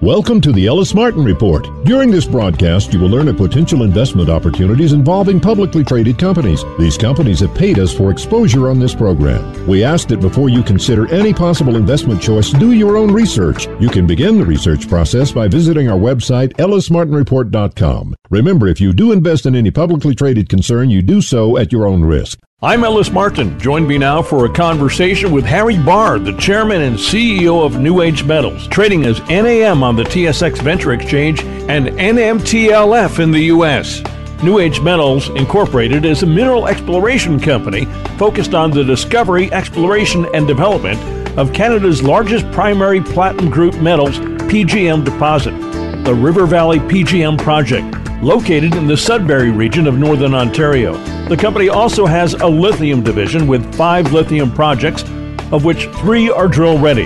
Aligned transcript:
Welcome 0.00 0.40
to 0.42 0.52
the 0.52 0.68
Ellis 0.68 0.94
Martin 0.94 1.24
Report. 1.24 1.66
During 1.84 2.12
this 2.12 2.24
broadcast, 2.24 2.92
you 2.92 3.00
will 3.00 3.08
learn 3.08 3.26
of 3.26 3.36
potential 3.36 3.82
investment 3.82 4.28
opportunities 4.28 4.92
involving 4.92 5.40
publicly 5.40 5.82
traded 5.82 6.20
companies. 6.20 6.62
These 6.78 6.96
companies 6.96 7.40
have 7.40 7.52
paid 7.56 7.80
us 7.80 7.92
for 7.92 8.12
exposure 8.12 8.70
on 8.70 8.78
this 8.78 8.94
program. 8.94 9.66
We 9.66 9.82
ask 9.82 10.06
that 10.06 10.20
before 10.20 10.50
you 10.50 10.62
consider 10.62 11.12
any 11.12 11.34
possible 11.34 11.74
investment 11.74 12.22
choice, 12.22 12.52
do 12.52 12.70
your 12.70 12.96
own 12.96 13.10
research. 13.10 13.66
You 13.80 13.88
can 13.88 14.06
begin 14.06 14.38
the 14.38 14.46
research 14.46 14.88
process 14.88 15.32
by 15.32 15.48
visiting 15.48 15.90
our 15.90 15.98
website, 15.98 16.52
ellismartinreport.com. 16.58 18.14
Remember, 18.30 18.68
if 18.68 18.80
you 18.80 18.92
do 18.92 19.10
invest 19.10 19.46
in 19.46 19.56
any 19.56 19.72
publicly 19.72 20.14
traded 20.14 20.48
concern, 20.48 20.90
you 20.90 21.02
do 21.02 21.20
so 21.20 21.56
at 21.56 21.72
your 21.72 21.86
own 21.86 22.04
risk. 22.04 22.38
I'm 22.60 22.82
Ellis 22.82 23.12
Martin. 23.12 23.56
Join 23.60 23.86
me 23.86 23.98
now 23.98 24.20
for 24.20 24.44
a 24.44 24.52
conversation 24.52 25.30
with 25.30 25.44
Harry 25.44 25.78
Barr, 25.78 26.18
the 26.18 26.36
chairman 26.38 26.82
and 26.82 26.96
CEO 26.96 27.64
of 27.64 27.78
New 27.78 28.00
Age 28.02 28.24
Metals, 28.24 28.66
trading 28.66 29.04
as 29.04 29.20
NAM 29.28 29.84
on 29.84 29.94
the 29.94 30.02
TSX 30.02 30.60
Venture 30.60 30.92
Exchange 30.92 31.44
and 31.44 31.86
NMTLF 31.86 33.20
in 33.20 33.30
the 33.30 33.42
U.S. 33.42 34.02
New 34.42 34.58
Age 34.58 34.80
Metals 34.80 35.28
Incorporated 35.28 36.04
is 36.04 36.24
a 36.24 36.26
mineral 36.26 36.66
exploration 36.66 37.38
company 37.38 37.84
focused 38.18 38.54
on 38.54 38.72
the 38.72 38.82
discovery, 38.82 39.52
exploration, 39.52 40.26
and 40.34 40.48
development 40.48 40.98
of 41.38 41.52
Canada's 41.52 42.02
largest 42.02 42.50
primary 42.50 43.00
platinum 43.00 43.50
group 43.50 43.76
metals 43.76 44.18
PGM 44.50 45.04
deposit, 45.04 45.52
the 46.02 46.12
River 46.12 46.44
Valley 46.44 46.80
PGM 46.80 47.38
Project 47.38 47.94
located 48.20 48.74
in 48.74 48.88
the 48.88 48.96
Sudbury 48.96 49.52
region 49.52 49.86
of 49.86 49.96
northern 49.96 50.34
Ontario. 50.34 50.96
The 51.28 51.36
company 51.36 51.68
also 51.68 52.06
has 52.06 52.32
a 52.32 52.46
lithium 52.46 53.02
division 53.02 53.46
with 53.46 53.74
five 53.74 54.14
lithium 54.14 54.50
projects, 54.50 55.04
of 55.52 55.62
which 55.62 55.84
three 55.98 56.30
are 56.30 56.48
drill 56.48 56.78
ready. 56.78 57.04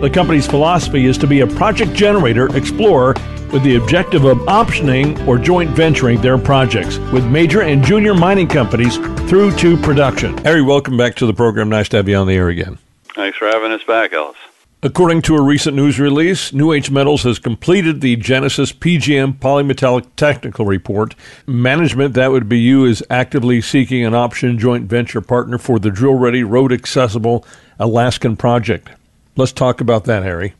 The 0.00 0.10
company's 0.12 0.46
philosophy 0.46 1.06
is 1.06 1.16
to 1.16 1.26
be 1.26 1.40
a 1.40 1.46
project 1.46 1.94
generator 1.94 2.54
explorer 2.54 3.14
with 3.50 3.62
the 3.62 3.76
objective 3.76 4.24
of 4.24 4.36
optioning 4.40 5.26
or 5.26 5.38
joint 5.38 5.70
venturing 5.70 6.20
their 6.20 6.36
projects 6.36 6.98
with 7.14 7.24
major 7.24 7.62
and 7.62 7.82
junior 7.82 8.12
mining 8.12 8.46
companies 8.46 8.98
through 9.30 9.56
to 9.56 9.78
production. 9.78 10.36
Harry, 10.44 10.60
welcome 10.60 10.98
back 10.98 11.14
to 11.14 11.24
the 11.24 11.32
program. 11.32 11.70
Nice 11.70 11.88
to 11.88 11.96
have 11.96 12.06
you 12.10 12.16
on 12.16 12.26
the 12.26 12.34
air 12.34 12.50
again. 12.50 12.76
Thanks 13.14 13.38
for 13.38 13.46
having 13.46 13.72
us 13.72 13.84
back, 13.84 14.12
Ellis. 14.12 14.36
According 14.84 15.22
to 15.22 15.36
a 15.36 15.42
recent 15.42 15.76
news 15.76 16.00
release, 16.00 16.52
New 16.52 16.72
Age 16.72 16.90
Metals 16.90 17.22
has 17.22 17.38
completed 17.38 18.00
the 18.00 18.16
Genesis 18.16 18.72
PGM 18.72 19.38
polymetallic 19.38 20.08
technical 20.16 20.66
report. 20.66 21.14
Management, 21.46 22.14
that 22.14 22.32
would 22.32 22.48
be 22.48 22.58
you, 22.58 22.84
is 22.84 23.00
actively 23.08 23.60
seeking 23.60 24.04
an 24.04 24.12
option 24.12 24.58
joint 24.58 24.86
venture 24.88 25.20
partner 25.20 25.56
for 25.56 25.78
the 25.78 25.92
drill 25.92 26.14
ready, 26.14 26.42
road 26.42 26.72
accessible 26.72 27.46
Alaskan 27.78 28.36
project. 28.36 28.88
Let's 29.36 29.52
talk 29.52 29.80
about 29.80 30.02
that, 30.06 30.24
Harry. 30.24 30.54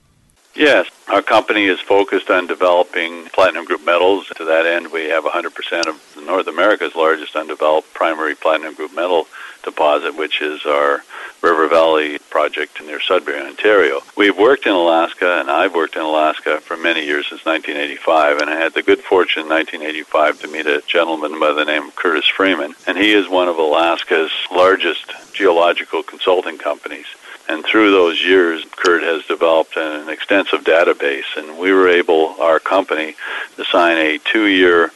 Yes, 0.55 0.87
our 1.09 1.23
company 1.23 1.65
is 1.65 1.81
focused 1.81 2.31
on 2.31 2.47
developing 2.47 3.25
platinum 3.31 3.65
group 3.65 3.85
metals. 3.85 4.29
To 4.37 4.45
that 4.45 4.67
end, 4.67 4.93
we 4.93 5.07
have 5.07 5.25
100% 5.25 5.89
of 5.89 6.25
North 6.25 6.47
America's 6.47 6.95
largest 6.95 7.35
undeveloped 7.35 7.93
primary 7.93 8.37
platinum 8.37 8.75
group 8.75 8.95
metal 8.95 9.27
deposit, 9.65 10.15
which 10.15 10.41
is 10.41 10.65
our 10.65 11.03
River 11.43 11.67
Valley 11.67 12.19
project 12.31 12.81
near 12.83 13.01
Sudbury, 13.01 13.41
Ontario. 13.41 14.01
We've 14.17 14.37
worked 14.37 14.67
in 14.67 14.73
Alaska, 14.73 15.41
and 15.41 15.51
I've 15.51 15.75
worked 15.75 15.97
in 15.97 16.03
Alaska 16.03 16.61
for 16.61 16.77
many 16.77 17.05
years 17.05 17.27
since 17.29 17.45
1985, 17.45 18.39
and 18.39 18.49
I 18.49 18.55
had 18.55 18.75
the 18.75 18.83
good 18.83 19.01
fortune 19.01 19.43
in 19.43 19.49
1985 19.49 20.41
to 20.41 20.49
meet 20.49 20.67
a 20.67 20.83
gentleman 20.87 21.41
by 21.41 21.53
the 21.53 21.65
name 21.65 21.89
of 21.89 21.97
Curtis 21.97 22.29
Freeman, 22.29 22.75
and 22.87 22.97
he 22.97 23.13
is 23.13 23.29
one 23.29 23.49
of 23.49 23.59
Alaska's 23.59 24.31
largest 24.53 25.13
geological 25.33 26.05
consulting 26.05 26.59
companies. 26.59 27.07
And 27.49 27.65
through 27.65 27.91
those 27.91 28.23
years, 28.23 28.65
Kurt 28.77 29.03
has 29.03 29.25
developed 29.27 29.77
an 29.77 30.09
extensive 30.09 30.63
database, 30.63 31.37
and 31.37 31.59
we 31.59 31.73
were 31.73 31.89
able, 31.89 32.37
our 32.39 32.61
company, 32.61 33.17
to 33.57 33.65
sign 33.65 33.99
a 33.99 34.19
two-year 34.19 34.93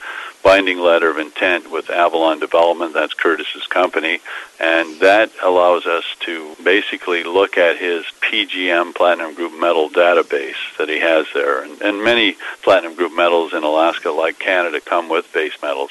binding 0.47 0.79
letter 0.79 1.11
of 1.11 1.19
intent 1.19 1.73
with 1.73 1.91
Avalon 1.91 2.39
Development, 2.39 2.95
that's 2.95 3.15
Curtis's 3.15 3.67
company, 3.67 4.21
and 4.61 5.01
that 5.01 5.33
allows 5.43 5.87
us 5.87 6.05
to 6.21 6.55
basically 6.63 7.25
look 7.25 7.59
at 7.59 7.79
his 7.79 8.05
PGM 8.21 8.95
Platinum 8.95 9.35
Group 9.35 9.59
metal 9.59 9.91
database 9.91 10.55
that 10.79 10.89
he 10.89 11.01
has 11.01 11.27
there. 11.35 11.65
And, 11.65 11.83
and 11.83 12.05
many 12.05 12.37
Platinum 12.63 12.95
Group 12.95 13.13
metals 13.13 13.55
in 13.55 13.65
Alaska, 13.65 14.13
like 14.13 14.39
Canada, 14.39 14.81
come 14.81 15.09
with 15.09 15.33
base 15.33 15.61
metals. 15.63 15.91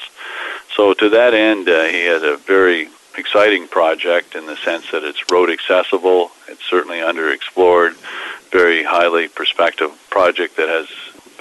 So 0.74 0.94
to 0.94 1.10
that 1.10 1.34
end, 1.34 1.68
uh, 1.68 1.84
he 1.84 2.06
had 2.06 2.24
a 2.24 2.38
very 2.38 2.88
exciting 3.18 3.68
project 3.68 4.34
in 4.34 4.46
the 4.46 4.56
sense 4.56 4.90
that 4.90 5.04
it's 5.04 5.22
road 5.30 5.50
accessible, 5.50 6.30
it's 6.48 6.64
certainly 6.64 7.00
underexplored, 7.00 7.94
very 8.50 8.84
highly 8.84 9.28
prospective 9.28 9.90
project 10.08 10.56
that 10.56 10.70
has 10.70 10.88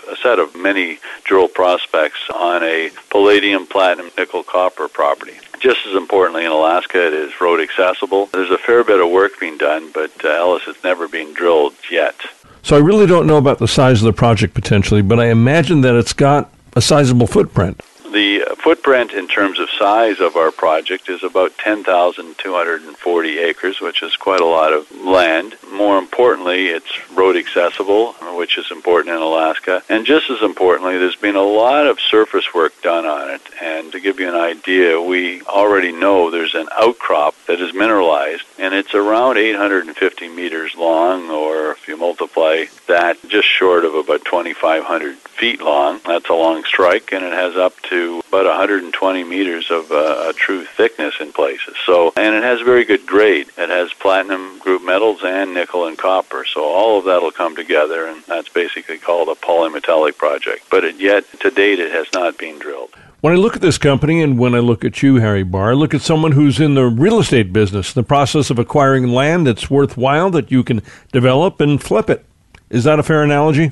a 0.09 0.15
set 0.17 0.39
of 0.39 0.55
many 0.55 0.99
drill 1.23 1.47
prospects 1.47 2.19
on 2.33 2.63
a 2.63 2.89
palladium, 3.09 3.65
platinum, 3.67 4.11
nickel, 4.17 4.43
copper 4.43 4.87
property. 4.87 5.33
Just 5.59 5.85
as 5.87 5.95
importantly, 5.95 6.45
in 6.45 6.51
Alaska, 6.51 7.07
it 7.07 7.13
is 7.13 7.39
road 7.41 7.59
accessible. 7.59 8.27
There's 8.27 8.51
a 8.51 8.57
fair 8.57 8.83
bit 8.83 8.99
of 8.99 9.09
work 9.09 9.39
being 9.39 9.57
done, 9.57 9.91
but 9.93 10.11
uh, 10.23 10.29
Ellis 10.29 10.63
has 10.63 10.75
never 10.83 11.07
been 11.07 11.33
drilled 11.33 11.73
yet. 11.89 12.15
So 12.61 12.75
I 12.75 12.79
really 12.79 13.05
don't 13.05 13.27
know 13.27 13.37
about 13.37 13.59
the 13.59 13.67
size 13.67 14.01
of 14.01 14.05
the 14.05 14.13
project 14.13 14.53
potentially, 14.53 15.01
but 15.01 15.19
I 15.19 15.27
imagine 15.27 15.81
that 15.81 15.95
it's 15.95 16.13
got 16.13 16.51
a 16.75 16.81
sizable 16.81 17.27
footprint. 17.27 17.81
The 18.15 18.55
footprint 18.63 19.11
in 19.11 19.27
terms 19.27 19.59
of 19.59 19.69
size 19.77 20.21
of 20.21 20.37
our 20.37 20.49
project 20.49 21.09
is 21.09 21.21
about 21.21 21.57
10,240 21.57 23.37
acres, 23.39 23.81
which 23.81 24.01
is 24.01 24.15
quite 24.15 24.39
a 24.39 24.45
lot 24.45 24.71
of 24.71 24.89
land. 25.03 25.57
More 25.73 25.97
importantly, 25.97 26.67
it's 26.67 27.11
road 27.11 27.35
accessible, 27.35 28.13
which 28.37 28.57
is 28.57 28.71
important 28.71 29.17
in 29.17 29.21
Alaska. 29.21 29.83
And 29.89 30.05
just 30.05 30.29
as 30.29 30.41
importantly, 30.41 30.97
there's 30.97 31.17
been 31.17 31.35
a 31.35 31.41
lot 31.41 31.87
of 31.87 31.99
surface 31.99 32.53
work 32.53 32.81
done 32.81 33.05
on 33.05 33.29
it. 33.31 33.41
And 33.61 33.91
to 33.91 33.99
give 33.99 34.17
you 34.21 34.29
an 34.29 34.35
idea, 34.35 35.01
we 35.01 35.41
already 35.41 35.91
know 35.91 36.31
there's 36.31 36.55
an 36.55 36.69
outcrop 36.71 37.35
that 37.47 37.59
is 37.59 37.73
mineralized, 37.73 38.43
and 38.57 38.73
it's 38.73 38.95
around 38.95 39.37
850 39.37 40.29
meters 40.29 40.73
long, 40.77 41.29
or 41.29 41.71
if 41.71 41.85
you 41.89 41.97
multiply 41.97 42.63
that, 42.87 43.17
just 43.27 43.49
short 43.49 43.83
of 43.83 43.93
about 43.93 44.23
2,500 44.23 45.17
feet 45.17 45.61
long. 45.61 45.99
That's 46.05 46.29
a 46.29 46.33
long 46.33 46.63
strike, 46.63 47.11
and 47.11 47.25
it 47.25 47.33
has 47.33 47.57
up 47.57 47.73
to 47.89 48.04
about 48.27 48.45
120 48.45 49.23
meters 49.23 49.69
of 49.71 49.91
uh, 49.91 50.27
a 50.29 50.33
true 50.33 50.65
thickness 50.65 51.15
in 51.19 51.31
places. 51.31 51.75
So, 51.85 52.13
and 52.17 52.35
it 52.35 52.43
has 52.43 52.61
very 52.61 52.85
good 52.85 53.05
grade. 53.05 53.47
It 53.57 53.69
has 53.69 53.93
platinum 53.93 54.59
group 54.59 54.83
metals 54.83 55.21
and 55.23 55.53
nickel 55.53 55.87
and 55.87 55.97
copper. 55.97 56.45
So 56.45 56.63
all 56.63 56.99
of 56.99 57.05
that 57.05 57.21
will 57.21 57.31
come 57.31 57.55
together, 57.55 58.07
and 58.07 58.23
that's 58.23 58.49
basically 58.49 58.97
called 58.97 59.29
a 59.29 59.35
polymetallic 59.35 60.17
project. 60.17 60.65
But 60.69 60.83
it, 60.83 60.97
yet, 60.97 61.23
to 61.41 61.49
date, 61.51 61.79
it 61.79 61.91
has 61.91 62.07
not 62.13 62.37
been 62.37 62.59
drilled. 62.59 62.91
When 63.21 63.33
I 63.33 63.37
look 63.37 63.55
at 63.55 63.61
this 63.63 63.79
company 63.79 64.21
and 64.21 64.37
when 64.37 64.53
I 64.53 64.59
look 64.59 64.85
at 64.85 65.01
you, 65.01 65.15
Harry 65.15 65.41
Barr, 65.41 65.71
I 65.71 65.73
look 65.73 65.95
at 65.95 66.01
someone 66.01 66.33
who's 66.33 66.59
in 66.59 66.75
the 66.75 66.85
real 66.85 67.19
estate 67.19 67.51
business, 67.51 67.91
the 67.91 68.03
process 68.03 68.51
of 68.51 68.59
acquiring 68.59 69.07
land 69.07 69.47
that's 69.47 69.67
worthwhile 69.67 70.29
that 70.31 70.51
you 70.51 70.63
can 70.63 70.83
develop 71.11 71.59
and 71.59 71.81
flip 71.81 72.09
it. 72.09 72.23
Is 72.69 72.83
that 72.83 72.99
a 72.99 73.03
fair 73.03 73.23
analogy? 73.23 73.71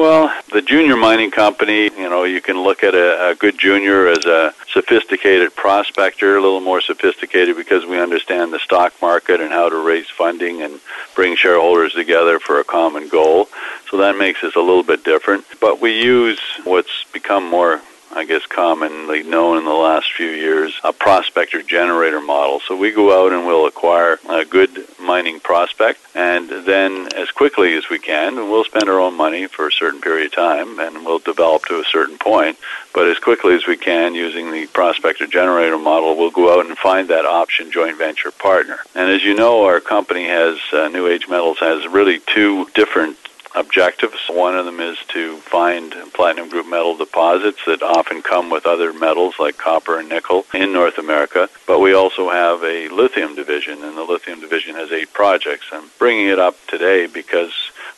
Well, 0.00 0.34
the 0.50 0.62
junior 0.62 0.96
mining 0.96 1.30
company, 1.30 1.82
you 1.82 2.08
know, 2.08 2.24
you 2.24 2.40
can 2.40 2.58
look 2.58 2.82
at 2.82 2.94
a, 2.94 3.32
a, 3.32 3.34
good 3.34 3.58
junior 3.58 4.08
as 4.08 4.24
a 4.24 4.54
sophisticated 4.72 5.54
prospector, 5.54 6.38
a 6.38 6.40
little 6.40 6.62
more 6.62 6.80
sophisticated 6.80 7.54
because 7.54 7.84
we 7.84 8.00
understand 8.00 8.50
the 8.50 8.60
stock 8.60 8.94
market 9.02 9.42
and 9.42 9.52
how 9.52 9.68
to 9.68 9.76
raise 9.76 10.08
funding 10.08 10.62
and 10.62 10.80
bring 11.14 11.36
shareholders 11.36 11.92
together 11.92 12.40
for 12.40 12.60
a 12.60 12.64
common 12.64 13.08
goal. 13.08 13.50
So 13.90 13.98
that 13.98 14.16
makes 14.16 14.42
us 14.42 14.56
a 14.56 14.60
little 14.60 14.82
bit 14.82 15.04
different. 15.04 15.44
But 15.60 15.82
we 15.82 16.02
use 16.02 16.40
what's 16.64 17.04
become 17.12 17.44
more 17.44 17.82
I 18.12 18.24
guess, 18.24 18.44
commonly 18.46 19.22
known 19.22 19.58
in 19.58 19.64
the 19.64 19.70
last 19.70 20.12
few 20.12 20.28
years, 20.28 20.78
a 20.82 20.92
prospector 20.92 21.62
generator 21.62 22.20
model. 22.20 22.60
So 22.60 22.76
we 22.76 22.90
go 22.90 23.24
out 23.24 23.32
and 23.32 23.46
we'll 23.46 23.66
acquire 23.66 24.18
a 24.28 24.44
good 24.44 24.86
mining 25.00 25.38
prospect, 25.38 26.00
and 26.14 26.48
then 26.48 27.08
as 27.14 27.30
quickly 27.30 27.74
as 27.74 27.88
we 27.88 27.98
can, 28.00 28.36
and 28.36 28.50
we'll 28.50 28.64
spend 28.64 28.88
our 28.88 28.98
own 28.98 29.16
money 29.16 29.46
for 29.46 29.68
a 29.68 29.72
certain 29.72 30.00
period 30.00 30.26
of 30.26 30.32
time, 30.32 30.80
and 30.80 31.06
we'll 31.06 31.20
develop 31.20 31.66
to 31.66 31.80
a 31.80 31.84
certain 31.84 32.18
point. 32.18 32.58
But 32.92 33.06
as 33.06 33.18
quickly 33.18 33.54
as 33.54 33.66
we 33.66 33.76
can, 33.76 34.14
using 34.14 34.50
the 34.50 34.66
prospector 34.66 35.26
generator 35.28 35.78
model, 35.78 36.16
we'll 36.16 36.30
go 36.30 36.58
out 36.58 36.66
and 36.66 36.76
find 36.76 37.08
that 37.08 37.24
option 37.24 37.70
joint 37.70 37.96
venture 37.96 38.32
partner. 38.32 38.80
And 38.94 39.08
as 39.08 39.22
you 39.22 39.34
know, 39.34 39.64
our 39.64 39.80
company 39.80 40.26
has, 40.26 40.58
uh, 40.72 40.88
New 40.88 41.06
Age 41.06 41.28
Metals 41.28 41.58
has 41.60 41.86
really 41.86 42.20
two 42.26 42.66
different 42.74 43.16
objectives. 43.54 44.18
One 44.28 44.56
of 44.56 44.64
them 44.64 44.80
is 44.80 44.98
to 45.08 45.36
find 45.38 45.92
platinum 46.14 46.48
group 46.48 46.68
metal 46.68 46.96
deposits 46.96 47.58
that 47.66 47.82
often 47.82 48.22
come 48.22 48.50
with 48.50 48.66
other 48.66 48.92
metals 48.92 49.34
like 49.38 49.58
copper 49.58 49.98
and 49.98 50.08
nickel 50.08 50.46
in 50.54 50.72
North 50.72 50.98
America. 50.98 51.48
But 51.66 51.80
we 51.80 51.92
also 51.94 52.30
have 52.30 52.62
a 52.62 52.88
lithium 52.88 53.34
division, 53.34 53.82
and 53.82 53.96
the 53.96 54.04
lithium 54.04 54.40
division 54.40 54.74
has 54.74 54.92
eight 54.92 55.12
projects. 55.12 55.66
I'm 55.72 55.90
bringing 55.98 56.28
it 56.28 56.38
up 56.38 56.56
today 56.66 57.06
because 57.06 57.52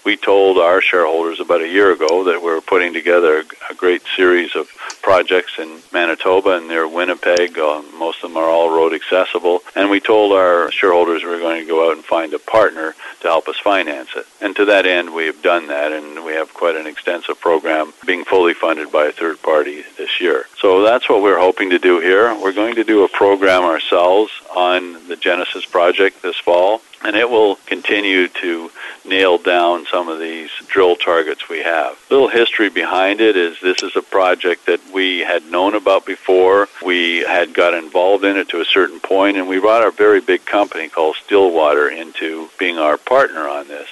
we 0.05 0.17
told 0.17 0.59
our 0.59 0.81
shareholders 0.81 1.41
about 1.41 1.61
a 1.61 1.69
year 1.69 1.93
ago 1.93 2.25
that 2.25 2.43
we 2.43 2.51
are 2.51 2.61
putting 2.61 2.93
together 2.93 3.45
a 3.71 3.75
great 3.75 4.03
series 4.17 4.55
of 4.57 4.69
projects 5.03 5.53
in 5.59 5.81
Manitoba 5.93 6.57
and 6.57 6.69
near 6.69 6.89
Winnipeg. 6.89 7.59
Uh, 7.59 7.83
most 7.99 8.23
of 8.23 8.31
them 8.31 8.37
are 8.37 8.49
all 8.49 8.75
road 8.75 8.93
accessible. 8.93 9.61
And 9.77 9.91
we 9.91 10.01
told 10.01 10.33
our 10.33 10.71
shareholders 10.73 11.23
we 11.23 11.31
were 11.31 11.39
going 11.39 11.63
to 11.63 11.69
go 11.69 11.89
out 11.89 11.97
and 11.97 12.05
find 12.05 12.35
a 12.35 12.39
partner 12.39 12.95
to 13.21 13.29
help 13.29 13.49
us 13.49 13.59
finance 13.59 14.11
it. 14.17 14.27
And 14.41 14.57
to 14.57 14.65
that 14.67 14.87
end, 14.87 15.15
we 15.15 15.27
have 15.27 15.43
done 15.43 15.69
that, 15.69 15.93
and 15.93 16.25
we 16.25 16.33
have 16.33 16.53
quite 16.53 16.77
an 16.77 16.87
extensive 16.87 17.41
program 17.41 17.93
being 18.05 18.25
fully 18.25 18.55
funded 18.55 18.91
by 18.91 19.07
a 19.07 19.13
third 19.13 19.41
party 19.43 19.85
this 19.97 20.21
year. 20.21 20.47
So 20.59 20.83
that's 20.83 21.09
what 21.09 21.23
we're 21.23 21.39
hoping 21.39 21.71
to 21.71 21.79
do 21.79 22.01
here. 22.01 22.35
We're 22.41 22.53
going 22.53 22.75
to 22.77 22.85
do 22.85 23.05
a 23.05 23.09
program 23.09 23.63
ourselves 23.63 24.33
on 24.55 25.07
the 25.09 25.17
Genesis 25.17 25.65
project 25.65 26.23
this 26.23 26.37
fall, 26.37 26.83
and 27.05 27.17
it 27.17 27.29
will 27.29 27.57
continue 27.67 28.29
to 28.29 28.71
nail 29.05 29.39
down 29.39 29.87
some 29.93 30.09
of 30.09 30.19
these 30.19 30.51
drill 30.69 30.97
targets 30.97 31.49
we 31.49 31.63
have. 31.63 31.97
Little 32.11 32.29
history 32.29 32.71
behind 32.71 33.21
it 33.21 33.37
is 33.37 33.61
this 33.61 33.83
is 33.83 33.95
a 33.95 34.03
project 34.03 34.67
that 34.67 34.81
we 34.93 35.19
had 35.19 35.45
known 35.51 35.75
about 35.75 36.07
before. 36.07 36.69
We 36.83 37.19
had 37.19 37.53
got 37.53 37.75
involved 37.75 38.25
in 38.25 38.39
it 38.39 38.49
to 38.49 38.61
a 38.61 38.65
certain 38.65 38.99
point, 38.99 39.37
and 39.37 39.47
we 39.47 39.61
brought 39.61 39.87
a 39.87 39.91
very 39.91 40.21
big 40.21 40.47
company 40.47 40.89
called 40.89 41.17
Stillwater 41.17 41.89
into 41.91 42.49
being 42.59 42.79
our 42.79 42.97
partner 42.97 43.47
on 43.47 43.69
this. 43.69 43.89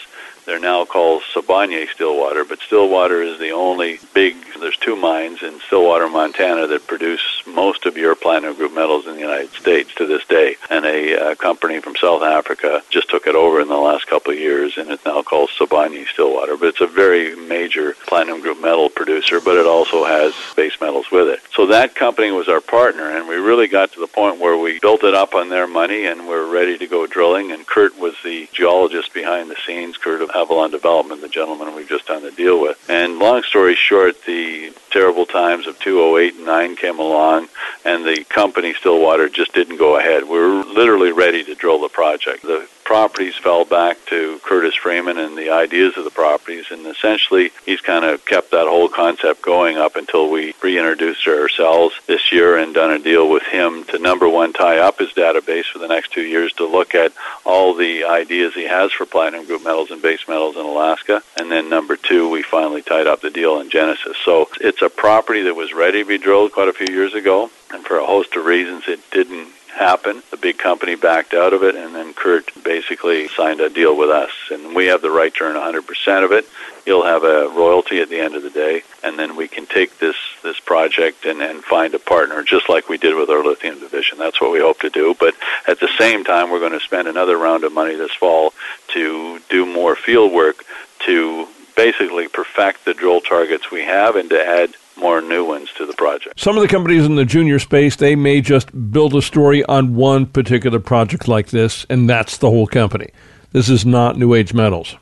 They're 0.50 0.58
now 0.58 0.84
called 0.84 1.22
Sibanye 1.32 1.88
Stillwater, 1.90 2.44
but 2.44 2.58
Stillwater 2.58 3.22
is 3.22 3.38
the 3.38 3.52
only 3.52 4.00
big, 4.14 4.34
there's 4.58 4.76
two 4.76 4.96
mines 4.96 5.44
in 5.44 5.60
Stillwater, 5.60 6.08
Montana 6.08 6.66
that 6.66 6.88
produce 6.88 7.22
most 7.46 7.86
of 7.86 7.96
your 7.96 8.16
platinum 8.16 8.56
group 8.56 8.74
metals 8.74 9.06
in 9.06 9.14
the 9.14 9.20
United 9.20 9.52
States 9.52 9.94
to 9.94 10.06
this 10.06 10.24
day. 10.26 10.56
And 10.68 10.84
a 10.84 11.14
uh, 11.14 11.34
company 11.36 11.78
from 11.78 11.94
South 11.94 12.22
Africa 12.22 12.82
just 12.90 13.08
took 13.10 13.28
it 13.28 13.36
over 13.36 13.60
in 13.60 13.68
the 13.68 13.76
last 13.76 14.08
couple 14.08 14.32
of 14.32 14.40
years, 14.40 14.76
and 14.76 14.90
it's 14.90 15.04
now 15.04 15.22
called 15.22 15.50
Sibanye 15.50 16.08
Stillwater. 16.08 16.56
But 16.56 16.70
it's 16.70 16.80
a 16.80 16.86
very 16.88 17.36
major 17.36 17.94
platinum 18.08 18.40
group 18.40 18.60
metal 18.60 18.88
producer, 18.88 19.40
but 19.40 19.56
it 19.56 19.66
also 19.66 20.04
has 20.04 20.34
base 20.56 20.80
metals 20.80 21.12
with 21.12 21.28
it. 21.28 21.38
So 21.54 21.66
that 21.66 21.94
company 21.94 22.32
was 22.32 22.48
our 22.48 22.60
partner, 22.60 23.16
and 23.16 23.28
we 23.28 23.36
really 23.36 23.68
got 23.68 23.92
to 23.92 24.00
the 24.00 24.08
point 24.08 24.40
where 24.40 24.56
we 24.56 24.80
built 24.80 25.04
it 25.04 25.14
up 25.14 25.36
on 25.36 25.48
their 25.48 25.68
money 25.68 26.06
and 26.06 26.26
we're 26.26 26.52
ready 26.52 26.76
to 26.76 26.88
go 26.88 27.06
drilling. 27.06 27.52
And 27.52 27.64
Kurt 27.68 27.96
was 28.00 28.16
the 28.24 28.48
geologist 28.52 29.14
behind 29.14 29.48
the 29.48 29.56
scenes, 29.64 29.96
Kurt 29.96 30.22
Avalon 30.40 30.70
Development, 30.70 31.20
the 31.20 31.28
gentleman 31.28 31.74
we've 31.74 31.88
just 31.88 32.06
done 32.06 32.22
the 32.22 32.30
deal 32.30 32.60
with. 32.60 32.82
And 32.88 33.18
long 33.18 33.42
story 33.42 33.74
short, 33.74 34.24
the 34.24 34.72
terrible 34.90 35.26
times 35.26 35.66
of 35.66 35.78
2008 35.80 36.34
and 36.36 36.46
9 36.46 36.76
came 36.76 36.98
along, 36.98 37.48
and 37.84 38.04
the 38.04 38.24
company 38.24 38.72
Stillwater 38.72 39.28
just 39.28 39.52
didn't 39.52 39.76
go 39.76 39.98
ahead. 39.98 40.24
We 40.24 40.38
were 40.38 40.64
literally 40.64 41.12
ready 41.12 41.44
to 41.44 41.54
drill 41.54 41.80
the 41.80 41.88
project. 41.90 42.42
The 42.42 42.66
properties 42.90 43.36
fell 43.36 43.64
back 43.64 44.04
to 44.06 44.40
Curtis 44.42 44.74
Freeman 44.74 45.16
and 45.16 45.38
the 45.38 45.50
ideas 45.50 45.96
of 45.96 46.02
the 46.02 46.10
properties, 46.10 46.72
and 46.72 46.84
essentially 46.88 47.52
he's 47.64 47.80
kind 47.80 48.04
of 48.04 48.24
kept 48.26 48.50
that 48.50 48.66
whole 48.66 48.88
concept 48.88 49.42
going 49.42 49.78
up 49.78 49.94
until 49.94 50.28
we 50.28 50.56
reintroduced 50.60 51.24
ourselves 51.28 51.94
this 52.08 52.32
year 52.32 52.58
and 52.58 52.74
done 52.74 52.90
a 52.90 52.98
deal 52.98 53.30
with 53.30 53.44
him 53.44 53.84
to 53.84 53.98
number 54.00 54.28
one 54.28 54.52
tie 54.52 54.78
up 54.78 54.98
his 54.98 55.10
database 55.10 55.66
for 55.66 55.78
the 55.78 55.86
next 55.86 56.12
two 56.12 56.24
years 56.24 56.52
to 56.54 56.66
look 56.66 56.96
at 56.96 57.12
all 57.44 57.74
the 57.74 58.02
ideas 58.02 58.54
he 58.54 58.64
has 58.64 58.90
for 58.90 59.06
platinum 59.06 59.46
group 59.46 59.62
metals 59.62 59.92
and 59.92 60.02
base 60.02 60.26
metals 60.26 60.56
in 60.56 60.62
Alaska, 60.62 61.22
and 61.38 61.48
then 61.48 61.70
number 61.70 61.94
two 61.94 62.28
we 62.28 62.42
finally 62.42 62.82
tied 62.82 63.06
up 63.06 63.20
the 63.20 63.30
deal 63.30 63.60
in 63.60 63.70
Genesis. 63.70 64.16
So 64.24 64.48
it's 64.60 64.82
a 64.82 64.90
property 64.90 65.42
that 65.42 65.54
was 65.54 65.72
ready 65.72 66.02
to 66.02 66.08
be 66.08 66.18
drilled 66.18 66.50
quite 66.50 66.66
a 66.66 66.72
few 66.72 66.92
years 66.92 67.14
ago, 67.14 67.52
and 67.72 67.84
for 67.84 67.98
a 67.98 68.04
host 68.04 68.34
of 68.34 68.44
reasons 68.44 68.88
it 68.88 68.98
didn't 69.12 69.46
happen. 69.70 70.22
The 70.30 70.36
big 70.36 70.58
company 70.58 70.94
backed 70.94 71.34
out 71.34 71.52
of 71.52 71.62
it, 71.62 71.74
and 71.74 71.94
then 71.94 72.12
Kurt 72.14 72.50
basically 72.62 73.28
signed 73.28 73.60
a 73.60 73.70
deal 73.70 73.96
with 73.96 74.10
us, 74.10 74.30
and 74.50 74.74
we 74.74 74.86
have 74.86 75.02
the 75.02 75.10
right 75.10 75.34
to 75.34 75.44
earn 75.44 75.56
100% 75.56 76.24
of 76.24 76.32
it. 76.32 76.46
He'll 76.84 77.04
have 77.04 77.24
a 77.24 77.48
royalty 77.48 78.00
at 78.00 78.08
the 78.08 78.18
end 78.18 78.34
of 78.34 78.42
the 78.42 78.50
day, 78.50 78.82
and 79.02 79.18
then 79.18 79.36
we 79.36 79.48
can 79.48 79.66
take 79.66 79.98
this 79.98 80.16
this 80.42 80.58
project 80.58 81.24
and, 81.26 81.42
and 81.42 81.62
find 81.62 81.94
a 81.94 81.98
partner, 81.98 82.42
just 82.42 82.68
like 82.68 82.88
we 82.88 82.98
did 82.98 83.14
with 83.14 83.30
our 83.30 83.44
lithium 83.44 83.78
division. 83.78 84.18
That's 84.18 84.40
what 84.40 84.50
we 84.50 84.60
hope 84.60 84.80
to 84.80 84.90
do. 84.90 85.14
But 85.18 85.34
at 85.68 85.80
the 85.80 85.90
same 85.98 86.24
time, 86.24 86.50
we're 86.50 86.60
going 86.60 86.72
to 86.72 86.80
spend 86.80 87.08
another 87.08 87.36
round 87.36 87.64
of 87.64 87.72
money 87.72 87.94
this 87.94 88.14
fall 88.14 88.54
to 88.94 89.40
do 89.50 89.66
more 89.66 89.94
field 89.94 90.32
work 90.32 90.64
to 91.06 91.46
basically 91.76 92.28
perfect 92.28 92.84
the 92.84 92.94
drill 92.94 93.20
targets 93.20 93.70
we 93.70 93.84
have 93.84 94.16
and 94.16 94.30
to 94.30 94.46
add 94.46 94.74
more 95.00 95.20
new 95.20 95.44
ones 95.44 95.70
to 95.76 95.86
the 95.86 95.94
project. 95.94 96.38
Some 96.38 96.56
of 96.56 96.62
the 96.62 96.68
companies 96.68 97.04
in 97.04 97.16
the 97.16 97.24
junior 97.24 97.58
space, 97.58 97.96
they 97.96 98.14
may 98.14 98.40
just 98.40 98.92
build 98.92 99.14
a 99.14 99.22
story 99.22 99.64
on 99.64 99.94
one 99.94 100.26
particular 100.26 100.78
project 100.78 101.26
like 101.26 101.48
this, 101.48 101.86
and 101.88 102.08
that's 102.08 102.36
the 102.38 102.50
whole 102.50 102.66
company. 102.66 103.08
This 103.52 103.68
is 103.68 103.84
not 103.84 104.16
New 104.16 104.34
Age 104.34 104.54
Metals. 104.54 104.96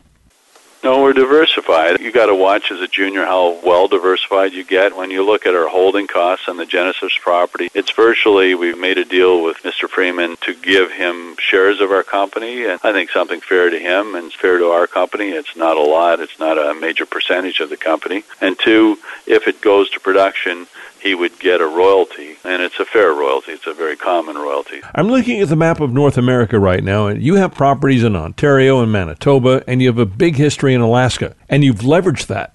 No, 0.84 1.02
we're 1.02 1.12
diversified. 1.12 1.98
You 2.00 2.12
got 2.12 2.26
to 2.26 2.34
watch 2.36 2.70
as 2.70 2.80
a 2.80 2.86
junior 2.86 3.24
how 3.24 3.58
well 3.64 3.88
diversified 3.88 4.52
you 4.52 4.62
get. 4.62 4.96
When 4.96 5.10
you 5.10 5.26
look 5.26 5.44
at 5.44 5.54
our 5.54 5.68
holding 5.68 6.06
costs 6.06 6.48
on 6.48 6.56
the 6.56 6.66
Genesis 6.66 7.12
property, 7.20 7.68
it's 7.74 7.90
virtually 7.90 8.54
we've 8.54 8.78
made 8.78 8.96
a 8.96 9.04
deal 9.04 9.42
with 9.42 9.56
Mr. 9.58 9.88
Freeman 9.88 10.36
to 10.42 10.54
give 10.54 10.92
him 10.92 11.34
shares 11.38 11.80
of 11.80 11.90
our 11.90 12.04
company, 12.04 12.64
and 12.64 12.78
I 12.84 12.92
think 12.92 13.10
something 13.10 13.40
fair 13.40 13.70
to 13.70 13.78
him 13.78 14.14
and 14.14 14.32
fair 14.32 14.58
to 14.58 14.66
our 14.66 14.86
company. 14.86 15.30
It's 15.30 15.56
not 15.56 15.76
a 15.76 15.82
lot. 15.82 16.20
It's 16.20 16.38
not 16.38 16.58
a 16.58 16.78
major 16.78 17.06
percentage 17.06 17.58
of 17.58 17.70
the 17.70 17.76
company. 17.76 18.22
And 18.40 18.56
two, 18.56 18.98
if 19.26 19.48
it 19.48 19.60
goes 19.60 19.90
to 19.90 20.00
production, 20.00 20.68
he 21.00 21.14
would 21.14 21.38
get 21.38 21.60
a 21.60 21.66
royalty, 21.66 22.36
and 22.44 22.62
it's 22.62 22.78
a 22.78 22.84
fair 22.84 23.12
royalty. 23.12 23.52
It's 23.52 23.66
a 23.66 23.74
very 23.74 23.96
common 23.96 24.36
royalty. 24.36 24.80
I'm 24.94 25.08
looking 25.08 25.40
at 25.40 25.48
the 25.48 25.56
map 25.56 25.80
of 25.80 25.92
North 25.92 26.18
America 26.18 26.58
right 26.58 26.82
now, 26.82 27.06
and 27.06 27.22
you 27.22 27.36
have 27.36 27.54
properties 27.54 28.02
in 28.02 28.16
Ontario 28.16 28.80
and 28.80 28.90
Manitoba, 28.90 29.62
and 29.66 29.80
you 29.80 29.88
have 29.88 29.98
a 29.98 30.06
big 30.06 30.36
history 30.36 30.74
in 30.74 30.80
Alaska, 30.80 31.34
and 31.48 31.64
you've 31.64 31.80
leveraged 31.80 32.26
that. 32.26 32.54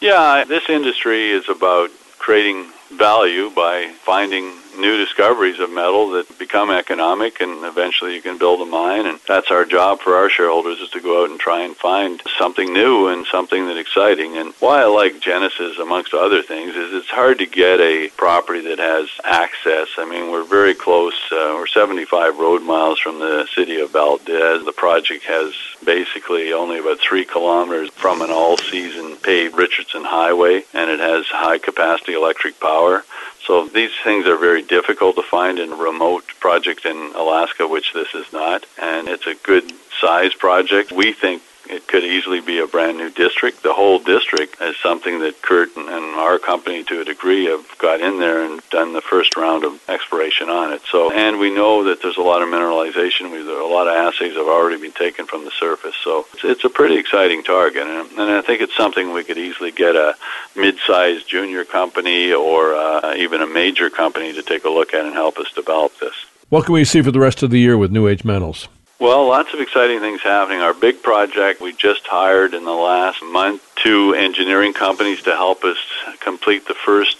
Yeah, 0.00 0.44
this 0.46 0.68
industry 0.68 1.30
is 1.30 1.48
about 1.48 1.90
creating 2.18 2.66
value 2.92 3.50
by 3.50 3.92
finding 4.02 4.52
new 4.78 4.96
discoveries 4.96 5.60
of 5.60 5.70
metal 5.70 6.10
that 6.10 6.38
become 6.38 6.70
economic 6.70 7.40
and 7.40 7.64
eventually 7.64 8.14
you 8.14 8.22
can 8.22 8.38
build 8.38 8.60
a 8.60 8.64
mine. 8.64 9.06
And 9.06 9.18
that's 9.26 9.50
our 9.50 9.64
job 9.64 10.00
for 10.00 10.16
our 10.16 10.28
shareholders 10.28 10.80
is 10.80 10.90
to 10.90 11.00
go 11.00 11.24
out 11.24 11.30
and 11.30 11.38
try 11.38 11.62
and 11.62 11.76
find 11.76 12.22
something 12.38 12.72
new 12.72 13.08
and 13.08 13.26
something 13.26 13.66
that's 13.66 13.78
exciting. 13.78 14.36
And 14.36 14.52
why 14.60 14.82
I 14.82 14.86
like 14.86 15.20
Genesis 15.20 15.78
amongst 15.78 16.14
other 16.14 16.42
things 16.42 16.74
is 16.74 16.92
it's 16.92 17.10
hard 17.10 17.38
to 17.38 17.46
get 17.46 17.80
a 17.80 18.08
property 18.16 18.60
that 18.68 18.78
has 18.78 19.08
access. 19.24 19.88
I 19.98 20.08
mean 20.08 20.30
we're 20.30 20.44
very 20.44 20.74
close 20.74 21.14
uh, 21.32 21.54
we're 21.54 21.66
75 21.66 22.38
road 22.38 22.62
miles 22.62 22.98
from 22.98 23.18
the 23.18 23.46
city 23.54 23.80
of 23.80 23.92
Valdez. 23.92 24.64
The 24.64 24.72
project 24.72 25.24
has 25.24 25.54
basically 25.84 26.52
only 26.52 26.78
about 26.78 27.00
three 27.00 27.24
kilometers 27.24 27.90
from 27.90 28.22
an 28.22 28.30
all-season 28.30 29.16
paved 29.16 29.56
Richardson 29.56 30.04
Highway 30.04 30.64
and 30.72 30.90
it 30.90 31.00
has 31.00 31.26
high 31.26 31.58
capacity 31.58 32.14
electric 32.14 32.60
power 32.60 33.04
so 33.46 33.66
these 33.66 33.90
things 34.02 34.26
are 34.26 34.38
very 34.38 34.62
difficult 34.62 35.16
to 35.16 35.22
find 35.22 35.58
in 35.58 35.72
a 35.72 35.76
remote 35.76 36.26
project 36.40 36.86
in 36.86 37.12
Alaska, 37.14 37.68
which 37.68 37.92
this 37.92 38.14
is 38.14 38.32
not. 38.32 38.64
And 38.80 39.08
it's 39.08 39.26
a 39.26 39.34
good 39.34 39.70
size 40.00 40.34
project. 40.34 40.92
We 40.92 41.12
think 41.12 41.42
it 41.68 41.86
could 41.86 42.04
easily 42.04 42.40
be 42.40 42.58
a 42.58 42.66
brand 42.66 42.98
new 42.98 43.10
district. 43.10 43.62
The 43.62 43.72
whole 43.72 43.98
district 43.98 44.60
is 44.60 44.76
something 44.82 45.20
that 45.20 45.42
Kurt 45.42 45.76
and 45.76 45.88
our 45.88 46.38
company, 46.38 46.84
to 46.84 47.00
a 47.00 47.04
degree, 47.04 47.46
have 47.46 47.66
got 47.78 48.00
in 48.00 48.18
there 48.18 48.44
and 48.44 48.60
done 48.70 48.92
the 48.92 49.00
first 49.00 49.36
round 49.36 49.64
of 49.64 49.80
exploration 49.88 50.48
on 50.48 50.72
it. 50.72 50.82
So, 50.90 51.10
and 51.10 51.38
we 51.38 51.54
know 51.54 51.84
that 51.84 52.02
there's 52.02 52.16
a 52.16 52.22
lot 52.22 52.42
of 52.42 52.48
mineralization. 52.48 53.32
We, 53.32 53.40
a 53.40 53.66
lot 53.66 53.88
of 53.88 53.94
assays 53.94 54.34
have 54.34 54.46
already 54.46 54.80
been 54.80 54.92
taken 54.92 55.26
from 55.26 55.44
the 55.44 55.50
surface. 55.50 55.94
So, 56.02 56.26
it's, 56.34 56.44
it's 56.44 56.64
a 56.64 56.70
pretty 56.70 56.96
exciting 56.96 57.42
target, 57.42 57.86
and, 57.86 58.10
and 58.12 58.30
I 58.30 58.42
think 58.42 58.60
it's 58.60 58.76
something 58.76 59.12
we 59.12 59.24
could 59.24 59.38
easily 59.38 59.70
get 59.70 59.96
a 59.96 60.16
mid-sized 60.56 61.28
junior 61.28 61.64
company 61.64 62.32
or 62.32 62.74
uh, 62.74 63.14
even 63.16 63.42
a 63.42 63.46
major 63.46 63.90
company 63.90 64.32
to 64.32 64.42
take 64.42 64.64
a 64.64 64.70
look 64.70 64.94
at 64.94 65.04
and 65.04 65.14
help 65.14 65.38
us 65.38 65.50
develop 65.52 65.98
this. 65.98 66.14
What 66.48 66.66
can 66.66 66.74
we 66.74 66.84
see 66.84 67.02
for 67.02 67.10
the 67.10 67.20
rest 67.20 67.42
of 67.42 67.50
the 67.50 67.58
year 67.58 67.76
with 67.76 67.90
New 67.90 68.06
Age 68.06 68.24
Metals? 68.24 68.68
Well, 69.04 69.26
lots 69.26 69.52
of 69.52 69.60
exciting 69.60 70.00
things 70.00 70.22
happening. 70.22 70.60
Our 70.60 70.72
big 70.72 71.02
project, 71.02 71.60
we 71.60 71.74
just 71.74 72.06
hired 72.06 72.54
in 72.54 72.64
the 72.64 72.72
last 72.72 73.22
month 73.22 73.60
two 73.76 74.14
engineering 74.14 74.72
companies 74.72 75.20
to 75.24 75.32
help 75.32 75.62
us 75.62 75.76
complete 76.20 76.66
the 76.66 76.72
first 76.72 77.18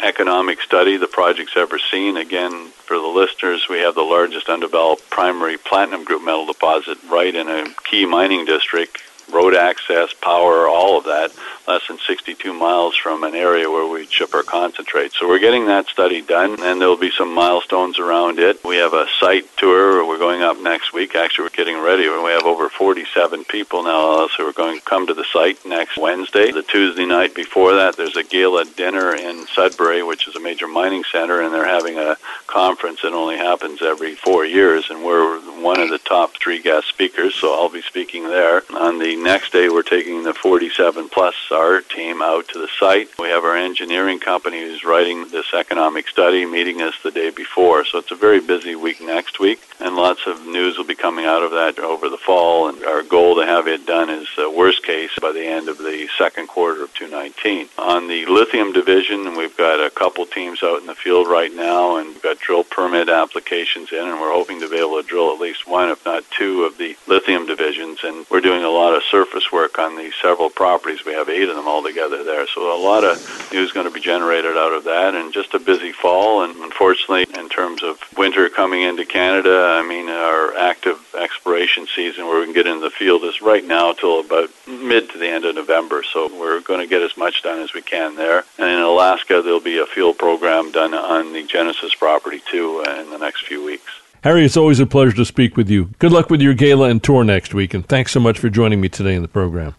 economic 0.00 0.62
study 0.62 0.96
the 0.96 1.08
project's 1.08 1.56
ever 1.56 1.80
seen. 1.90 2.16
Again, 2.16 2.68
for 2.86 2.96
the 2.96 3.08
listeners, 3.08 3.66
we 3.68 3.80
have 3.80 3.96
the 3.96 4.02
largest 4.02 4.48
undeveloped 4.48 5.10
primary 5.10 5.56
platinum 5.56 6.04
group 6.04 6.24
metal 6.24 6.46
deposit 6.46 6.98
right 7.10 7.34
in 7.34 7.48
a 7.48 7.66
key 7.82 8.06
mining 8.06 8.44
district 8.44 9.02
road 9.32 9.54
access, 9.54 10.12
power, 10.12 10.66
all 10.68 10.98
of 10.98 11.04
that, 11.04 11.32
less 11.66 11.86
than 11.88 11.98
62 12.06 12.52
miles 12.52 12.96
from 12.96 13.24
an 13.24 13.34
area 13.34 13.70
where 13.70 13.86
we 13.86 14.06
ship 14.06 14.34
our 14.34 14.42
concentrate. 14.42 15.12
So 15.12 15.28
we're 15.28 15.38
getting 15.38 15.66
that 15.66 15.86
study 15.88 16.20
done, 16.20 16.62
and 16.62 16.80
there'll 16.80 16.96
be 16.96 17.10
some 17.10 17.34
milestones 17.34 17.98
around 17.98 18.38
it. 18.38 18.62
We 18.64 18.76
have 18.76 18.94
a 18.94 19.06
site 19.20 19.44
tour. 19.56 20.06
We're 20.06 20.18
going 20.18 20.42
up 20.42 20.60
next 20.60 20.92
week. 20.92 21.14
Actually, 21.14 21.44
we're 21.44 21.56
getting 21.56 21.80
ready. 21.80 22.08
We 22.08 22.30
have 22.30 22.44
over 22.44 22.68
47 22.68 23.44
people 23.44 23.82
now, 23.82 24.28
so 24.28 24.44
we're 24.44 24.52
going 24.52 24.78
to 24.78 24.84
come 24.84 25.06
to 25.06 25.14
the 25.14 25.24
site 25.32 25.64
next 25.64 25.96
Wednesday. 25.96 26.50
The 26.50 26.62
Tuesday 26.62 27.06
night 27.06 27.34
before 27.34 27.74
that, 27.74 27.96
there's 27.96 28.16
a 28.16 28.24
gala 28.24 28.64
dinner 28.64 29.14
in 29.14 29.46
Sudbury, 29.48 30.02
which 30.02 30.28
is 30.28 30.36
a 30.36 30.40
major 30.40 30.68
mining 30.68 31.04
center, 31.10 31.40
and 31.40 31.52
they're 31.52 31.66
having 31.66 31.98
a 31.98 32.16
conference 32.46 33.02
that 33.02 33.12
only 33.12 33.36
happens 33.36 33.82
every 33.82 34.14
four 34.14 34.44
years, 34.44 34.90
and 34.90 35.04
we're 35.04 35.40
one 35.60 35.80
of 35.80 35.88
the 35.88 35.98
top 35.98 36.34
three 36.36 36.60
guest 36.60 36.88
speakers, 36.88 37.34
so 37.34 37.54
I'll 37.54 37.68
be 37.68 37.82
speaking 37.82 38.24
there. 38.24 38.62
On 38.70 38.98
the 38.98 39.13
next 39.16 39.52
day, 39.52 39.68
we're 39.68 39.82
taking 39.82 40.22
the 40.22 40.34
47 40.34 41.08
plus 41.08 41.34
our 41.50 41.80
team 41.80 42.22
out 42.22 42.48
to 42.48 42.58
the 42.58 42.68
site. 42.78 43.08
We 43.18 43.28
have 43.28 43.44
our 43.44 43.56
engineering 43.56 44.20
company 44.20 44.60
who's 44.60 44.84
writing 44.84 45.28
this 45.28 45.52
economic 45.54 46.08
study 46.08 46.46
meeting 46.46 46.82
us 46.82 46.94
the 47.02 47.10
day 47.10 47.30
before. 47.30 47.84
So 47.84 47.98
it's 47.98 48.10
a 48.10 48.16
very 48.16 48.40
busy 48.40 48.74
week 48.74 49.00
next 49.00 49.40
week, 49.40 49.60
and 49.80 49.96
lots 49.96 50.26
of 50.26 50.46
news 50.46 50.76
will 50.76 50.84
be 50.84 50.94
coming 50.94 51.24
out 51.24 51.42
of 51.42 51.52
that 51.52 51.78
over 51.78 52.08
the 52.08 52.18
fall. 52.18 52.68
And 52.68 52.84
our 52.84 53.02
goal 53.02 53.36
to 53.36 53.46
have 53.46 53.68
it 53.68 53.86
done 53.86 54.10
is 54.10 54.28
uh, 54.38 54.50
worst 54.50 54.82
case 54.84 55.10
by 55.20 55.32
the 55.32 55.44
end 55.44 55.68
of 55.68 55.78
the 55.78 56.08
second 56.18 56.48
quarter 56.48 56.84
of 56.84 56.92
2019. 56.94 57.14
2019. 57.14 57.68
On 57.78 58.08
the 58.08 58.26
lithium 58.26 58.72
division, 58.72 59.36
we've 59.36 59.56
got 59.56 59.84
a 59.84 59.90
couple 59.90 60.26
teams 60.26 60.62
out 60.62 60.80
in 60.80 60.86
the 60.86 60.94
field 60.94 61.28
right 61.28 61.54
now, 61.54 61.96
and 61.96 62.08
we've 62.08 62.22
got 62.22 62.38
drill 62.38 62.64
permit 62.64 63.08
applications 63.08 63.92
in, 63.92 63.98
and 63.98 64.20
we're 64.20 64.32
hoping 64.32 64.60
to 64.60 64.68
be 64.68 64.76
able 64.76 65.00
to 65.00 65.06
drill 65.06 65.32
at 65.32 65.40
least 65.40 65.66
one, 65.66 65.88
if 65.90 66.04
not 66.04 66.24
two, 66.30 66.64
of 66.64 66.76
the 66.76 66.96
lithium 67.06 67.46
divisions. 67.46 68.00
And 68.02 68.26
we're 68.30 68.40
doing 68.40 68.64
a 68.64 68.68
lot 68.68 68.94
of 68.94 69.02
surface 69.10 69.50
work 69.52 69.78
on 69.78 69.96
the 69.96 70.12
several 70.20 70.50
properties. 70.50 71.04
We 71.04 71.12
have 71.12 71.28
eight 71.28 71.48
of 71.48 71.56
them 71.56 71.68
altogether 71.68 72.24
there, 72.24 72.46
so 72.46 72.74
a 72.74 72.80
lot 72.80 73.04
of 73.04 73.50
news 73.52 73.72
going 73.72 73.86
to 73.86 73.92
be 73.92 74.00
generated 74.00 74.56
out 74.56 74.72
of 74.72 74.84
that, 74.84 75.14
and 75.14 75.32
just 75.32 75.54
a 75.54 75.58
busy 75.58 75.92
fall. 75.92 76.42
And 76.42 76.56
unfortunately, 76.56 77.26
in 77.38 77.48
terms 77.48 77.82
of 77.82 77.98
winter 78.16 78.48
coming 78.48 78.82
into 78.82 79.04
Canada, 79.04 79.78
I 79.80 79.86
mean, 79.86 80.08
our 80.08 80.56
active 80.56 80.98
exploration 81.18 81.86
season 81.94 82.26
where 82.26 82.40
we 82.40 82.46
can 82.46 82.54
get 82.54 82.66
in 82.66 82.80
the 82.80 82.90
field 82.90 83.24
is 83.24 83.42
right 83.42 83.64
now 83.64 83.92
till 83.92 84.20
about 84.20 84.50
mid 84.66 85.10
to 85.10 85.18
the 85.18 85.28
end 85.28 85.44
of 85.44 85.54
November. 85.54 86.02
So 86.02 86.28
we're 86.38 86.60
going 86.60 86.80
to 86.80 86.86
get 86.86 87.02
as 87.02 87.16
much 87.16 87.42
done 87.42 87.60
as 87.60 87.74
we 87.74 87.82
can 87.82 88.16
there. 88.16 88.44
And 88.58 88.68
in 88.68 88.80
Alaska, 88.80 89.42
there'll 89.42 89.60
be 89.60 89.78
a 89.78 89.86
field 89.86 90.18
program 90.18 90.72
done 90.72 90.94
on 90.94 91.32
the 91.32 91.44
Genesis 91.44 91.94
property 91.94 92.42
too 92.50 92.82
in 92.82 93.10
the 93.10 93.18
next 93.18 93.46
few 93.46 93.64
weeks. 93.64 94.03
Harry, 94.24 94.42
it's 94.42 94.56
always 94.56 94.80
a 94.80 94.86
pleasure 94.86 95.14
to 95.14 95.24
speak 95.26 95.54
with 95.54 95.68
you. 95.68 95.90
Good 95.98 96.10
luck 96.10 96.30
with 96.30 96.40
your 96.40 96.54
gala 96.54 96.88
and 96.88 97.02
tour 97.02 97.24
next 97.24 97.52
week, 97.52 97.74
and 97.74 97.86
thanks 97.86 98.10
so 98.10 98.20
much 98.20 98.38
for 98.38 98.48
joining 98.48 98.80
me 98.80 98.88
today 98.88 99.14
in 99.14 99.20
the 99.20 99.28
program. 99.28 99.74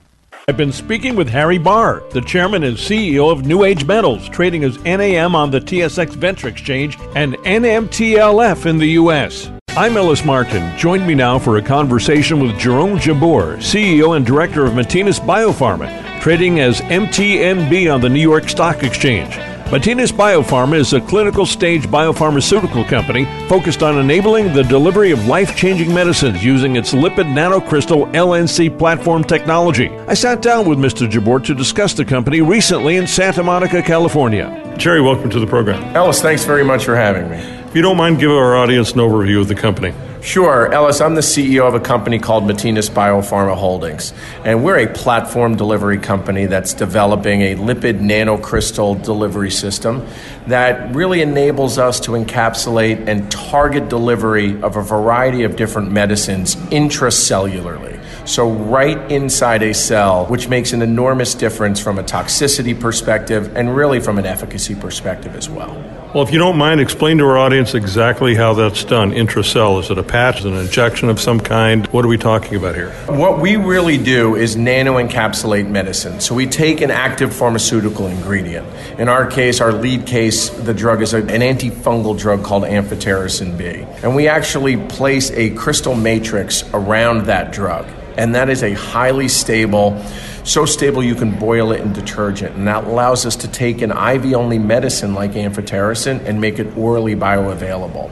I've 0.47 0.55
been 0.55 0.71
speaking 0.71 1.15
with 1.15 1.27
Harry 1.29 1.57
Barr, 1.57 2.03
the 2.11 2.21
chairman 2.21 2.63
and 2.63 2.77
CEO 2.77 3.31
of 3.31 3.47
New 3.47 3.63
Age 3.63 3.87
Metals, 3.87 4.29
trading 4.29 4.63
as 4.63 4.77
NAM 4.83 5.33
on 5.33 5.49
the 5.49 5.59
TSX 5.59 6.11
Venture 6.11 6.47
Exchange 6.47 6.95
and 7.15 7.33
NMTLF 7.37 8.67
in 8.67 8.77
the 8.77 8.89
U.S. 8.89 9.49
I'm 9.69 9.97
Ellis 9.97 10.23
Martin. 10.23 10.77
Join 10.77 11.07
me 11.07 11.15
now 11.15 11.39
for 11.39 11.57
a 11.57 11.61
conversation 11.63 12.39
with 12.39 12.59
Jerome 12.59 12.99
Jabbour, 12.99 13.57
CEO 13.57 14.15
and 14.15 14.23
director 14.23 14.63
of 14.63 14.73
Matinas 14.73 15.19
Biopharma, 15.19 16.21
trading 16.21 16.59
as 16.59 16.81
MTNB 16.81 17.91
on 17.91 17.99
the 17.99 18.09
New 18.09 18.21
York 18.21 18.47
Stock 18.47 18.83
Exchange. 18.83 19.39
Matinas 19.75 20.13
Biopharma 20.13 20.77
is 20.77 20.93
a 20.93 21.01
clinical 21.01 21.45
stage 21.45 21.85
biopharmaceutical 21.87 22.87
company 22.87 23.25
focused 23.49 23.83
on 23.83 23.97
enabling 23.97 24.53
the 24.53 24.63
delivery 24.63 25.11
of 25.11 25.27
life 25.27 25.53
changing 25.53 25.93
medicines 25.93 26.41
using 26.45 26.77
its 26.77 26.93
lipid 26.93 27.25
nanocrystal 27.25 28.09
LNC 28.13 28.79
platform 28.79 29.21
technology. 29.21 29.89
I 30.07 30.13
sat 30.13 30.41
down 30.41 30.65
with 30.65 30.79
Mr. 30.79 31.11
Jabbour 31.11 31.41
to 31.41 31.53
discuss 31.53 31.93
the 31.93 32.05
company 32.05 32.39
recently 32.39 32.95
in 32.95 33.05
Santa 33.05 33.43
Monica, 33.43 33.81
California. 33.81 34.73
Jerry, 34.77 35.01
welcome 35.01 35.29
to 35.29 35.41
the 35.41 35.47
program. 35.47 35.83
Ellis, 35.93 36.21
thanks 36.21 36.45
very 36.45 36.63
much 36.63 36.85
for 36.85 36.95
having 36.95 37.29
me. 37.29 37.39
If 37.67 37.75
you 37.75 37.81
don't 37.81 37.97
mind, 37.97 38.17
give 38.17 38.31
our 38.31 38.55
audience 38.55 38.93
an 38.93 38.99
overview 38.99 39.41
of 39.41 39.49
the 39.49 39.55
company. 39.55 39.93
Sure. 40.25 40.73
Ellis, 40.73 41.01
I'm 41.01 41.13
the 41.13 41.21
CEO 41.21 41.67
of 41.67 41.75
a 41.75 41.79
company 41.79 42.17
called 42.17 42.45
Matinas 42.45 42.89
Biopharma 42.89 43.55
Holdings, 43.55 44.11
and 44.43 44.63
we're 44.63 44.79
a 44.79 44.91
platform 44.91 45.55
delivery 45.55 45.99
company 45.99 46.47
that's 46.47 46.73
developing 46.73 47.43
a 47.43 47.55
lipid 47.55 47.99
nanocrystal 47.99 49.03
delivery 49.03 49.51
system 49.51 50.03
that 50.47 50.95
really 50.95 51.21
enables 51.21 51.77
us 51.77 51.99
to 51.99 52.13
encapsulate 52.13 53.07
and 53.07 53.31
target 53.31 53.87
delivery 53.87 54.59
of 54.63 54.77
a 54.77 54.81
variety 54.81 55.43
of 55.43 55.55
different 55.57 55.91
medicines 55.91 56.55
intracellularly. 56.55 58.03
So, 58.25 58.49
right 58.49 58.99
inside 59.11 59.61
a 59.61 59.73
cell, 59.73 60.25
which 60.25 60.49
makes 60.49 60.73
an 60.73 60.81
enormous 60.81 61.35
difference 61.35 61.79
from 61.79 61.99
a 61.99 62.03
toxicity 62.03 62.77
perspective 62.79 63.55
and 63.55 63.75
really 63.75 63.99
from 63.99 64.17
an 64.17 64.25
efficacy 64.25 64.73
perspective 64.73 65.35
as 65.35 65.47
well. 65.47 65.73
Well, 66.15 66.23
if 66.23 66.31
you 66.31 66.39
don't 66.39 66.57
mind, 66.57 66.79
explain 66.79 67.17
to 67.19 67.25
our 67.25 67.37
audience 67.37 67.75
exactly 67.75 68.33
how 68.33 68.53
that's 68.53 68.83
done. 68.83 69.11
Intracell, 69.11 69.81
is 69.81 69.91
it 69.91 69.97
a 69.97 70.03
patch, 70.03 70.39
is 70.39 70.45
it 70.45 70.53
an 70.53 70.59
injection 70.59 71.09
of 71.09 71.19
some 71.19 71.39
kind? 71.39 71.85
What 71.87 72.03
are 72.03 72.07
we 72.07 72.17
talking 72.17 72.55
about 72.55 72.73
here? 72.73 72.91
What 73.07 73.39
we 73.39 73.57
really 73.57 73.97
do 73.97 74.35
is 74.35 74.55
nano 74.55 74.93
encapsulate 74.93 75.69
medicine. 75.69 76.19
So 76.19 76.33
we 76.33 76.47
take 76.47 76.81
an 76.81 76.89
active 76.89 77.35
pharmaceutical 77.35 78.07
ingredient. 78.07 78.65
In 78.97 79.07
our 79.07 79.27
case, 79.27 79.59
our 79.61 79.73
lead 79.73 80.07
case, 80.07 80.49
the 80.49 80.73
drug 80.73 81.01
is 81.01 81.13
an 81.13 81.27
antifungal 81.27 82.17
drug 82.17 82.43
called 82.43 82.63
amphotericin 82.63 83.57
B. 83.57 83.85
And 84.01 84.15
we 84.15 84.27
actually 84.29 84.77
place 84.77 85.29
a 85.31 85.49
crystal 85.51 85.95
matrix 85.95 86.63
around 86.73 87.25
that 87.25 87.51
drug 87.51 87.85
and 88.17 88.35
that 88.35 88.49
is 88.49 88.63
a 88.63 88.73
highly 88.73 89.27
stable, 89.27 90.01
so 90.43 90.65
stable 90.65 91.03
you 91.03 91.15
can 91.15 91.37
boil 91.37 91.71
it 91.71 91.81
in 91.81 91.91
detergent. 91.91 92.55
And 92.55 92.67
that 92.67 92.83
allows 92.83 93.25
us 93.25 93.35
to 93.37 93.47
take 93.47 93.81
an 93.81 93.91
IV 93.91 94.33
only 94.33 94.59
medicine 94.59 95.13
like 95.13 95.31
amphotericin 95.31 96.23
and 96.25 96.39
make 96.39 96.59
it 96.59 96.77
orally 96.77 97.15
bioavailable. 97.15 98.11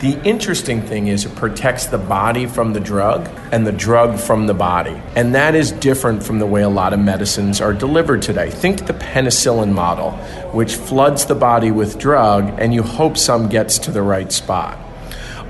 The 0.00 0.20
interesting 0.22 0.82
thing 0.82 1.06
is 1.06 1.24
it 1.24 1.34
protects 1.34 1.86
the 1.86 1.98
body 1.98 2.46
from 2.46 2.72
the 2.72 2.80
drug 2.80 3.28
and 3.52 3.66
the 3.66 3.72
drug 3.72 4.18
from 4.18 4.46
the 4.46 4.54
body. 4.54 5.00
And 5.14 5.34
that 5.34 5.54
is 5.54 5.72
different 5.72 6.22
from 6.22 6.38
the 6.38 6.46
way 6.46 6.62
a 6.62 6.68
lot 6.68 6.92
of 6.92 7.00
medicines 7.00 7.60
are 7.60 7.72
delivered 7.72 8.22
today. 8.22 8.50
Think 8.50 8.86
the 8.86 8.94
penicillin 8.94 9.72
model, 9.72 10.12
which 10.52 10.74
floods 10.74 11.26
the 11.26 11.34
body 11.34 11.70
with 11.70 11.98
drug 11.98 12.58
and 12.58 12.74
you 12.74 12.82
hope 12.82 13.16
some 13.16 13.48
gets 13.48 13.78
to 13.80 13.90
the 13.90 14.02
right 14.02 14.30
spot. 14.30 14.83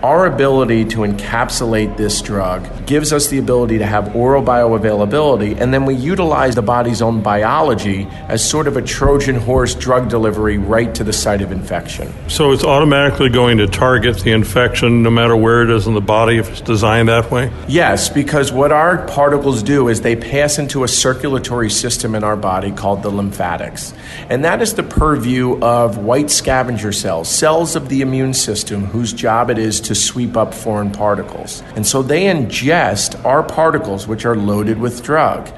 Our 0.04 0.26
ability 0.26 0.84
to 0.90 0.98
encapsulate 0.98 1.96
this 1.96 2.20
drug 2.20 2.68
gives 2.84 3.10
us 3.10 3.28
the 3.28 3.38
ability 3.38 3.78
to 3.78 3.86
have 3.86 4.14
oral 4.14 4.42
bioavailability, 4.42 5.58
and 5.58 5.72
then 5.72 5.86
we 5.86 5.94
utilize 5.94 6.54
the 6.54 6.60
body's 6.60 7.00
own 7.00 7.22
biology 7.22 8.06
as 8.28 8.46
sort 8.46 8.66
of 8.66 8.76
a 8.76 8.82
Trojan 8.82 9.36
horse 9.36 9.74
drug 9.74 10.10
delivery 10.10 10.58
right 10.58 10.94
to 10.94 11.04
the 11.04 11.12
site 11.14 11.40
of 11.40 11.52
infection. 11.52 12.12
So 12.28 12.52
it's 12.52 12.64
automatically 12.64 13.30
going 13.30 13.56
to 13.56 13.66
target 13.66 14.18
the 14.18 14.32
infection 14.32 15.02
no 15.02 15.08
matter 15.08 15.34
where 15.34 15.62
it 15.62 15.70
is 15.70 15.86
in 15.86 15.94
the 15.94 16.02
body 16.02 16.36
if 16.36 16.50
it's 16.50 16.60
designed 16.60 17.08
that 17.08 17.30
way? 17.30 17.50
Yes, 17.66 18.10
because 18.10 18.52
what 18.52 18.72
our 18.72 19.06
particles 19.06 19.62
do 19.62 19.88
is 19.88 20.02
they 20.02 20.16
pass 20.16 20.58
into 20.58 20.84
a 20.84 20.88
circulatory 20.88 21.70
system 21.70 22.14
in 22.14 22.22
our 22.22 22.36
body 22.36 22.72
called 22.72 23.02
the 23.02 23.08
lymphatics. 23.08 23.94
And 24.28 24.44
that 24.44 24.60
is 24.60 24.74
the 24.74 24.82
purview 24.82 25.58
of 25.62 25.96
white 25.96 26.30
scavenger 26.30 26.92
cells, 26.92 27.30
cells 27.30 27.74
of 27.74 27.88
the 27.88 28.02
immune 28.02 28.34
system 28.34 28.84
whose 28.84 29.14
job 29.14 29.48
it 29.48 29.56
is 29.56 29.80
to 29.80 29.93
to 29.94 30.00
sweep 30.00 30.36
up 30.36 30.52
foreign 30.52 30.90
particles. 30.90 31.62
And 31.76 31.86
so 31.86 32.02
they 32.02 32.24
ingest 32.24 33.24
our 33.24 33.42
particles, 33.42 34.06
which 34.06 34.24
are 34.24 34.36
loaded 34.36 34.78
with 34.78 35.02
drug. 35.02 35.48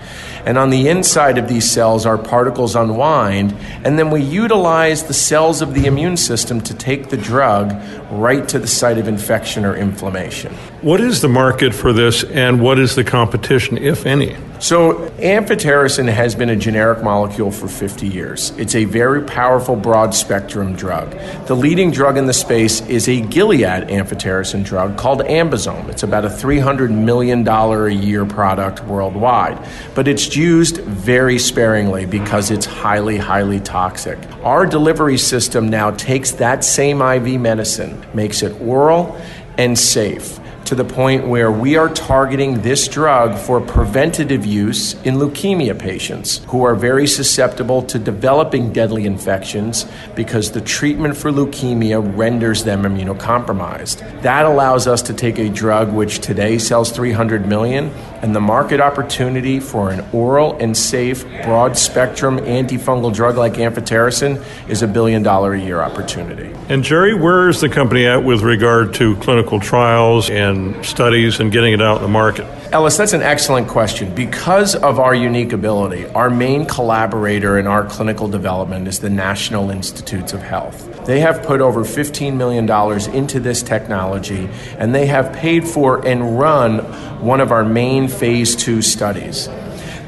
And 0.45 0.59
on 0.59 0.71
the 0.71 0.89
inside 0.89 1.39
of 1.39 1.49
these 1.49 1.69
cells, 1.69 2.07
our 2.07 2.19
particles 2.19 2.77
unwind, 2.77 3.53
and 3.85 3.99
then 3.99 4.11
we 4.11 4.23
utilize 4.23 5.05
the 5.05 5.15
cells 5.15 5.63
of 5.63 5.75
the 5.75 5.87
immune 5.87 6.17
system 6.17 6.61
to 6.63 6.75
take 6.75 7.09
the 7.09 7.17
drug 7.17 7.75
right 8.13 8.47
to 8.49 8.59
the 8.59 8.67
site 8.67 8.99
of 8.99 9.09
infection 9.09 9.65
or 9.65 9.75
inflammation. 9.75 10.55
What 10.87 11.01
is 11.01 11.21
the 11.21 11.29
market 11.29 11.75
for 11.75 11.93
this, 11.93 12.23
and 12.23 12.61
what 12.61 12.79
is 12.79 12.95
the 12.95 13.03
competition, 13.03 13.77
if 13.77 14.07
any? 14.07 14.37
So, 14.61 15.11
amphotericin 15.19 16.07
has 16.07 16.37
been 16.37 16.49
a 16.49 16.55
generic 16.55 17.03
molecule 17.03 17.51
for 17.51 17.67
50 17.67 18.07
years. 18.07 18.51
It's 18.57 18.77
a 18.77 18.85
very 18.85 19.25
powerful, 19.25 19.75
broad 19.75 20.15
spectrum 20.15 20.77
drug. 20.77 21.11
The 21.47 21.57
leading 21.57 21.91
drug 21.91 22.17
in 22.17 22.27
the 22.27 22.33
space 22.33 22.83
is 22.83 23.09
a 23.09 23.21
Gilead 23.21 23.89
amphotericin 23.89 24.65
drug 24.65 24.97
called 24.97 25.23
Ambisome. 25.23 25.89
It's 25.89 26.05
about 26.05 26.25
a 26.25 26.29
$300 26.29 26.93
million 26.93 27.45
a 27.49 27.89
year 27.89 28.25
product 28.25 28.85
worldwide, 28.85 29.59
but 29.97 30.07
it's 30.07 30.37
used 30.37 30.77
very 30.83 31.41
sparingly 31.41 32.07
because 32.07 32.53
it's 32.53 32.65
highly, 32.65 33.17
highly 33.17 33.59
toxic. 33.59 34.21
Our 34.45 34.67
delivery 34.67 35.19
system 35.19 35.69
now 35.69 35.91
takes 35.91 36.31
that 36.31 36.63
same 36.63 37.03
IV 37.03 37.41
medicine, 37.41 38.07
makes 38.15 38.45
it 38.45 38.53
oral 38.61 39.21
and 39.59 39.77
safe 39.77 40.39
to 40.67 40.75
the 40.75 40.85
point 40.85 41.29
where 41.29 41.51
we 41.51 41.77
are 41.77 41.89
targeting 41.89 42.61
this 42.63 42.89
drug 42.89 43.39
for 43.39 43.61
preventative 43.61 44.45
use 44.45 44.95
in 45.05 45.15
leukemia 45.15 45.79
patients 45.79 46.41
who 46.49 46.65
are 46.65 46.75
very 46.75 47.07
susceptible 47.07 47.83
to 47.83 48.01
developing 48.01 48.73
deadly 48.73 49.07
infections 49.07 49.87
because 50.17 50.51
the 50.51 50.61
treatment 50.61 51.17
for 51.17 51.31
leukemia 51.31 52.03
renders 52.17 52.65
them 52.65 52.83
immunocompromised. 52.83 54.23
That 54.23 54.45
allows 54.45 54.89
us 54.89 55.03
to 55.03 55.15
take 55.15 55.39
a 55.39 55.49
drug 55.49 55.93
which 55.93 56.19
today 56.19 56.59
sells 56.59 56.91
300 56.91 57.47
million 57.47 57.91
and 58.23 58.35
the 58.35 58.41
market 58.41 58.81
opportunity 58.81 59.61
for 59.61 59.91
an 59.91 60.05
oral 60.13 60.57
and 60.59 60.77
safe 60.77 61.25
broad 61.45 61.79
spectrum 61.79 62.39
antifungal 62.39 63.15
drug 63.15 63.37
like 63.37 63.55
amphotericin 63.55 64.45
is 64.69 64.83
a 64.83 64.89
billion 64.89 65.23
dollar 65.23 65.55
a 65.55 65.61
year 65.61 65.81
opportunity. 65.81 66.53
And 66.69 66.83
Jerry, 66.83 67.15
where 67.15 67.49
is 67.49 67.61
the 67.61 67.69
company 67.69 68.05
at 68.07 68.25
with 68.25 68.43
regard 68.43 68.95
to 68.95 69.15
clinical 69.17 69.61
trials 69.61 70.29
and 70.29 70.56
studies 70.83 71.41
and 71.41 71.53
getting 71.53 71.73
it 71.73 71.83
out 71.83 71.97
in 71.97 72.03
the 72.03 72.09
market? 72.09 72.47
Ellis, 72.73 72.97
that's 72.97 73.13
an 73.13 73.23
excellent 73.23 73.69
question. 73.69 74.15
Because 74.15 74.75
of 74.75 74.99
our 74.99 75.15
unique 75.15 75.53
ability, 75.53 76.07
our 76.09 76.31
main 76.31 76.67
collaborator 76.67 77.59
in 77.59 77.67
our 77.67 77.85
clinical 77.85 78.29
development 78.29 78.89
is 78.89 79.01
the 79.01 79.11
National 79.11 79.71
Institutes 79.71 80.33
of 80.33 80.43
Health. 80.43 81.05
They 81.07 81.21
have 81.21 81.43
put 81.45 81.61
over 81.61 81.85
$15 81.85 82.37
million 82.37 82.69
into 83.15 83.41
this 83.41 83.63
technology, 83.63 84.49
and 84.79 84.95
they 84.95 85.07
have 85.07 85.33
paid 85.33 85.67
for 85.67 86.07
and 86.07 86.39
run 86.39 86.79
one 87.25 87.41
of 87.41 87.53
our 87.53 87.65
main 87.65 88.09
phase 88.09 88.57
two 88.57 88.83
studies. 88.83 89.49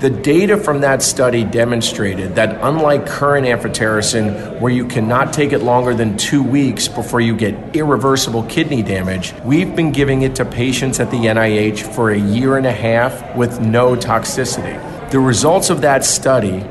The 0.00 0.10
data 0.10 0.56
from 0.56 0.82
that 0.82 1.02
study 1.02 1.42
demonstrated 1.42 2.36
that 2.36 2.60
unlike 2.62 3.04
current 3.04 3.48
amphotericin, 3.48 4.60
where 4.60 4.70
you 4.70 4.86
cannot 4.86 5.32
take 5.32 5.52
it 5.52 5.58
longer 5.58 5.92
than 5.92 6.16
two 6.16 6.40
weeks 6.40 6.86
before 6.86 7.20
you 7.20 7.34
get 7.34 7.74
irreversible 7.74 8.44
kidney 8.44 8.84
damage, 8.84 9.34
we've 9.44 9.74
been 9.74 9.90
giving 9.90 10.22
it 10.22 10.36
to 10.36 10.44
patients 10.44 11.00
at 11.00 11.10
the 11.10 11.16
NIH 11.16 11.80
for 11.96 12.12
a 12.12 12.16
year 12.16 12.56
and 12.56 12.64
a 12.64 12.72
half 12.72 13.34
with 13.34 13.60
no 13.60 13.96
toxicity. 13.96 14.78
The 15.10 15.18
results 15.18 15.68
of 15.68 15.80
that 15.80 16.04
study 16.04 16.64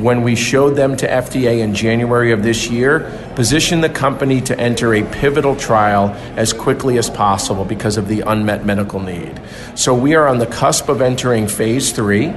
when 0.00 0.22
we 0.22 0.34
showed 0.34 0.76
them 0.76 0.96
to 0.96 1.06
FDA 1.06 1.60
in 1.60 1.74
January 1.74 2.32
of 2.32 2.42
this 2.42 2.70
year, 2.70 3.00
positioned 3.34 3.82
the 3.82 3.88
company 3.88 4.40
to 4.42 4.58
enter 4.58 4.94
a 4.94 5.02
pivotal 5.02 5.56
trial 5.56 6.10
as 6.36 6.52
quickly 6.52 6.98
as 6.98 7.08
possible 7.10 7.64
because 7.64 7.96
of 7.96 8.08
the 8.08 8.20
unmet 8.20 8.64
medical 8.64 9.00
need. 9.00 9.40
So 9.74 9.94
we 9.94 10.14
are 10.14 10.28
on 10.28 10.38
the 10.38 10.46
cusp 10.46 10.88
of 10.88 11.00
entering 11.00 11.48
phase 11.48 11.92
three 11.92 12.32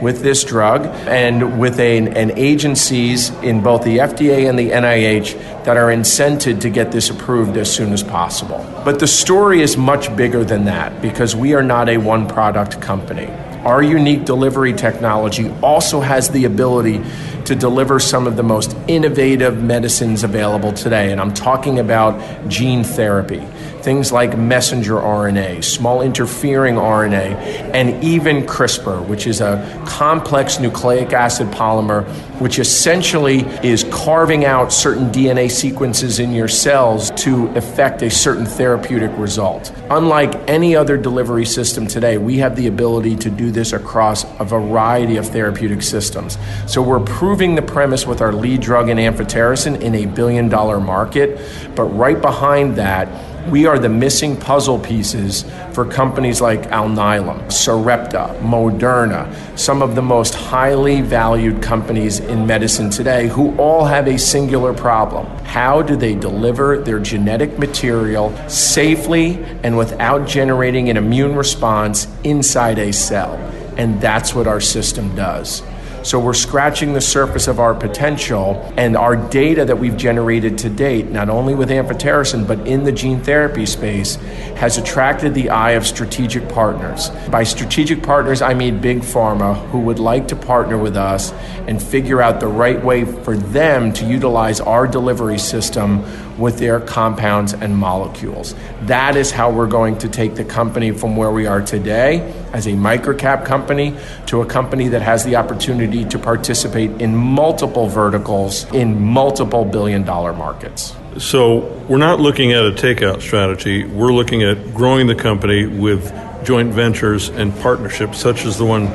with 0.00 0.22
this 0.22 0.44
drug 0.44 0.86
and 1.06 1.60
with 1.60 1.78
a, 1.78 1.98
an 1.98 2.32
agencies 2.36 3.30
in 3.42 3.62
both 3.62 3.84
the 3.84 3.98
FDA 3.98 4.48
and 4.48 4.58
the 4.58 4.70
NIH 4.70 5.64
that 5.64 5.76
are 5.76 5.88
incented 5.88 6.60
to 6.62 6.70
get 6.70 6.90
this 6.90 7.10
approved 7.10 7.56
as 7.56 7.72
soon 7.72 7.92
as 7.92 8.02
possible. 8.02 8.58
But 8.84 8.98
the 8.98 9.06
story 9.06 9.60
is 9.60 9.76
much 9.76 10.14
bigger 10.16 10.44
than 10.44 10.64
that 10.64 11.02
because 11.02 11.36
we 11.36 11.54
are 11.54 11.62
not 11.62 11.88
a 11.88 11.98
one 11.98 12.26
product 12.26 12.80
company. 12.80 13.30
Our 13.64 13.82
unique 13.82 14.24
delivery 14.24 14.72
technology 14.72 15.50
also 15.62 16.00
has 16.00 16.30
the 16.30 16.44
ability 16.46 17.02
to 17.44 17.54
deliver 17.54 18.00
some 18.00 18.26
of 18.26 18.36
the 18.36 18.42
most 18.42 18.76
innovative 18.88 19.62
medicines 19.62 20.24
available 20.24 20.72
today. 20.72 21.12
And 21.12 21.20
I'm 21.20 21.34
talking 21.34 21.78
about 21.78 22.48
gene 22.48 22.84
therapy 22.84 23.46
things 23.82 24.12
like 24.12 24.36
messenger 24.36 24.94
RNA, 24.94 25.64
small 25.64 26.02
interfering 26.02 26.76
RNA, 26.76 27.34
and 27.74 28.02
even 28.02 28.46
CRISPR, 28.46 29.06
which 29.06 29.26
is 29.26 29.40
a 29.40 29.82
complex 29.86 30.58
nucleic 30.58 31.12
acid 31.12 31.48
polymer, 31.48 32.04
which 32.40 32.58
essentially 32.58 33.40
is 33.62 33.84
carving 33.90 34.44
out 34.44 34.72
certain 34.72 35.10
DNA 35.10 35.50
sequences 35.50 36.18
in 36.18 36.32
your 36.32 36.48
cells 36.48 37.10
to 37.12 37.48
effect 37.56 38.02
a 38.02 38.10
certain 38.10 38.46
therapeutic 38.46 39.10
result. 39.18 39.72
Unlike 39.90 40.48
any 40.48 40.76
other 40.76 40.96
delivery 40.96 41.44
system 41.44 41.86
today, 41.86 42.18
we 42.18 42.38
have 42.38 42.56
the 42.56 42.66
ability 42.66 43.16
to 43.16 43.30
do 43.30 43.50
this 43.50 43.72
across 43.72 44.24
a 44.38 44.44
variety 44.44 45.16
of 45.16 45.28
therapeutic 45.28 45.82
systems. 45.82 46.38
So 46.66 46.82
we're 46.82 47.00
proving 47.00 47.54
the 47.54 47.62
premise 47.62 48.06
with 48.06 48.20
our 48.20 48.32
lead 48.32 48.60
drug 48.60 48.88
in 48.88 48.98
amphotericin 48.98 49.80
in 49.80 49.94
a 49.94 50.06
billion 50.06 50.48
dollar 50.48 50.80
market, 50.80 51.40
but 51.74 51.84
right 51.84 52.20
behind 52.20 52.76
that, 52.76 53.08
we 53.48 53.66
are 53.66 53.78
the 53.78 53.88
missing 53.88 54.36
puzzle 54.36 54.78
pieces 54.78 55.44
for 55.72 55.84
companies 55.84 56.40
like 56.40 56.62
Alnylam, 56.70 57.50
Sarepta, 57.50 58.36
Moderna, 58.40 59.32
some 59.58 59.82
of 59.82 59.94
the 59.94 60.02
most 60.02 60.34
highly 60.34 61.00
valued 61.00 61.62
companies 61.62 62.20
in 62.20 62.46
medicine 62.46 62.90
today 62.90 63.28
who 63.28 63.56
all 63.56 63.84
have 63.84 64.08
a 64.08 64.18
singular 64.18 64.74
problem. 64.74 65.26
How 65.44 65.82
do 65.82 65.96
they 65.96 66.14
deliver 66.14 66.78
their 66.78 66.98
genetic 66.98 67.58
material 67.58 68.36
safely 68.48 69.42
and 69.62 69.76
without 69.76 70.26
generating 70.26 70.90
an 70.90 70.96
immune 70.96 71.34
response 71.34 72.06
inside 72.24 72.78
a 72.78 72.92
cell? 72.92 73.34
And 73.76 74.00
that's 74.00 74.34
what 74.34 74.46
our 74.46 74.60
system 74.60 75.14
does. 75.16 75.62
So 76.02 76.18
we're 76.18 76.32
scratching 76.32 76.94
the 76.94 77.00
surface 77.00 77.46
of 77.46 77.60
our 77.60 77.74
potential 77.74 78.72
and 78.78 78.96
our 78.96 79.16
data 79.16 79.66
that 79.66 79.78
we've 79.78 79.98
generated 79.98 80.56
to 80.58 80.70
date, 80.70 81.10
not 81.10 81.28
only 81.28 81.54
with 81.54 81.68
amphotericin, 81.68 82.46
but 82.46 82.66
in 82.66 82.84
the 82.84 82.92
gene 82.92 83.22
therapy 83.22 83.66
space, 83.66 84.16
has 84.56 84.78
attracted 84.78 85.34
the 85.34 85.50
eye 85.50 85.72
of 85.72 85.86
strategic 85.86 86.48
partners. 86.48 87.10
By 87.30 87.44
strategic 87.44 88.02
partners, 88.02 88.40
I 88.40 88.54
mean 88.54 88.80
big 88.80 89.00
pharma 89.00 89.56
who 89.68 89.80
would 89.80 89.98
like 89.98 90.28
to 90.28 90.36
partner 90.36 90.78
with 90.78 90.96
us 90.96 91.32
and 91.66 91.82
figure 91.82 92.22
out 92.22 92.40
the 92.40 92.48
right 92.48 92.82
way 92.82 93.04
for 93.04 93.36
them 93.36 93.92
to 93.92 94.06
utilize 94.06 94.60
our 94.60 94.86
delivery 94.86 95.38
system 95.38 96.02
with 96.40 96.58
their 96.58 96.80
compounds 96.80 97.52
and 97.52 97.76
molecules. 97.76 98.54
That 98.82 99.14
is 99.14 99.30
how 99.30 99.50
we're 99.50 99.68
going 99.68 99.98
to 99.98 100.08
take 100.08 100.34
the 100.34 100.44
company 100.44 100.90
from 100.90 101.16
where 101.16 101.30
we 101.30 101.46
are 101.46 101.60
today 101.60 102.32
as 102.52 102.66
a 102.66 102.70
microcap 102.70 103.44
company 103.44 103.96
to 104.26 104.40
a 104.40 104.46
company 104.46 104.88
that 104.88 105.02
has 105.02 105.24
the 105.24 105.36
opportunity 105.36 106.04
to 106.06 106.18
participate 106.18 106.90
in 107.00 107.14
multiple 107.14 107.86
verticals 107.86 108.64
in 108.72 109.00
multiple 109.00 109.64
billion 109.64 110.02
dollar 110.02 110.32
markets. 110.32 110.96
So, 111.18 111.66
we're 111.88 111.98
not 111.98 112.20
looking 112.20 112.52
at 112.52 112.64
a 112.64 112.70
takeout 112.70 113.20
strategy. 113.20 113.84
We're 113.84 114.12
looking 114.12 114.44
at 114.44 114.74
growing 114.74 115.08
the 115.08 115.16
company 115.16 115.66
with 115.66 116.12
joint 116.44 116.72
ventures 116.72 117.28
and 117.28 117.54
partnerships 117.58 118.18
such 118.18 118.44
as 118.44 118.58
the 118.58 118.64
one 118.64 118.86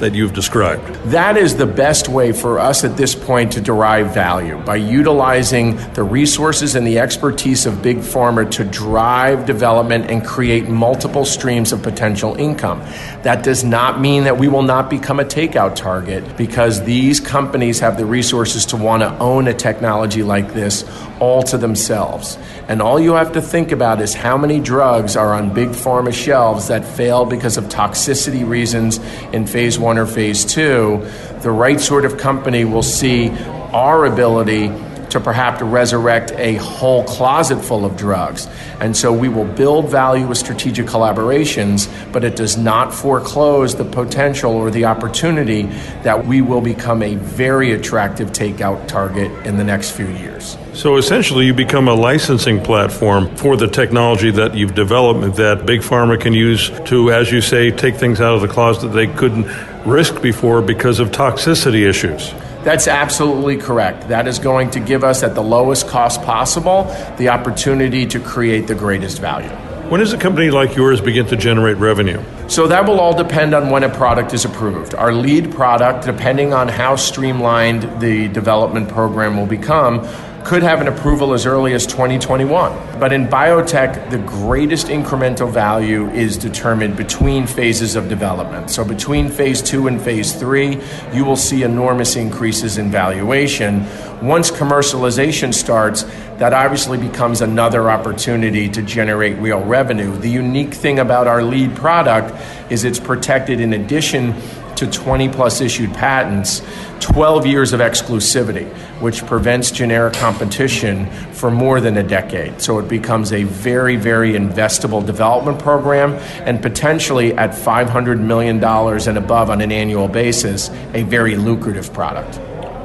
that 0.00 0.14
you've 0.14 0.32
described. 0.32 0.86
That 1.10 1.36
is 1.36 1.56
the 1.56 1.66
best 1.66 2.08
way 2.08 2.32
for 2.32 2.58
us 2.58 2.84
at 2.84 2.96
this 2.96 3.14
point 3.14 3.52
to 3.52 3.60
derive 3.60 4.14
value 4.14 4.58
by 4.58 4.76
utilizing 4.76 5.76
the 5.94 6.02
resources 6.02 6.74
and 6.74 6.86
the 6.86 6.98
expertise 6.98 7.66
of 7.66 7.82
Big 7.82 7.98
Pharma 7.98 8.50
to 8.52 8.64
drive 8.64 9.46
development 9.46 10.10
and 10.10 10.24
create 10.24 10.68
multiple 10.68 11.24
streams 11.24 11.72
of 11.72 11.82
potential 11.82 12.34
income. 12.36 12.80
That 13.22 13.42
does 13.42 13.64
not 13.64 14.00
mean 14.00 14.24
that 14.24 14.38
we 14.38 14.48
will 14.48 14.62
not 14.62 14.90
become 14.90 15.20
a 15.20 15.24
takeout 15.24 15.74
target 15.74 16.36
because 16.36 16.84
these 16.84 17.20
companies 17.20 17.80
have 17.80 17.96
the 17.96 18.06
resources 18.06 18.66
to 18.66 18.76
want 18.76 19.02
to 19.02 19.18
own 19.18 19.48
a 19.48 19.54
technology 19.54 20.22
like 20.22 20.54
this 20.54 20.84
all 21.20 21.42
to 21.42 21.58
themselves. 21.58 22.38
And 22.68 22.80
all 22.82 23.00
you 23.00 23.14
have 23.14 23.32
to 23.32 23.42
think 23.42 23.72
about 23.72 24.00
is 24.00 24.14
how 24.14 24.36
many 24.36 24.60
drugs 24.60 25.16
are 25.16 25.34
on 25.34 25.52
big 25.52 25.70
pharma 25.70 26.12
shelves 26.12 26.68
that 26.68 26.84
fail 26.84 27.24
because 27.24 27.56
of 27.56 27.64
toxicity 27.64 28.48
reasons 28.48 28.98
in 29.32 29.46
phase 29.46 29.78
one 29.78 29.87
or 29.96 30.06
phase 30.06 30.44
two. 30.44 31.08
The 31.42 31.50
right 31.50 31.80
sort 31.80 32.04
of 32.04 32.18
company 32.18 32.64
will 32.64 32.82
see 32.82 33.30
our 33.72 34.04
ability 34.04 34.72
to 35.10 35.20
perhaps 35.20 35.62
resurrect 35.62 36.32
a 36.32 36.56
whole 36.56 37.04
closet 37.04 37.62
full 37.62 37.84
of 37.84 37.96
drugs. 37.96 38.46
And 38.80 38.96
so 38.96 39.12
we 39.12 39.28
will 39.28 39.44
build 39.44 39.90
value 39.90 40.26
with 40.26 40.38
strategic 40.38 40.86
collaborations, 40.86 41.90
but 42.12 42.24
it 42.24 42.36
does 42.36 42.56
not 42.56 42.92
foreclose 42.92 43.74
the 43.74 43.84
potential 43.84 44.52
or 44.52 44.70
the 44.70 44.84
opportunity 44.84 45.62
that 46.02 46.26
we 46.26 46.42
will 46.42 46.60
become 46.60 47.02
a 47.02 47.14
very 47.14 47.72
attractive 47.72 48.32
takeout 48.32 48.86
target 48.86 49.30
in 49.46 49.56
the 49.56 49.64
next 49.64 49.92
few 49.92 50.08
years. 50.08 50.56
So 50.74 50.96
essentially, 50.96 51.46
you 51.46 51.54
become 51.54 51.88
a 51.88 51.94
licensing 51.94 52.62
platform 52.62 53.34
for 53.36 53.56
the 53.56 53.66
technology 53.66 54.30
that 54.32 54.54
you've 54.54 54.74
developed 54.74 55.36
that 55.36 55.66
Big 55.66 55.80
Pharma 55.80 56.20
can 56.20 56.32
use 56.32 56.70
to, 56.84 57.10
as 57.10 57.32
you 57.32 57.40
say, 57.40 57.70
take 57.70 57.96
things 57.96 58.20
out 58.20 58.34
of 58.34 58.42
the 58.42 58.48
closet 58.48 58.88
that 58.88 58.94
they 58.94 59.08
couldn't 59.08 59.46
risk 59.88 60.20
before 60.22 60.62
because 60.62 61.00
of 61.00 61.10
toxicity 61.10 61.88
issues. 61.88 62.32
That's 62.62 62.86
absolutely 62.86 63.56
correct. 63.56 64.08
That 64.08 64.28
is 64.28 64.38
going 64.38 64.70
to 64.72 64.80
give 64.80 65.02
us, 65.02 65.22
at 65.22 65.34
the 65.34 65.42
lowest 65.42 65.88
cost 65.88 66.22
possible, 66.22 66.84
the 67.16 67.30
opportunity 67.30 68.04
to 68.06 68.20
create 68.20 68.66
the 68.66 68.74
greatest 68.74 69.20
value. 69.20 69.48
When 69.88 70.00
does 70.00 70.12
a 70.12 70.18
company 70.18 70.50
like 70.50 70.76
yours 70.76 71.00
begin 71.00 71.24
to 71.28 71.36
generate 71.36 71.78
revenue? 71.78 72.22
So 72.46 72.68
that 72.68 72.86
will 72.86 73.00
all 73.00 73.16
depend 73.16 73.54
on 73.54 73.70
when 73.70 73.84
a 73.84 73.88
product 73.88 74.34
is 74.34 74.44
approved. 74.44 74.94
Our 74.94 75.14
lead 75.14 75.50
product, 75.50 76.04
depending 76.04 76.52
on 76.52 76.68
how 76.68 76.96
streamlined 76.96 78.00
the 78.00 78.28
development 78.28 78.90
program 78.90 79.38
will 79.38 79.46
become, 79.46 80.06
could 80.48 80.62
have 80.62 80.80
an 80.80 80.88
approval 80.88 81.34
as 81.34 81.44
early 81.44 81.74
as 81.74 81.86
2021. 81.86 82.98
But 82.98 83.12
in 83.12 83.26
biotech, 83.26 84.08
the 84.08 84.16
greatest 84.16 84.86
incremental 84.86 85.52
value 85.52 86.08
is 86.12 86.38
determined 86.38 86.96
between 86.96 87.46
phases 87.46 87.96
of 87.96 88.08
development. 88.08 88.70
So 88.70 88.82
between 88.82 89.28
phase 89.28 89.60
two 89.60 89.88
and 89.88 90.00
phase 90.00 90.32
three, 90.34 90.80
you 91.12 91.26
will 91.26 91.36
see 91.36 91.64
enormous 91.64 92.16
increases 92.16 92.78
in 92.78 92.90
valuation. 92.90 93.84
Once 94.22 94.50
commercialization 94.50 95.52
starts, 95.52 96.04
that 96.38 96.54
obviously 96.54 96.96
becomes 96.96 97.42
another 97.42 97.90
opportunity 97.90 98.70
to 98.70 98.80
generate 98.80 99.36
real 99.36 99.60
revenue. 99.60 100.16
The 100.16 100.30
unique 100.30 100.72
thing 100.72 100.98
about 100.98 101.26
our 101.26 101.42
lead 101.42 101.76
product 101.76 102.34
is 102.70 102.84
it's 102.84 102.98
protected 102.98 103.60
in 103.60 103.74
addition 103.74 104.32
to 104.78 104.86
20 104.86 105.28
plus 105.28 105.60
issued 105.60 105.92
patents, 105.94 106.62
12 107.00 107.46
years 107.46 107.72
of 107.72 107.80
exclusivity, 107.80 108.66
which 109.00 109.24
prevents 109.26 109.70
generic 109.70 110.14
competition 110.14 111.06
for 111.32 111.50
more 111.50 111.80
than 111.80 111.96
a 111.96 112.02
decade. 112.02 112.60
So 112.60 112.78
it 112.78 112.88
becomes 112.88 113.32
a 113.32 113.44
very, 113.44 113.96
very 113.96 114.32
investable 114.32 115.04
development 115.04 115.58
program 115.58 116.14
and 116.46 116.60
potentially 116.60 117.34
at 117.34 117.50
$500 117.50 118.20
million 118.20 118.62
and 118.62 119.18
above 119.18 119.50
on 119.50 119.60
an 119.60 119.72
annual 119.72 120.08
basis, 120.08 120.70
a 120.94 121.02
very 121.02 121.36
lucrative 121.36 121.92
product. 121.92 122.38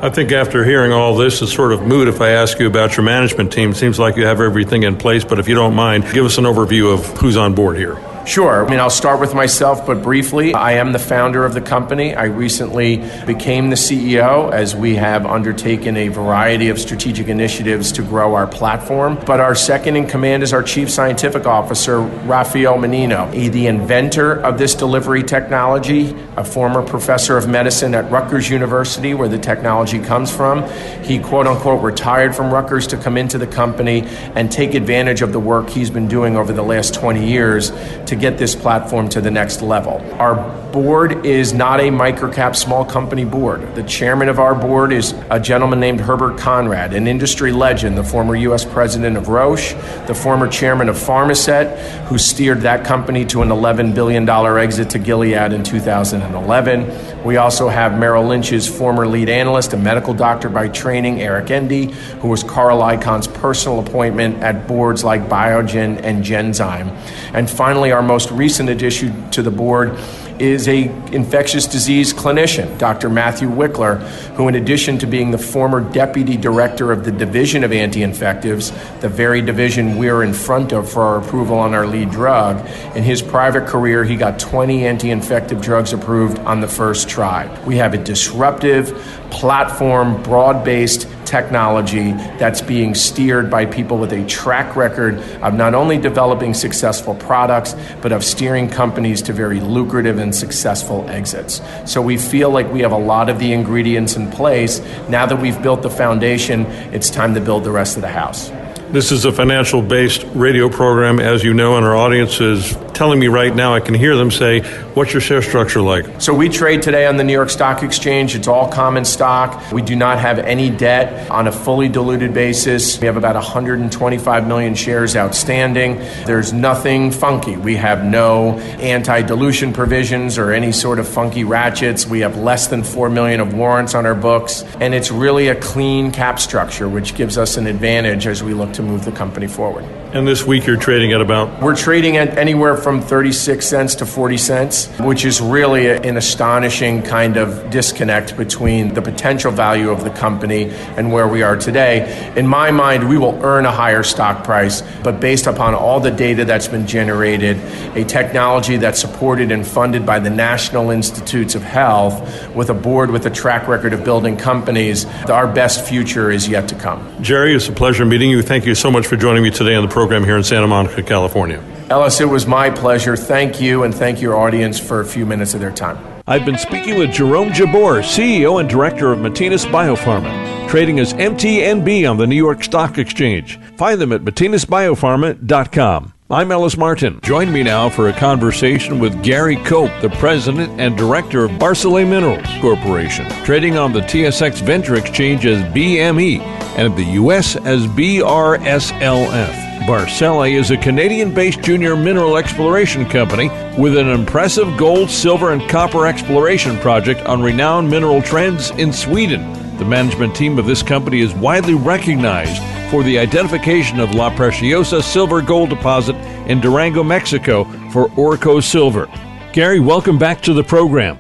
I 0.03 0.09
think 0.09 0.33
after 0.33 0.65
hearing 0.65 0.91
all 0.91 1.15
this, 1.15 1.41
it's 1.41 1.53
sort 1.53 1.71
of 1.71 1.83
moot 1.83 2.09
if 2.09 2.19
I 2.19 2.31
ask 2.31 2.59
you 2.59 2.67
about 2.67 2.97
your 2.97 3.05
management 3.05 3.53
team. 3.53 3.71
It 3.71 3.75
seems 3.75 3.99
like 3.99 4.17
you 4.17 4.25
have 4.25 4.41
everything 4.41 4.83
in 4.83 4.97
place, 4.97 5.23
but 5.23 5.39
if 5.39 5.47
you 5.47 5.55
don't 5.55 5.75
mind, 5.75 6.03
give 6.11 6.25
us 6.25 6.37
an 6.37 6.43
overview 6.43 6.93
of 6.93 7.05
who's 7.19 7.37
on 7.37 7.55
board 7.55 7.77
here. 7.77 7.97
Sure. 8.25 8.65
I 8.65 8.69
mean, 8.69 8.79
I'll 8.79 8.89
start 8.89 9.19
with 9.19 9.35
myself, 9.35 9.85
but 9.85 10.01
briefly, 10.01 10.53
I 10.53 10.73
am 10.73 10.93
the 10.93 10.99
founder 10.99 11.43
of 11.43 11.53
the 11.53 11.59
company. 11.59 12.15
I 12.15 12.25
recently 12.25 12.97
became 13.25 13.69
the 13.69 13.75
CEO 13.75 14.49
as 14.49 14.73
we 14.73 14.95
have 14.95 15.25
undertaken 15.25 15.97
a 15.97 16.07
variety 16.07 16.69
of 16.69 16.79
strategic 16.79 17.27
initiatives 17.27 17.91
to 17.93 18.01
grow 18.01 18.33
our 18.35 18.47
platform. 18.47 19.19
But 19.25 19.41
our 19.41 19.55
second 19.55 19.97
in 19.97 20.07
command 20.07 20.41
is 20.41 20.53
our 20.53 20.63
chief 20.63 20.89
scientific 20.89 21.45
officer, 21.45 21.99
Raphael 21.99 22.77
Mannino, 22.77 23.29
the 23.51 23.67
inventor 23.67 24.39
of 24.39 24.57
this 24.57 24.73
delivery 24.73 25.23
technology, 25.23 26.15
a 26.37 26.45
former 26.45 26.81
professor 26.81 27.37
of 27.37 27.49
medicine 27.49 27.93
at 27.93 28.09
Rutgers 28.09 28.49
University, 28.49 29.13
where 29.13 29.27
the 29.27 29.37
technology 29.37 29.99
comes 29.99 30.33
from. 30.33 30.63
He, 31.03 31.19
quote 31.19 31.45
unquote, 31.45 31.83
retired 31.83 32.33
from 32.33 32.53
Rutgers 32.53 32.87
to 32.87 32.97
come 32.97 33.17
into 33.17 33.37
the 33.37 33.47
company 33.47 34.03
and 34.33 34.49
take 34.49 34.75
advantage 34.75 35.21
of 35.21 35.33
the 35.33 35.41
work 35.41 35.69
he's 35.69 35.89
been 35.89 36.07
doing 36.07 36.37
over 36.37 36.53
the 36.53 36.63
last 36.63 36.93
20 36.93 37.27
years 37.27 37.71
to 38.13 38.19
get 38.19 38.37
this 38.37 38.55
platform 38.55 39.09
to 39.09 39.21
the 39.21 39.31
next 39.31 39.61
level. 39.61 39.99
Our 40.19 40.35
board 40.71 41.25
is 41.25 41.53
not 41.53 41.79
a 41.79 41.83
microcap 41.83 42.55
small 42.55 42.85
company 42.85 43.25
board. 43.25 43.75
The 43.75 43.83
chairman 43.83 44.29
of 44.29 44.39
our 44.39 44.53
board 44.55 44.93
is 44.93 45.13
a 45.29 45.39
gentleman 45.39 45.79
named 45.79 45.99
Herbert 45.99 46.37
Conrad, 46.37 46.93
an 46.93 47.07
industry 47.07 47.51
legend, 47.51 47.97
the 47.97 48.03
former 48.03 48.35
U.S. 48.35 48.65
president 48.65 49.17
of 49.17 49.29
Roche, 49.29 49.73
the 50.07 50.15
former 50.15 50.47
chairman 50.47 50.89
of 50.89 50.95
Pharmasset, 50.95 51.77
who 52.05 52.17
steered 52.17 52.61
that 52.61 52.85
company 52.85 53.25
to 53.25 53.41
an 53.41 53.49
$11 53.49 53.95
billion 53.95 54.29
exit 54.29 54.91
to 54.91 54.99
Gilead 54.99 55.53
in 55.53 55.63
2011. 55.63 57.23
We 57.23 57.37
also 57.37 57.69
have 57.69 57.97
Merrill 57.97 58.25
Lynch's 58.25 58.67
former 58.67 59.07
lead 59.07 59.29
analyst, 59.29 59.73
a 59.73 59.77
medical 59.77 60.13
doctor 60.13 60.49
by 60.49 60.67
training, 60.67 61.21
Eric 61.21 61.49
Ende, 61.49 61.91
who 62.21 62.27
was 62.27 62.43
Carl 62.43 62.79
Icahn's 62.79 63.27
personal 63.27 63.79
appointment 63.79 64.43
at 64.43 64.67
boards 64.67 65.03
like 65.03 65.21
Biogen 65.29 66.01
and 66.03 66.23
Genzyme. 66.23 66.89
And 67.33 67.49
finally, 67.49 67.91
our 67.91 68.02
most 68.03 68.31
recent 68.31 68.69
addition 68.69 69.29
to 69.31 69.41
the 69.41 69.51
board 69.51 69.97
is 70.39 70.67
a 70.67 70.85
infectious 71.13 71.67
disease 71.67 72.13
clinician, 72.13 72.77
Dr. 72.77 73.09
Matthew 73.09 73.47
Wikler, 73.47 73.99
who 74.35 74.47
in 74.47 74.55
addition 74.55 74.97
to 74.99 75.07
being 75.07 75.31
the 75.31 75.37
former 75.37 75.79
deputy 75.79 76.37
director 76.37 76.91
of 76.91 77.05
the 77.05 77.11
Division 77.11 77.63
of 77.63 77.71
Anti-Infectives, 77.71 78.71
the 78.99 79.09
very 79.09 79.41
division 79.41 79.97
we're 79.97 80.23
in 80.23 80.33
front 80.33 80.73
of 80.73 80.91
for 80.91 81.03
our 81.03 81.19
approval 81.19 81.57
on 81.57 81.73
our 81.73 81.85
lead 81.85 82.09
drug, 82.11 82.65
in 82.95 83.03
his 83.03 83.21
private 83.21 83.67
career 83.67 84.03
he 84.03 84.15
got 84.15 84.39
20 84.39 84.85
anti-infective 84.85 85.61
drugs 85.61 85.93
approved 85.93 86.39
on 86.39 86.61
the 86.61 86.67
first 86.67 87.07
try. 87.07 87.47
We 87.65 87.77
have 87.77 87.93
a 87.93 87.97
disruptive 87.97 88.97
platform, 89.29 90.21
broad-based 90.23 91.07
technology 91.33 92.11
that's 92.37 92.61
being 92.61 92.93
steered 92.93 93.49
by 93.49 93.65
people 93.65 93.97
with 93.97 94.13
a 94.13 94.23
track 94.27 94.75
record 94.75 95.17
of 95.41 95.55
not 95.55 95.73
only 95.73 95.97
developing 95.97 96.53
successful 96.53 97.15
products, 97.15 97.75
but 98.03 98.11
of 98.11 98.23
steering 98.23 98.69
companies 98.69 99.19
to 99.19 99.33
very 99.33 99.59
lucrative 99.59 100.19
and 100.19 100.35
successful 100.35 101.09
exits. 101.09 101.59
So 101.85 102.03
we 102.03 102.17
feel 102.17 102.51
like 102.51 102.71
we 102.71 102.81
have 102.81 102.91
a 102.91 103.03
lot 103.13 103.29
of 103.29 103.39
the 103.39 103.51
ingredients 103.51 104.15
in 104.15 104.29
place. 104.29 104.79
Now 105.09 105.25
that 105.25 105.41
we've 105.41 105.59
built 105.63 105.81
the 105.81 105.89
foundation, 105.89 106.67
it's 106.93 107.09
time 107.09 107.33
to 107.33 107.41
build 107.41 107.63
the 107.63 107.71
rest 107.71 107.95
of 107.95 108.03
the 108.03 108.09
house. 108.09 108.51
This 108.93 109.11
is 109.11 109.25
a 109.25 109.31
financial 109.31 109.81
based 109.81 110.23
radio 110.35 110.69
program, 110.69 111.19
as 111.19 111.43
you 111.43 111.55
know, 111.55 111.77
and 111.77 111.83
our 111.83 111.95
audience 111.95 112.39
is 112.39 112.77
telling 112.93 113.19
me 113.19 113.27
right 113.27 113.55
now, 113.55 113.73
I 113.73 113.79
can 113.79 113.95
hear 113.95 114.15
them 114.15 114.29
say, 114.29 114.61
What's 114.93 115.11
your 115.11 115.21
share 115.21 115.41
structure 115.41 115.81
like? 115.81 116.21
So 116.21 116.35
we 116.35 116.49
trade 116.49 116.83
today 116.83 117.07
on 117.07 117.17
the 117.17 117.23
New 117.23 117.33
York 117.33 117.49
Stock 117.49 117.81
Exchange. 117.81 118.35
It's 118.35 118.47
all 118.47 118.71
common 118.71 119.05
stock. 119.05 119.71
We 119.71 119.81
do 119.81 119.95
not 119.95 120.19
have 120.19 120.37
any 120.37 120.69
debt 120.69 121.31
on 121.31 121.47
a 121.47 121.51
fully 121.51 121.89
diluted 121.89 122.31
basis. 122.31 122.99
We 122.99 123.07
have 123.07 123.17
about 123.17 123.33
125 123.33 124.47
million 124.47 124.75
shares 124.75 125.15
outstanding. 125.15 125.95
There's 126.27 126.53
nothing 126.53 127.09
funky. 127.09 127.57
We 127.57 127.75
have 127.77 128.05
no 128.05 128.59
anti 128.59 129.23
dilution 129.23 129.73
provisions 129.73 130.37
or 130.37 130.51
any 130.51 130.71
sort 130.71 130.99
of 130.99 131.07
funky 131.07 131.43
ratchets. 131.43 132.05
We 132.05 132.19
have 132.19 132.37
less 132.37 132.67
than 132.67 132.83
4 132.83 133.09
million 133.09 133.39
of 133.39 133.55
warrants 133.55 133.95
on 133.95 134.05
our 134.05 134.13
books. 134.13 134.61
And 134.79 134.93
it's 134.93 135.09
really 135.09 135.47
a 135.47 135.59
clean 135.59 136.11
cap 136.11 136.39
structure, 136.39 136.87
which 136.87 137.15
gives 137.15 137.39
us 137.39 137.57
an 137.57 137.65
advantage 137.65 138.27
as 138.27 138.43
we 138.43 138.53
look 138.53 138.73
to 138.73 138.83
move 138.83 139.05
the 139.05 139.11
company 139.11 139.47
forward. 139.47 139.85
And 140.13 140.27
this 140.27 140.45
week 140.45 140.67
you're 140.67 140.77
trading 140.77 141.11
at 141.11 141.21
about? 141.21 141.59
We're 141.59 141.75
trading 141.75 142.17
at 142.17 142.37
anywhere 142.37 142.77
from 142.77 143.01
36 143.01 143.65
cents 143.65 143.95
to 143.95 144.05
40 144.05 144.37
cents, 144.37 144.82
which 144.99 145.25
is 145.25 145.41
really 145.41 145.87
an 145.89 146.17
astonishing 146.17 147.01
kind 147.01 147.37
of 147.37 147.69
disconnect 147.69 148.37
between 148.37 148.93
the 148.93 149.01
potential 149.01 149.51
value 149.51 149.89
of 149.89 150.03
the 150.03 150.09
company 150.11 150.69
and 150.97 151.11
where 151.11 151.27
we 151.27 151.43
are 151.43 151.57
today. 151.57 152.33
In 152.37 152.47
my 152.47 152.71
mind, 152.71 153.09
we 153.09 153.17
will 153.17 153.37
earn 153.43 153.65
a 153.65 153.71
higher 153.71 154.03
stock 154.03 154.43
price, 154.43 154.81
but 155.03 155.19
based 155.19 155.47
upon 155.47 155.75
all 155.75 155.99
the 155.99 156.11
data 156.11 156.45
that's 156.45 156.67
been 156.67 156.87
generated, 156.87 157.57
a 157.97 158.05
technology 158.05 158.77
that's 158.77 158.99
supported 158.99 159.51
and 159.51 159.65
funded 159.67 160.05
by 160.05 160.19
the 160.19 160.29
National 160.29 160.89
Institutes 160.89 161.55
of 161.55 161.63
Health, 161.63 162.53
with 162.55 162.69
a 162.69 162.73
board 162.73 163.11
with 163.11 163.25
a 163.25 163.29
track 163.29 163.67
record 163.67 163.93
of 163.93 164.03
building 164.03 164.37
companies, 164.37 165.05
our 165.29 165.51
best 165.51 165.85
future 165.85 166.31
is 166.31 166.47
yet 166.47 166.69
to 166.69 166.75
come. 166.75 167.21
Jerry, 167.21 167.55
it's 167.55 167.67
a 167.67 167.71
pleasure 167.71 168.05
meeting 168.05 168.29
you. 168.29 168.41
Thank 168.41 168.65
you 168.65 168.75
so 168.75 168.89
much 168.89 169.05
for 169.05 169.15
joining 169.15 169.43
me 169.43 169.51
today 169.51 169.75
on 169.75 169.83
the 169.83 169.89
program 169.89 170.13
program 170.13 170.25
here 170.25 170.37
in 170.37 170.43
Santa 170.43 170.67
Monica, 170.67 171.01
California. 171.01 171.63
Ellis, 171.89 172.21
it 172.21 172.25
was 172.25 172.47
my 172.47 172.69
pleasure. 172.69 173.15
Thank 173.15 173.59
you, 173.61 173.83
and 173.83 173.93
thank 173.93 174.21
your 174.21 174.35
audience 174.35 174.79
for 174.79 175.01
a 175.01 175.05
few 175.05 175.25
minutes 175.25 175.53
of 175.53 175.59
their 175.59 175.71
time. 175.71 175.97
I've 176.25 176.45
been 176.45 176.57
speaking 176.57 176.97
with 176.97 177.11
Jerome 177.11 177.51
Jabbour, 177.51 178.01
CEO 178.01 178.59
and 178.59 178.69
Director 178.69 179.11
of 179.11 179.19
Matinas 179.19 179.65
Biopharma, 179.65 180.69
trading 180.69 180.99
as 180.99 181.13
MTNB 181.13 182.09
on 182.09 182.17
the 182.17 182.25
New 182.25 182.37
York 182.37 182.63
Stock 182.63 182.97
Exchange. 182.97 183.59
Find 183.77 183.99
them 183.99 184.13
at 184.13 184.21
matinasbiopharma.com. 184.21 186.12
I'm 186.29 186.53
Ellis 186.53 186.77
Martin. 186.77 187.19
Join 187.21 187.51
me 187.51 187.63
now 187.63 187.89
for 187.89 188.07
a 188.07 188.13
conversation 188.13 188.97
with 188.97 189.21
Gary 189.23 189.57
Cope, 189.57 189.91
the 190.01 190.09
President 190.09 190.79
and 190.79 190.97
Director 190.97 191.43
of 191.43 191.51
Barsele 191.51 192.07
Minerals 192.07 192.47
Corporation, 192.61 193.29
trading 193.43 193.77
on 193.77 193.91
the 193.91 193.99
TSX 193.99 194.61
Venture 194.61 194.95
Exchange 194.95 195.45
as 195.45 195.61
BME 195.73 196.39
and 196.77 196.95
the 196.95 197.03
U.S. 197.03 197.57
as 197.57 197.85
BRSLF. 197.87 199.53
Barsele 199.85 200.53
is 200.53 200.71
a 200.71 200.77
Canadian 200.77 201.33
based 201.33 201.61
junior 201.61 201.97
mineral 201.97 202.37
exploration 202.37 203.05
company 203.05 203.49
with 203.77 203.97
an 203.97 204.07
impressive 204.07 204.77
gold, 204.77 205.09
silver, 205.09 205.51
and 205.51 205.69
copper 205.69 206.07
exploration 206.07 206.77
project 206.77 207.19
on 207.25 207.43
renowned 207.43 207.89
mineral 207.89 208.21
trends 208.21 208.71
in 208.71 208.93
Sweden. 208.93 209.77
The 209.77 209.85
management 209.85 210.37
team 210.37 210.57
of 210.57 210.67
this 210.67 210.83
company 210.83 211.19
is 211.19 211.33
widely 211.33 211.73
recognized 211.73 212.61
for 212.93 213.01
the 213.01 213.17
identification 213.17 213.99
of 213.99 214.13
La 214.13 214.29
Preciosa 214.29 215.01
silver 215.01 215.41
gold 215.41 215.67
deposit 215.67 216.15
in 216.47 216.61
Durango, 216.61 217.03
Mexico 217.03 217.63
for 217.89 218.07
Orko 218.09 218.61
Silver. 218.61 219.09
Gary, 219.51 219.79
welcome 219.79 220.19
back 220.19 220.41
to 220.41 220.53
the 220.53 220.63
program. 220.63 221.17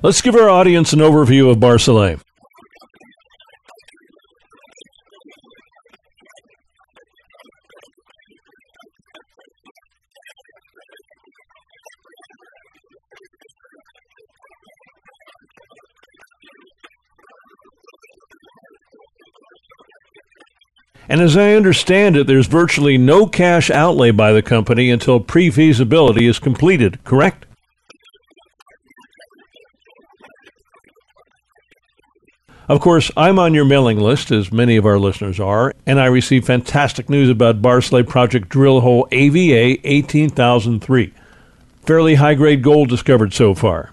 Let's 0.00 0.22
give 0.22 0.34
our 0.34 0.48
audience 0.48 0.94
an 0.94 1.00
overview 1.00 1.50
of 1.50 1.58
Barsele. 1.58 2.22
And 21.08 21.20
as 21.20 21.36
I 21.36 21.52
understand 21.52 22.16
it, 22.16 22.26
there's 22.26 22.46
virtually 22.46 22.96
no 22.96 23.26
cash 23.26 23.70
outlay 23.70 24.10
by 24.10 24.32
the 24.32 24.42
company 24.42 24.90
until 24.90 25.20
pre 25.20 25.50
feasibility 25.50 26.26
is 26.26 26.38
completed, 26.38 27.02
correct? 27.04 27.46
Of 32.66 32.80
course, 32.80 33.10
I'm 33.14 33.38
on 33.38 33.52
your 33.52 33.66
mailing 33.66 34.00
list, 34.00 34.30
as 34.30 34.50
many 34.50 34.76
of 34.76 34.86
our 34.86 34.98
listeners 34.98 35.38
are, 35.38 35.74
and 35.84 36.00
I 36.00 36.06
receive 36.06 36.46
fantastic 36.46 37.10
news 37.10 37.28
about 37.28 37.60
Barsele 37.60 38.08
Project 38.08 38.48
Drill 38.48 38.80
Hole 38.80 39.06
AVA 39.12 39.86
18003. 39.86 41.12
Fairly 41.82 42.14
high 42.14 42.32
grade 42.32 42.62
gold 42.62 42.88
discovered 42.88 43.34
so 43.34 43.54
far. 43.54 43.90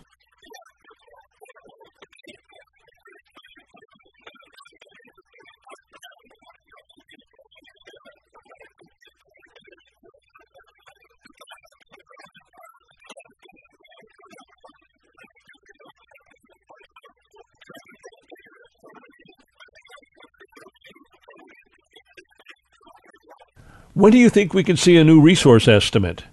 When 24.02 24.12
do 24.12 24.18
you 24.18 24.32
think 24.32 24.56
we 24.56 24.64
could 24.64 24.80
see 24.80 24.98
a 24.98 25.04
new 25.04 25.22
resource 25.22 25.68
estimate? 25.68 26.24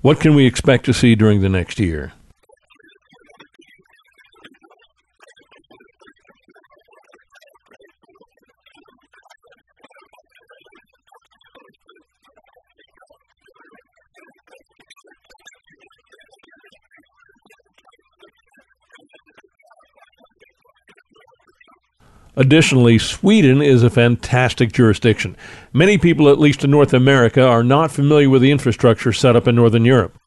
What 0.00 0.18
can 0.18 0.34
we 0.34 0.46
expect 0.46 0.86
to 0.86 0.94
see 0.94 1.14
during 1.14 1.42
the 1.42 1.50
next 1.50 1.78
year? 1.78 2.14
Additionally, 22.36 22.98
Sweden 22.98 23.62
is 23.62 23.82
a 23.82 23.88
fantastic 23.88 24.70
jurisdiction. 24.70 25.36
Many 25.72 25.96
people, 25.96 26.28
at 26.28 26.38
least 26.38 26.64
in 26.64 26.70
North 26.70 26.92
America, 26.92 27.42
are 27.42 27.64
not 27.64 27.90
familiar 27.90 28.28
with 28.28 28.42
the 28.42 28.50
infrastructure 28.50 29.12
set 29.12 29.34
up 29.34 29.48
in 29.48 29.54
Northern 29.54 29.86
Europe. 29.86 30.18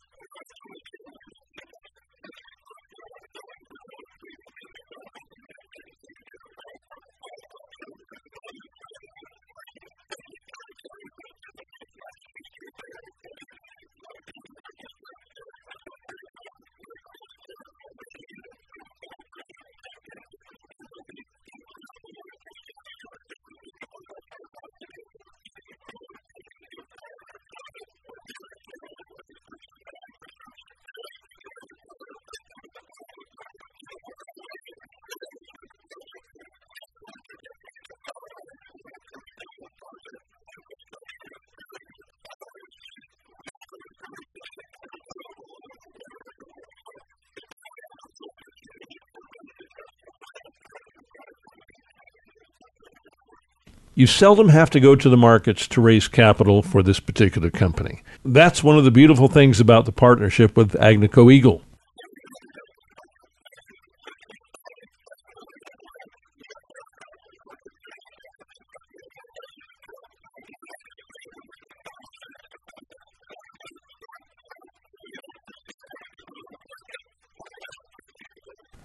You 54.00 54.08
seldom 54.08 54.48
have 54.48 54.70
to 54.70 54.80
go 54.80 54.96
to 54.96 55.10
the 55.10 55.18
markets 55.18 55.68
to 55.68 55.82
raise 55.82 56.08
capital 56.08 56.62
for 56.62 56.82
this 56.82 57.02
particular 57.02 57.52
company. 57.52 58.02
That's 58.24 58.64
one 58.64 58.78
of 58.78 58.86
the 58.86 58.92
beautiful 58.92 59.28
things 59.28 59.60
about 59.60 59.84
the 59.84 59.92
partnership 59.92 60.56
with 60.56 60.72
Agnico 60.72 61.30
Eagle. 61.30 61.62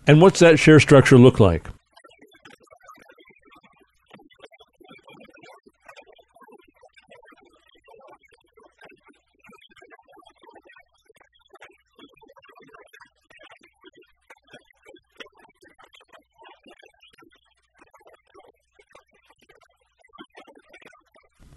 And 0.09 0.21
what's 0.21 0.41
that 0.41 0.59
share 0.59 0.81
structure 0.81 1.17
look 1.17 1.39
like? 1.39 1.69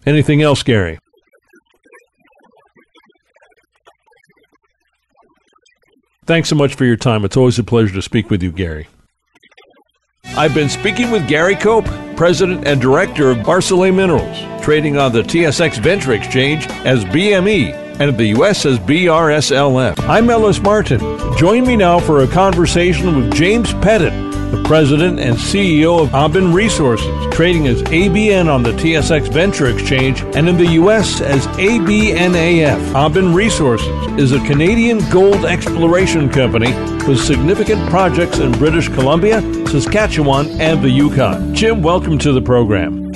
Anything 0.07 0.41
else, 0.41 0.63
Gary? 0.63 0.99
Thanks 6.25 6.47
so 6.47 6.55
much 6.55 6.75
for 6.75 6.85
your 6.85 6.95
time. 6.95 7.25
It's 7.25 7.35
always 7.35 7.59
a 7.59 7.63
pleasure 7.63 7.93
to 7.95 8.01
speak 8.01 8.29
with 8.29 8.41
you, 8.41 8.53
Gary. 8.53 8.87
I've 10.37 10.53
been 10.53 10.69
speaking 10.69 11.11
with 11.11 11.27
Gary 11.27 11.55
Cope, 11.55 11.87
President 12.15 12.65
and 12.65 12.79
Director 12.79 13.31
of 13.31 13.39
Barsele 13.39 13.93
Minerals, 13.93 14.63
trading 14.63 14.97
on 14.97 15.11
the 15.11 15.23
TSX 15.23 15.77
Venture 15.79 16.13
Exchange 16.13 16.67
as 16.85 17.03
BME 17.05 17.73
and 17.99 18.09
in 18.09 18.15
the 18.15 18.27
U.S. 18.27 18.65
as 18.65 18.79
BRSLF. 18.79 19.99
I'm 20.07 20.29
Ellis 20.29 20.61
Martin. 20.61 20.99
Join 21.35 21.67
me 21.67 21.75
now 21.75 21.99
for 21.99 22.23
a 22.23 22.27
conversation 22.27 23.13
with 23.15 23.33
James 23.33 23.73
Pettit, 23.73 24.13
the 24.51 24.63
President 24.63 25.19
and 25.19 25.35
CEO 25.35 26.01
of 26.01 26.13
Aben 26.13 26.53
Resources, 26.53 27.07
trading 27.33 27.67
as 27.67 27.81
ABN 27.83 28.47
on 28.47 28.63
the 28.63 28.71
TSX 28.71 29.31
Venture 29.31 29.67
Exchange 29.67 30.21
and 30.35 30.47
in 30.47 30.55
the 30.55 30.71
U.S. 30.73 31.19
as 31.19 31.45
ABNAF. 31.57 32.93
Aben 32.95 33.33
Resources 33.33 33.89
is 34.17 34.31
a 34.31 34.39
Canadian 34.45 34.99
gold 35.09 35.45
exploration 35.45 36.29
company 36.29 36.71
with 37.05 37.19
significant 37.19 37.89
projects 37.89 38.39
in 38.39 38.51
British 38.53 38.87
Columbia, 38.87 39.41
Saskatchewan, 39.67 40.47
and 40.61 40.81
the 40.81 40.89
Yukon. 40.89 41.53
Jim, 41.53 41.81
welcome 41.81 42.17
to 42.17 42.31
the 42.31 42.41
program. 42.41 43.11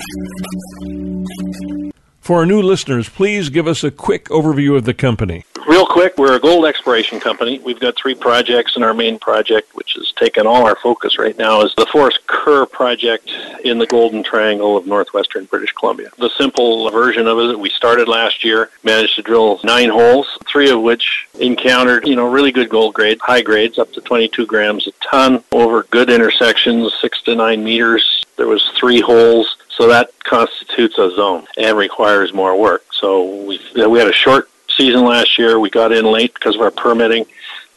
For 2.19 2.39
our 2.39 2.45
new 2.45 2.61
listeners, 2.61 3.07
please 3.07 3.49
give 3.49 3.67
us 3.67 3.83
a 3.83 3.91
quick 3.91 4.25
overview 4.25 4.75
of 4.75 4.85
the 4.85 4.93
company. 4.93 5.45
Real 5.81 5.87
quick, 5.87 6.15
we're 6.19 6.35
a 6.35 6.39
gold 6.39 6.67
exploration 6.67 7.19
company. 7.19 7.57
We've 7.57 7.79
got 7.79 7.95
three 7.95 8.13
projects, 8.13 8.75
and 8.75 8.85
our 8.85 8.93
main 8.93 9.17
project, 9.17 9.73
which 9.73 9.95
has 9.95 10.11
taken 10.11 10.45
all 10.45 10.63
our 10.63 10.75
focus 10.75 11.17
right 11.17 11.35
now, 11.39 11.63
is 11.63 11.73
the 11.73 11.87
Forest 11.87 12.19
Kerr 12.27 12.67
project 12.67 13.31
in 13.63 13.79
the 13.79 13.87
Golden 13.87 14.21
Triangle 14.21 14.77
of 14.77 14.85
northwestern 14.85 15.45
British 15.45 15.71
Columbia. 15.71 16.11
The 16.19 16.29
simple 16.37 16.87
version 16.91 17.25
of 17.25 17.39
it, 17.39 17.59
we 17.59 17.71
started 17.71 18.07
last 18.07 18.43
year, 18.43 18.69
managed 18.83 19.15
to 19.15 19.23
drill 19.23 19.59
nine 19.63 19.89
holes, 19.89 20.27
three 20.47 20.69
of 20.69 20.79
which 20.79 21.27
encountered, 21.39 22.07
you 22.07 22.15
know, 22.15 22.29
really 22.29 22.51
good 22.51 22.69
gold 22.69 22.93
grade, 22.93 23.19
high 23.19 23.41
grades, 23.41 23.79
up 23.79 23.91
to 23.93 24.01
22 24.01 24.45
grams 24.45 24.85
a 24.85 24.91
ton, 25.01 25.43
over 25.51 25.81
good 25.89 26.11
intersections, 26.11 26.93
six 27.01 27.23
to 27.23 27.33
nine 27.33 27.63
meters. 27.63 28.23
There 28.37 28.47
was 28.47 28.69
three 28.77 29.01
holes 29.01 29.57
so 29.69 29.87
that 29.87 30.11
constitutes 30.23 30.97
a 30.99 31.09
zone 31.15 31.47
and 31.57 31.75
requires 31.75 32.33
more 32.33 32.55
work. 32.55 32.83
So 32.91 33.43
we 33.45 33.59
we 33.75 33.97
had 33.97 34.07
a 34.07 34.13
short 34.13 34.50
season 34.77 35.03
last 35.03 35.37
year. 35.37 35.59
We 35.59 35.69
got 35.69 35.91
in 35.91 36.05
late 36.05 36.33
because 36.33 36.55
of 36.55 36.61
our 36.61 36.71
permitting. 36.71 37.25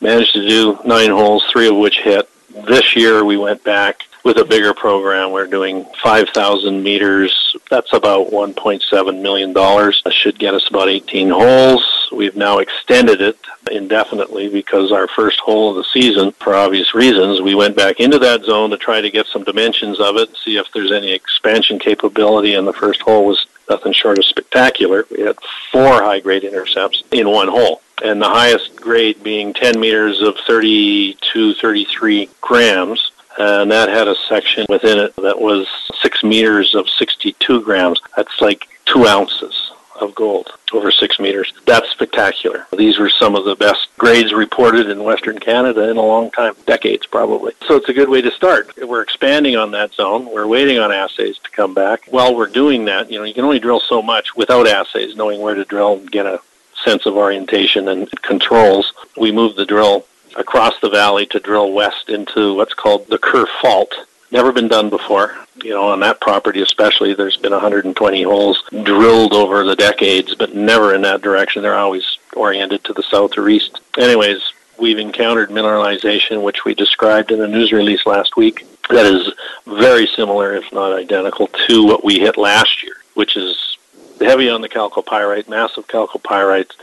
Managed 0.01 0.35
to 0.35 0.47
do 0.47 0.79
nine 0.85 1.11
holes, 1.11 1.45
three 1.51 1.69
of 1.69 1.77
which 1.77 1.99
hit. 1.99 2.29
This 2.67 2.95
year 2.95 3.25
we 3.25 3.37
went 3.37 3.65
back 3.65 4.05
with 4.25 4.39
a 4.39 4.45
bigger 4.45 4.73
program. 4.73 5.33
We're 5.33 5.47
doing 5.47 5.85
5,000 6.03 6.83
meters. 6.83 7.57
That's 7.71 7.93
about 7.93 8.31
$1.7 8.31 9.23
million. 9.23 9.53
That 9.53 10.13
should 10.13 10.39
get 10.39 10.55
us 10.55 10.69
about 10.69 10.89
18 10.89 11.29
holes. 11.29 12.09
We've 12.11 12.37
now 12.37 12.59
extended 12.59 13.21
it 13.21 13.39
indefinitely 13.71 14.49
because 14.49 14.93
our 14.93 15.09
first 15.09 15.41
hole 15.41 15.71
of 15.71 15.77
the 15.77 15.85
season, 15.85 16.33
for 16.33 16.55
obvious 16.55 16.95
reasons, 16.95 17.43
we 17.43 17.55
went 17.55 17.77
back 17.77 18.01
into 18.01 18.19
that 18.19 18.45
zone 18.45 18.71
to 18.71 18.79
try 18.79 19.01
to 19.01 19.11
get 19.11 19.27
some 19.27 19.45
dimensions 19.45 20.01
of 20.01 20.17
it, 20.17 20.35
see 20.43 20.57
if 20.57 20.73
there's 20.73 20.93
any 20.93 21.13
expansion 21.13 21.79
capability, 21.79 22.55
and 22.55 22.67
the 22.67 22.73
first 22.73 23.03
hole 23.03 23.27
was 23.27 23.47
nothing 23.69 23.93
short 23.93 24.19
of 24.19 24.25
spectacular. 24.25 25.07
We 25.11 25.23
had 25.23 25.37
four 25.71 26.03
high 26.03 26.21
grade 26.21 26.45
intercepts 26.45 27.03
in 27.13 27.31
one 27.31 27.49
hole 27.49 27.81
and 28.03 28.21
the 28.21 28.29
highest 28.29 28.77
grade 28.77 29.23
being 29.23 29.55
10 29.55 29.79
meters 29.79 30.21
of 30.21 30.37
32, 30.47 31.55
33 31.55 32.29
grams 32.41 33.13
and 33.39 33.71
that 33.71 33.89
had 33.89 34.09
a 34.09 34.15
section 34.29 34.67
within 34.69 34.99
it 34.99 35.15
that 35.17 35.41
was 35.41 35.67
six 36.01 36.23
meters 36.23 36.75
of 36.75 36.89
62 36.89 37.63
grams. 37.63 38.01
That's 38.17 38.41
like 38.41 38.69
two 38.85 39.07
ounces 39.07 39.73
of 40.01 40.15
gold 40.15 40.51
over 40.73 40.91
six 40.91 41.19
meters. 41.19 41.53
That's 41.67 41.91
spectacular. 41.91 42.67
These 42.77 42.99
were 42.99 43.11
some 43.11 43.35
of 43.35 43.45
the 43.45 43.57
best 43.57 43.89
grades 43.97 44.33
reported 44.33 44.91
in 44.91 45.05
Western 45.05 45.39
Canada 45.39 45.89
in 45.91 45.97
a 45.97 46.03
long 46.03 46.31
time, 46.31 46.55
decades 46.67 47.07
probably. 47.07 47.53
So 47.67 47.77
it's 47.77 47.89
a 47.89 47.95
good 47.95 48.09
way 48.09 48.23
to 48.23 48.31
start. 48.31 48.73
We're 48.77 49.03
expanding 49.03 49.57
on 49.57 49.71
that 49.73 49.95
zone. 49.95 50.27
We're 50.27 50.47
waiting 50.47 50.79
on 50.79 50.93
assays 50.93 51.39
to 51.39 51.51
come 51.51 51.75
back. 51.75 52.07
While 52.09 52.35
we're 52.35 52.49
doing 52.49 52.85
that, 52.87 53.11
you 53.11 53.19
know, 53.19 53.25
you 53.25 53.35
can 53.35 53.45
only 53.45 53.61
drill 53.61 53.81
so 53.81 54.03
much 54.03 54.35
without 54.37 54.67
assays, 54.67 55.17
knowing 55.17 55.41
where 55.41 55.55
to 55.55 55.65
drill 55.65 55.95
and 55.95 56.11
get 56.11 56.27
a 56.27 56.41
sense 56.85 57.07
of 57.07 57.17
orientation 57.17 57.89
and 57.89 58.11
controls. 58.23 58.93
We 59.17 59.33
move 59.33 59.57
the 59.57 59.67
drill 59.67 60.07
across 60.37 60.79
the 60.81 60.91
valley 60.91 61.27
to 61.27 61.41
drill 61.41 61.73
west 61.73 62.09
into 62.09 62.55
what's 62.55 62.75
called 62.75 63.07
the 63.09 63.19
Kerr 63.19 63.47
Fault. 63.63 63.95
Never 64.35 64.51
been 64.51 64.67
done 64.67 64.91
before. 64.91 65.37
You 65.63 65.71
know, 65.71 65.91
on 65.91 66.01
that 66.01 66.21
property 66.21 66.61
especially, 66.61 67.15
there's 67.15 67.37
been 67.37 67.53
120 67.53 68.23
holes 68.25 68.65
drilled 68.83 69.33
over 69.33 69.63
the 69.63 69.77
decades, 69.77 70.35
but 70.35 70.57
never 70.57 70.93
in 70.93 71.03
that 71.03 71.23
direction. 71.23 71.63
They're 71.63 71.77
always 71.77 72.19
oriented 72.35 72.83
to 72.83 72.93
the 72.93 73.05
south 73.05 73.39
or 73.39 73.49
east. 73.49 73.81
Anyways, 73.97 74.43
we've 74.77 74.99
encountered 74.99 75.51
mineralization, 75.51 76.43
which 76.43 76.65
we 76.65 76.75
described 76.75 77.31
in 77.31 77.43
a 77.43 77.47
news 77.47 77.71
release 77.71 78.07
last 78.07 78.37
week, 78.37 78.67
that 78.91 79.07
is 79.07 79.33
very 79.69 80.09
similar, 80.09 80.57
if 80.57 80.71
not 80.73 80.93
identical, 80.93 81.47
to 81.69 81.85
what 81.85 82.03
we 82.03 82.19
hit 82.19 82.37
last 82.37 82.83
year, 82.83 82.97
which 83.15 83.37
is 83.37 83.79
heavy 84.19 84.51
on 84.51 84.63
the 84.63 84.69
chalcopyrite, 84.69 85.49
massive 85.49 85.87
chalcopyrites, 85.87 86.75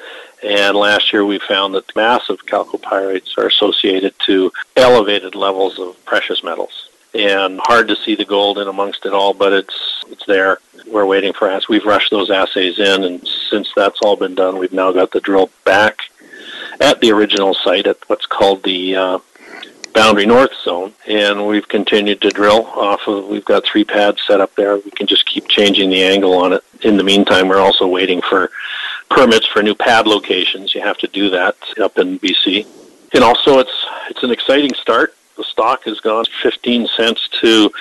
and 0.41 0.77
last 0.77 1.11
year 1.11 1.25
we 1.25 1.37
found 1.37 1.75
that 1.75 1.93
massive 1.97 2.45
chalcopyrites 2.45 3.37
are 3.37 3.47
associated 3.47 4.13
to 4.19 4.53
elevated 4.77 5.35
levels 5.35 5.79
of 5.79 6.03
precious 6.05 6.45
metals. 6.45 6.90
And 7.13 7.59
hard 7.63 7.89
to 7.89 7.95
see 7.95 8.15
the 8.15 8.25
gold 8.25 8.57
in 8.57 8.67
amongst 8.67 9.05
it 9.05 9.13
all, 9.13 9.33
but 9.33 9.51
it's 9.51 10.03
it's 10.07 10.25
there. 10.25 10.59
We're 10.87 11.05
waiting 11.05 11.33
for 11.33 11.49
us. 11.49 11.67
We've 11.67 11.85
rushed 11.85 12.09
those 12.11 12.31
assays 12.31 12.79
in, 12.79 13.03
and 13.03 13.27
since 13.27 13.69
that's 13.75 13.99
all 14.01 14.15
been 14.15 14.35
done, 14.35 14.57
we've 14.57 14.71
now 14.71 14.91
got 14.91 15.11
the 15.11 15.19
drill 15.19 15.49
back 15.65 15.99
at 16.79 17.01
the 17.01 17.11
original 17.11 17.53
site 17.53 17.87
at 17.87 17.97
what's 18.07 18.25
called 18.25 18.63
the 18.63 18.95
uh, 18.95 19.19
Boundary 19.93 20.25
North 20.25 20.53
Zone, 20.63 20.93
and 21.07 21.45
we've 21.45 21.67
continued 21.67 22.21
to 22.21 22.29
drill 22.29 22.65
off 22.65 23.01
of. 23.07 23.25
We've 23.27 23.45
got 23.45 23.65
three 23.65 23.83
pads 23.83 24.21
set 24.25 24.39
up 24.39 24.55
there. 24.55 24.77
We 24.77 24.91
can 24.91 25.07
just 25.07 25.25
keep 25.25 25.47
changing 25.47 25.89
the 25.89 26.03
angle 26.03 26.33
on 26.33 26.53
it. 26.53 26.63
In 26.81 26.97
the 26.97 27.03
meantime, 27.03 27.47
we're 27.47 27.59
also 27.59 27.87
waiting 27.87 28.21
for 28.21 28.51
permits 29.09 29.45
for 29.47 29.61
new 29.61 29.75
pad 29.75 30.07
locations. 30.07 30.73
You 30.73 30.81
have 30.81 30.97
to 30.99 31.07
do 31.07 31.29
that 31.31 31.55
up 31.81 31.97
in 31.97 32.19
BC. 32.19 32.65
And 33.13 33.23
also, 33.23 33.59
it's 33.59 33.85
it's 34.09 34.23
an 34.23 34.31
exciting 34.31 34.73
start. 34.75 35.13
The 35.41 35.45
stock 35.45 35.85
has 35.85 35.99
gone 35.99 36.25
15 36.43 36.87
cents 36.95 37.27
to 37.41 37.71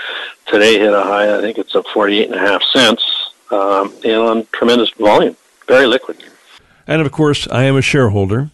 today 0.47 0.79
hit 0.79 0.95
a 0.95 1.03
high. 1.03 1.37
I 1.37 1.43
think 1.43 1.59
it's 1.59 1.75
up 1.75 1.87
48 1.89 2.31
and 2.31 2.35
a 2.35 2.39
half 2.39 2.63
cents, 2.63 3.05
um, 3.51 3.93
and 4.03 4.15
on 4.15 4.47
tremendous 4.51 4.89
volume, 4.93 5.37
very 5.69 5.85
liquid. 5.85 6.25
And 6.87 7.03
of 7.03 7.13
course, 7.13 7.47
I 7.49 7.65
am 7.65 7.77
a 7.77 7.83
shareholder. 7.83 8.49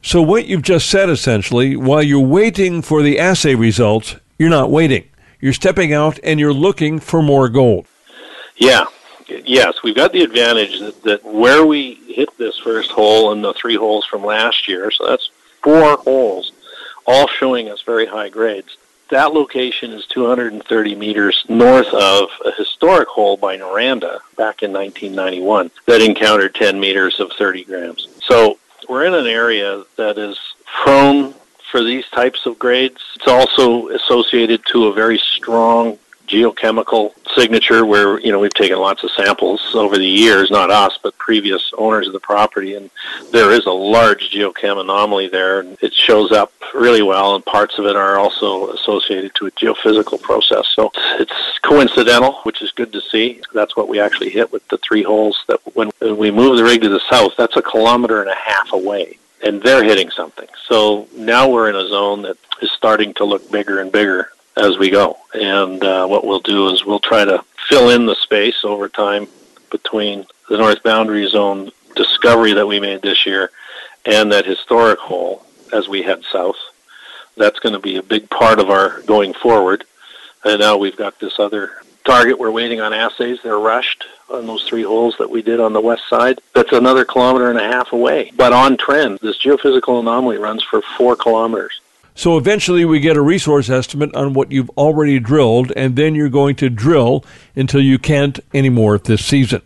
So 0.00 0.22
what 0.22 0.46
you've 0.46 0.62
just 0.62 0.88
said 0.88 1.10
essentially, 1.10 1.74
while 1.74 2.04
you're 2.04 2.20
waiting 2.20 2.82
for 2.82 3.02
the 3.02 3.18
assay 3.18 3.56
results, 3.56 4.14
you're 4.38 4.48
not 4.48 4.70
waiting. 4.70 5.08
You're 5.40 5.52
stepping 5.52 5.92
out 5.92 6.20
and 6.22 6.38
you're 6.38 6.52
looking 6.52 7.00
for 7.00 7.22
more 7.22 7.48
gold. 7.48 7.88
Yeah, 8.58 8.84
yes, 9.26 9.82
we've 9.82 9.96
got 9.96 10.12
the 10.12 10.22
advantage 10.22 10.78
that, 10.78 11.02
that 11.02 11.24
where 11.24 11.66
we 11.66 11.94
hit 12.06 12.28
this 12.38 12.56
first 12.58 12.92
hole 12.92 13.32
and 13.32 13.42
the 13.42 13.54
three 13.54 13.74
holes 13.74 14.06
from 14.06 14.24
last 14.24 14.68
year, 14.68 14.92
so 14.92 15.04
that's 15.04 15.30
four 15.64 15.96
holes, 15.96 16.52
all 17.06 17.28
showing 17.28 17.68
us 17.68 17.82
very 17.82 18.06
high 18.06 18.28
grades. 18.28 18.76
That 19.10 19.32
location 19.32 19.92
is 19.92 20.06
230 20.06 20.94
meters 20.96 21.44
north 21.48 21.92
of 21.94 22.28
a 22.44 22.50
historic 22.52 23.08
hole 23.08 23.36
by 23.36 23.56
Noranda 23.56 24.18
back 24.36 24.62
in 24.64 24.72
1991 24.72 25.70
that 25.86 26.02
encountered 26.02 26.56
10 26.56 26.80
meters 26.80 27.20
of 27.20 27.30
30 27.38 27.64
grams. 27.64 28.08
So 28.22 28.58
we're 28.88 29.04
in 29.04 29.14
an 29.14 29.26
area 29.26 29.84
that 29.96 30.18
is 30.18 30.38
prone 30.64 31.34
for 31.70 31.82
these 31.84 32.08
types 32.08 32.46
of 32.46 32.58
grades. 32.58 33.00
It's 33.14 33.28
also 33.28 33.88
associated 33.88 34.64
to 34.66 34.86
a 34.86 34.92
very 34.92 35.18
strong 35.18 35.98
geochemical 36.26 37.12
signature 37.34 37.84
where, 37.84 38.18
you 38.20 38.32
know, 38.32 38.38
we've 38.38 38.54
taken 38.54 38.78
lots 38.78 39.04
of 39.04 39.10
samples 39.12 39.74
over 39.74 39.96
the 39.98 40.06
years, 40.06 40.50
not 40.50 40.70
us, 40.70 40.98
but 41.02 41.16
previous 41.18 41.72
owners 41.78 42.06
of 42.06 42.12
the 42.12 42.20
property, 42.20 42.74
and 42.74 42.90
there 43.32 43.52
is 43.52 43.66
a 43.66 43.70
large 43.70 44.30
geochem 44.30 44.80
anomaly 44.80 45.28
there. 45.28 45.64
It 45.80 45.94
shows 45.94 46.32
up 46.32 46.52
really 46.74 47.02
well, 47.02 47.34
and 47.34 47.44
parts 47.44 47.78
of 47.78 47.86
it 47.86 47.96
are 47.96 48.18
also 48.18 48.72
associated 48.72 49.34
to 49.36 49.46
a 49.46 49.50
geophysical 49.52 50.20
process. 50.20 50.66
So 50.74 50.90
it's 51.18 51.58
coincidental, 51.62 52.34
which 52.42 52.62
is 52.62 52.72
good 52.72 52.92
to 52.92 53.00
see. 53.00 53.40
That's 53.52 53.76
what 53.76 53.88
we 53.88 54.00
actually 54.00 54.30
hit 54.30 54.52
with 54.52 54.66
the 54.68 54.78
three 54.78 55.02
holes 55.02 55.44
that 55.48 55.60
when 55.74 55.90
we 56.00 56.30
move 56.30 56.56
the 56.56 56.64
rig 56.64 56.82
to 56.82 56.88
the 56.88 57.02
south, 57.10 57.34
that's 57.36 57.56
a 57.56 57.62
kilometer 57.62 58.20
and 58.20 58.30
a 58.30 58.34
half 58.34 58.72
away 58.72 59.18
and 59.42 59.62
they're 59.62 59.84
hitting 59.84 60.10
something. 60.10 60.48
So 60.66 61.08
now 61.14 61.48
we're 61.48 61.68
in 61.68 61.76
a 61.76 61.86
zone 61.88 62.22
that 62.22 62.38
is 62.62 62.72
starting 62.72 63.12
to 63.14 63.24
look 63.24 63.50
bigger 63.50 63.80
and 63.80 63.92
bigger 63.92 64.30
as 64.56 64.78
we 64.78 64.90
go. 64.90 65.18
And 65.34 65.82
uh, 65.84 66.06
what 66.06 66.26
we'll 66.26 66.40
do 66.40 66.68
is 66.68 66.84
we'll 66.84 67.00
try 67.00 67.24
to 67.24 67.44
fill 67.68 67.90
in 67.90 68.06
the 68.06 68.14
space 68.16 68.64
over 68.64 68.88
time 68.88 69.28
between 69.70 70.26
the 70.48 70.56
north 70.56 70.82
boundary 70.82 71.26
zone 71.28 71.70
discovery 71.94 72.52
that 72.52 72.66
we 72.66 72.80
made 72.80 73.02
this 73.02 73.26
year 73.26 73.50
and 74.04 74.30
that 74.32 74.46
historic 74.46 74.98
hole 74.98 75.44
as 75.72 75.88
we 75.88 76.02
head 76.02 76.22
south. 76.30 76.56
That's 77.36 77.58
going 77.58 77.74
to 77.74 77.78
be 77.78 77.96
a 77.96 78.02
big 78.02 78.30
part 78.30 78.60
of 78.60 78.70
our 78.70 79.02
going 79.02 79.34
forward. 79.34 79.84
And 80.44 80.60
now 80.60 80.76
we've 80.76 80.96
got 80.96 81.18
this 81.18 81.38
other 81.38 81.72
target. 82.04 82.38
We're 82.38 82.50
waiting 82.50 82.80
on 82.80 82.92
assays. 82.92 83.40
They're 83.42 83.58
rushed 83.58 84.04
on 84.30 84.46
those 84.46 84.64
three 84.64 84.82
holes 84.82 85.16
that 85.18 85.30
we 85.30 85.42
did 85.42 85.60
on 85.60 85.72
the 85.72 85.80
west 85.80 86.08
side. 86.08 86.40
That's 86.54 86.72
another 86.72 87.04
kilometer 87.04 87.50
and 87.50 87.58
a 87.58 87.66
half 87.66 87.92
away. 87.92 88.32
But 88.36 88.52
on 88.52 88.76
trend, 88.76 89.18
this 89.20 89.38
geophysical 89.38 90.00
anomaly 90.00 90.38
runs 90.38 90.62
for 90.62 90.82
four 90.96 91.16
kilometers. 91.16 91.80
So 92.16 92.38
eventually 92.38 92.86
we 92.86 93.00
get 93.00 93.18
a 93.18 93.20
resource 93.20 93.68
estimate 93.68 94.14
on 94.14 94.32
what 94.32 94.50
you've 94.50 94.70
already 94.70 95.20
drilled, 95.20 95.70
and 95.76 95.96
then 95.96 96.14
you're 96.14 96.30
going 96.30 96.56
to 96.56 96.70
drill 96.70 97.22
until 97.54 97.82
you 97.82 97.98
can't 97.98 98.40
anymore 98.54 98.96
this 98.96 99.22
season. 99.22 99.60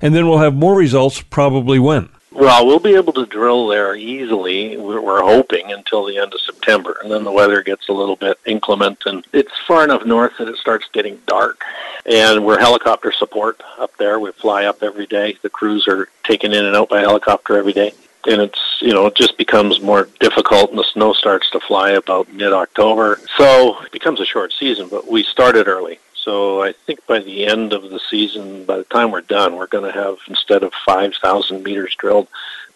And 0.00 0.14
then 0.14 0.26
we'll 0.26 0.38
have 0.38 0.54
more 0.54 0.74
results 0.74 1.20
probably 1.20 1.78
when? 1.78 2.08
Well, 2.32 2.66
we'll 2.66 2.80
be 2.80 2.94
able 2.94 3.12
to 3.12 3.26
drill 3.26 3.68
there 3.68 3.94
easily, 3.94 4.78
we're 4.78 5.22
hoping, 5.22 5.72
until 5.72 6.06
the 6.06 6.16
end 6.16 6.32
of 6.32 6.40
September. 6.40 6.96
And 7.02 7.12
then 7.12 7.22
the 7.22 7.30
weather 7.30 7.62
gets 7.62 7.86
a 7.90 7.92
little 7.92 8.16
bit 8.16 8.38
inclement, 8.46 9.02
and 9.04 9.24
it's 9.34 9.52
far 9.68 9.84
enough 9.84 10.06
north 10.06 10.32
that 10.38 10.48
it 10.48 10.56
starts 10.56 10.88
getting 10.94 11.20
dark. 11.26 11.62
And 12.06 12.46
we're 12.46 12.58
helicopter 12.58 13.12
support 13.12 13.62
up 13.78 13.94
there. 13.98 14.18
We 14.18 14.32
fly 14.32 14.64
up 14.64 14.82
every 14.82 15.06
day. 15.06 15.36
The 15.42 15.50
crews 15.50 15.86
are 15.86 16.08
taken 16.24 16.54
in 16.54 16.64
and 16.64 16.74
out 16.74 16.88
by 16.88 17.00
helicopter 17.00 17.58
every 17.58 17.74
day. 17.74 17.92
And 18.26 18.40
it's, 18.40 18.78
you 18.80 18.92
know, 18.92 19.06
it 19.06 19.14
just 19.14 19.36
becomes 19.36 19.80
more 19.80 20.08
difficult, 20.18 20.70
and 20.70 20.78
the 20.78 20.84
snow 20.84 21.12
starts 21.12 21.50
to 21.50 21.60
fly 21.60 21.90
about 21.90 22.32
mid 22.32 22.52
October. 22.52 23.20
So 23.36 23.80
it 23.82 23.92
becomes 23.92 24.20
a 24.20 24.24
short 24.24 24.52
season, 24.52 24.88
but 24.88 25.06
we 25.06 25.22
started 25.22 25.68
early. 25.68 25.98
So 26.14 26.62
I 26.62 26.72
think 26.72 27.06
by 27.06 27.18
the 27.18 27.44
end 27.44 27.74
of 27.74 27.90
the 27.90 28.00
season, 28.10 28.64
by 28.64 28.78
the 28.78 28.84
time 28.84 29.10
we're 29.10 29.20
done, 29.20 29.56
we're 29.56 29.66
going 29.66 29.84
to 29.84 29.98
have 29.98 30.16
instead 30.26 30.62
of 30.62 30.72
5,000 30.86 31.62
meters 31.62 31.94
drilled, 31.96 32.28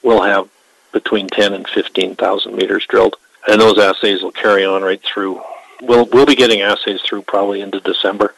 we'll 0.03 0.23
have 0.23 0.49
between 0.93 1.29
10 1.29 1.55
and 1.55 1.67
15,000 1.67 2.55
meters 2.55 2.87
drilled, 2.87 3.17
and 3.47 3.61
those 3.61 3.79
assays 3.79 4.23
will 4.23 4.33
carry 4.33 4.65
on 4.65 4.83
right 4.83 5.03
through. 5.03 5.41
We'll 5.81 6.07
we'll 6.07 6.27
be 6.27 6.35
getting 6.35 6.61
assays 6.61 7.01
through 7.03 7.23
probably 7.23 7.61
into 7.61 7.81
December. 7.81 8.35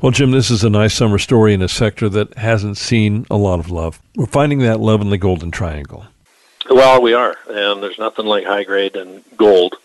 Well, 0.00 0.12
Jim, 0.12 0.30
this 0.30 0.50
is 0.50 0.64
a 0.64 0.70
nice 0.70 0.94
summer 0.94 1.18
story 1.18 1.54
in 1.54 1.62
a 1.62 1.68
sector 1.68 2.08
that 2.08 2.36
hasn't 2.36 2.76
seen 2.76 3.26
a 3.30 3.36
lot 3.36 3.60
of 3.60 3.70
love. 3.70 4.00
We're 4.16 4.26
finding 4.26 4.58
that 4.60 4.80
love 4.80 5.00
in 5.00 5.10
the 5.10 5.18
Golden 5.18 5.50
Triangle. 5.50 6.06
Well, 6.70 7.02
we 7.02 7.12
are, 7.14 7.36
and 7.48 7.82
there's 7.82 7.98
nothing 7.98 8.26
like 8.26 8.44
high 8.44 8.64
grade 8.64 8.96
and 8.96 9.22
gold 9.36 9.76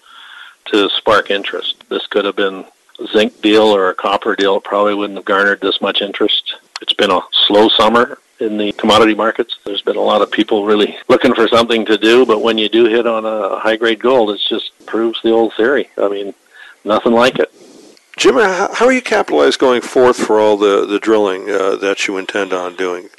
to 0.66 0.90
spark 0.90 1.32
interest. 1.32 1.84
This 1.90 2.06
could 2.08 2.26
have 2.26 2.36
been 2.36 2.66
a 3.00 3.08
zinc 3.08 3.42
deal 3.42 3.64
or 3.64 3.90
a 3.90 3.96
copper 3.96 4.36
deal, 4.36 4.60
probably 4.60 4.94
wouldn't 4.94 5.18
have 5.18 5.26
garnered 5.26 5.62
this 5.62 5.82
much 5.82 6.02
interest. 6.02 6.56
It's 6.82 6.94
been 6.94 7.12
a 7.12 7.22
slow 7.32 7.70
summer 7.70 8.20
in 8.40 8.58
the 8.58 8.72
commodity 8.74 9.16
markets. 9.16 9.58
There's 9.66 9.82
been 9.82 9.96
a 9.96 10.02
lot 10.02 10.22
of 10.22 10.32
people 10.32 10.66
really 10.66 10.98
looking 11.08 11.34
for 11.34 11.48
something 11.48 11.86
to 11.86 11.98
do, 11.98 12.26
but 12.26 12.42
when 12.42 12.58
you 12.58 12.70
do 12.70 12.86
hit 12.86 13.08
on 13.08 13.26
a 13.26 13.60
high 13.60 13.76
grade 13.78 14.00
gold, 14.00 14.32
it 14.32 14.42
just 14.48 14.72
proves 14.86 15.22
the 15.22 15.32
old 15.32 15.54
theory. 15.56 15.90
I 15.98 16.08
mean, 16.08 16.34
nothing 16.86 17.14
like 17.14 17.40
it. 17.40 17.52
Jim, 18.18 18.36
how 18.36 18.86
are 18.86 18.92
you 18.92 19.02
capitalized 19.02 19.60
going 19.60 19.82
forth 19.82 20.18
for 20.18 20.40
all 20.40 20.58
the, 20.58 20.86
the 20.86 21.00
drilling 21.00 21.50
uh, 21.50 21.76
that 21.76 22.08
you 22.08 22.18
intend 22.18 22.52
on 22.52 22.76
doing? 22.76 23.10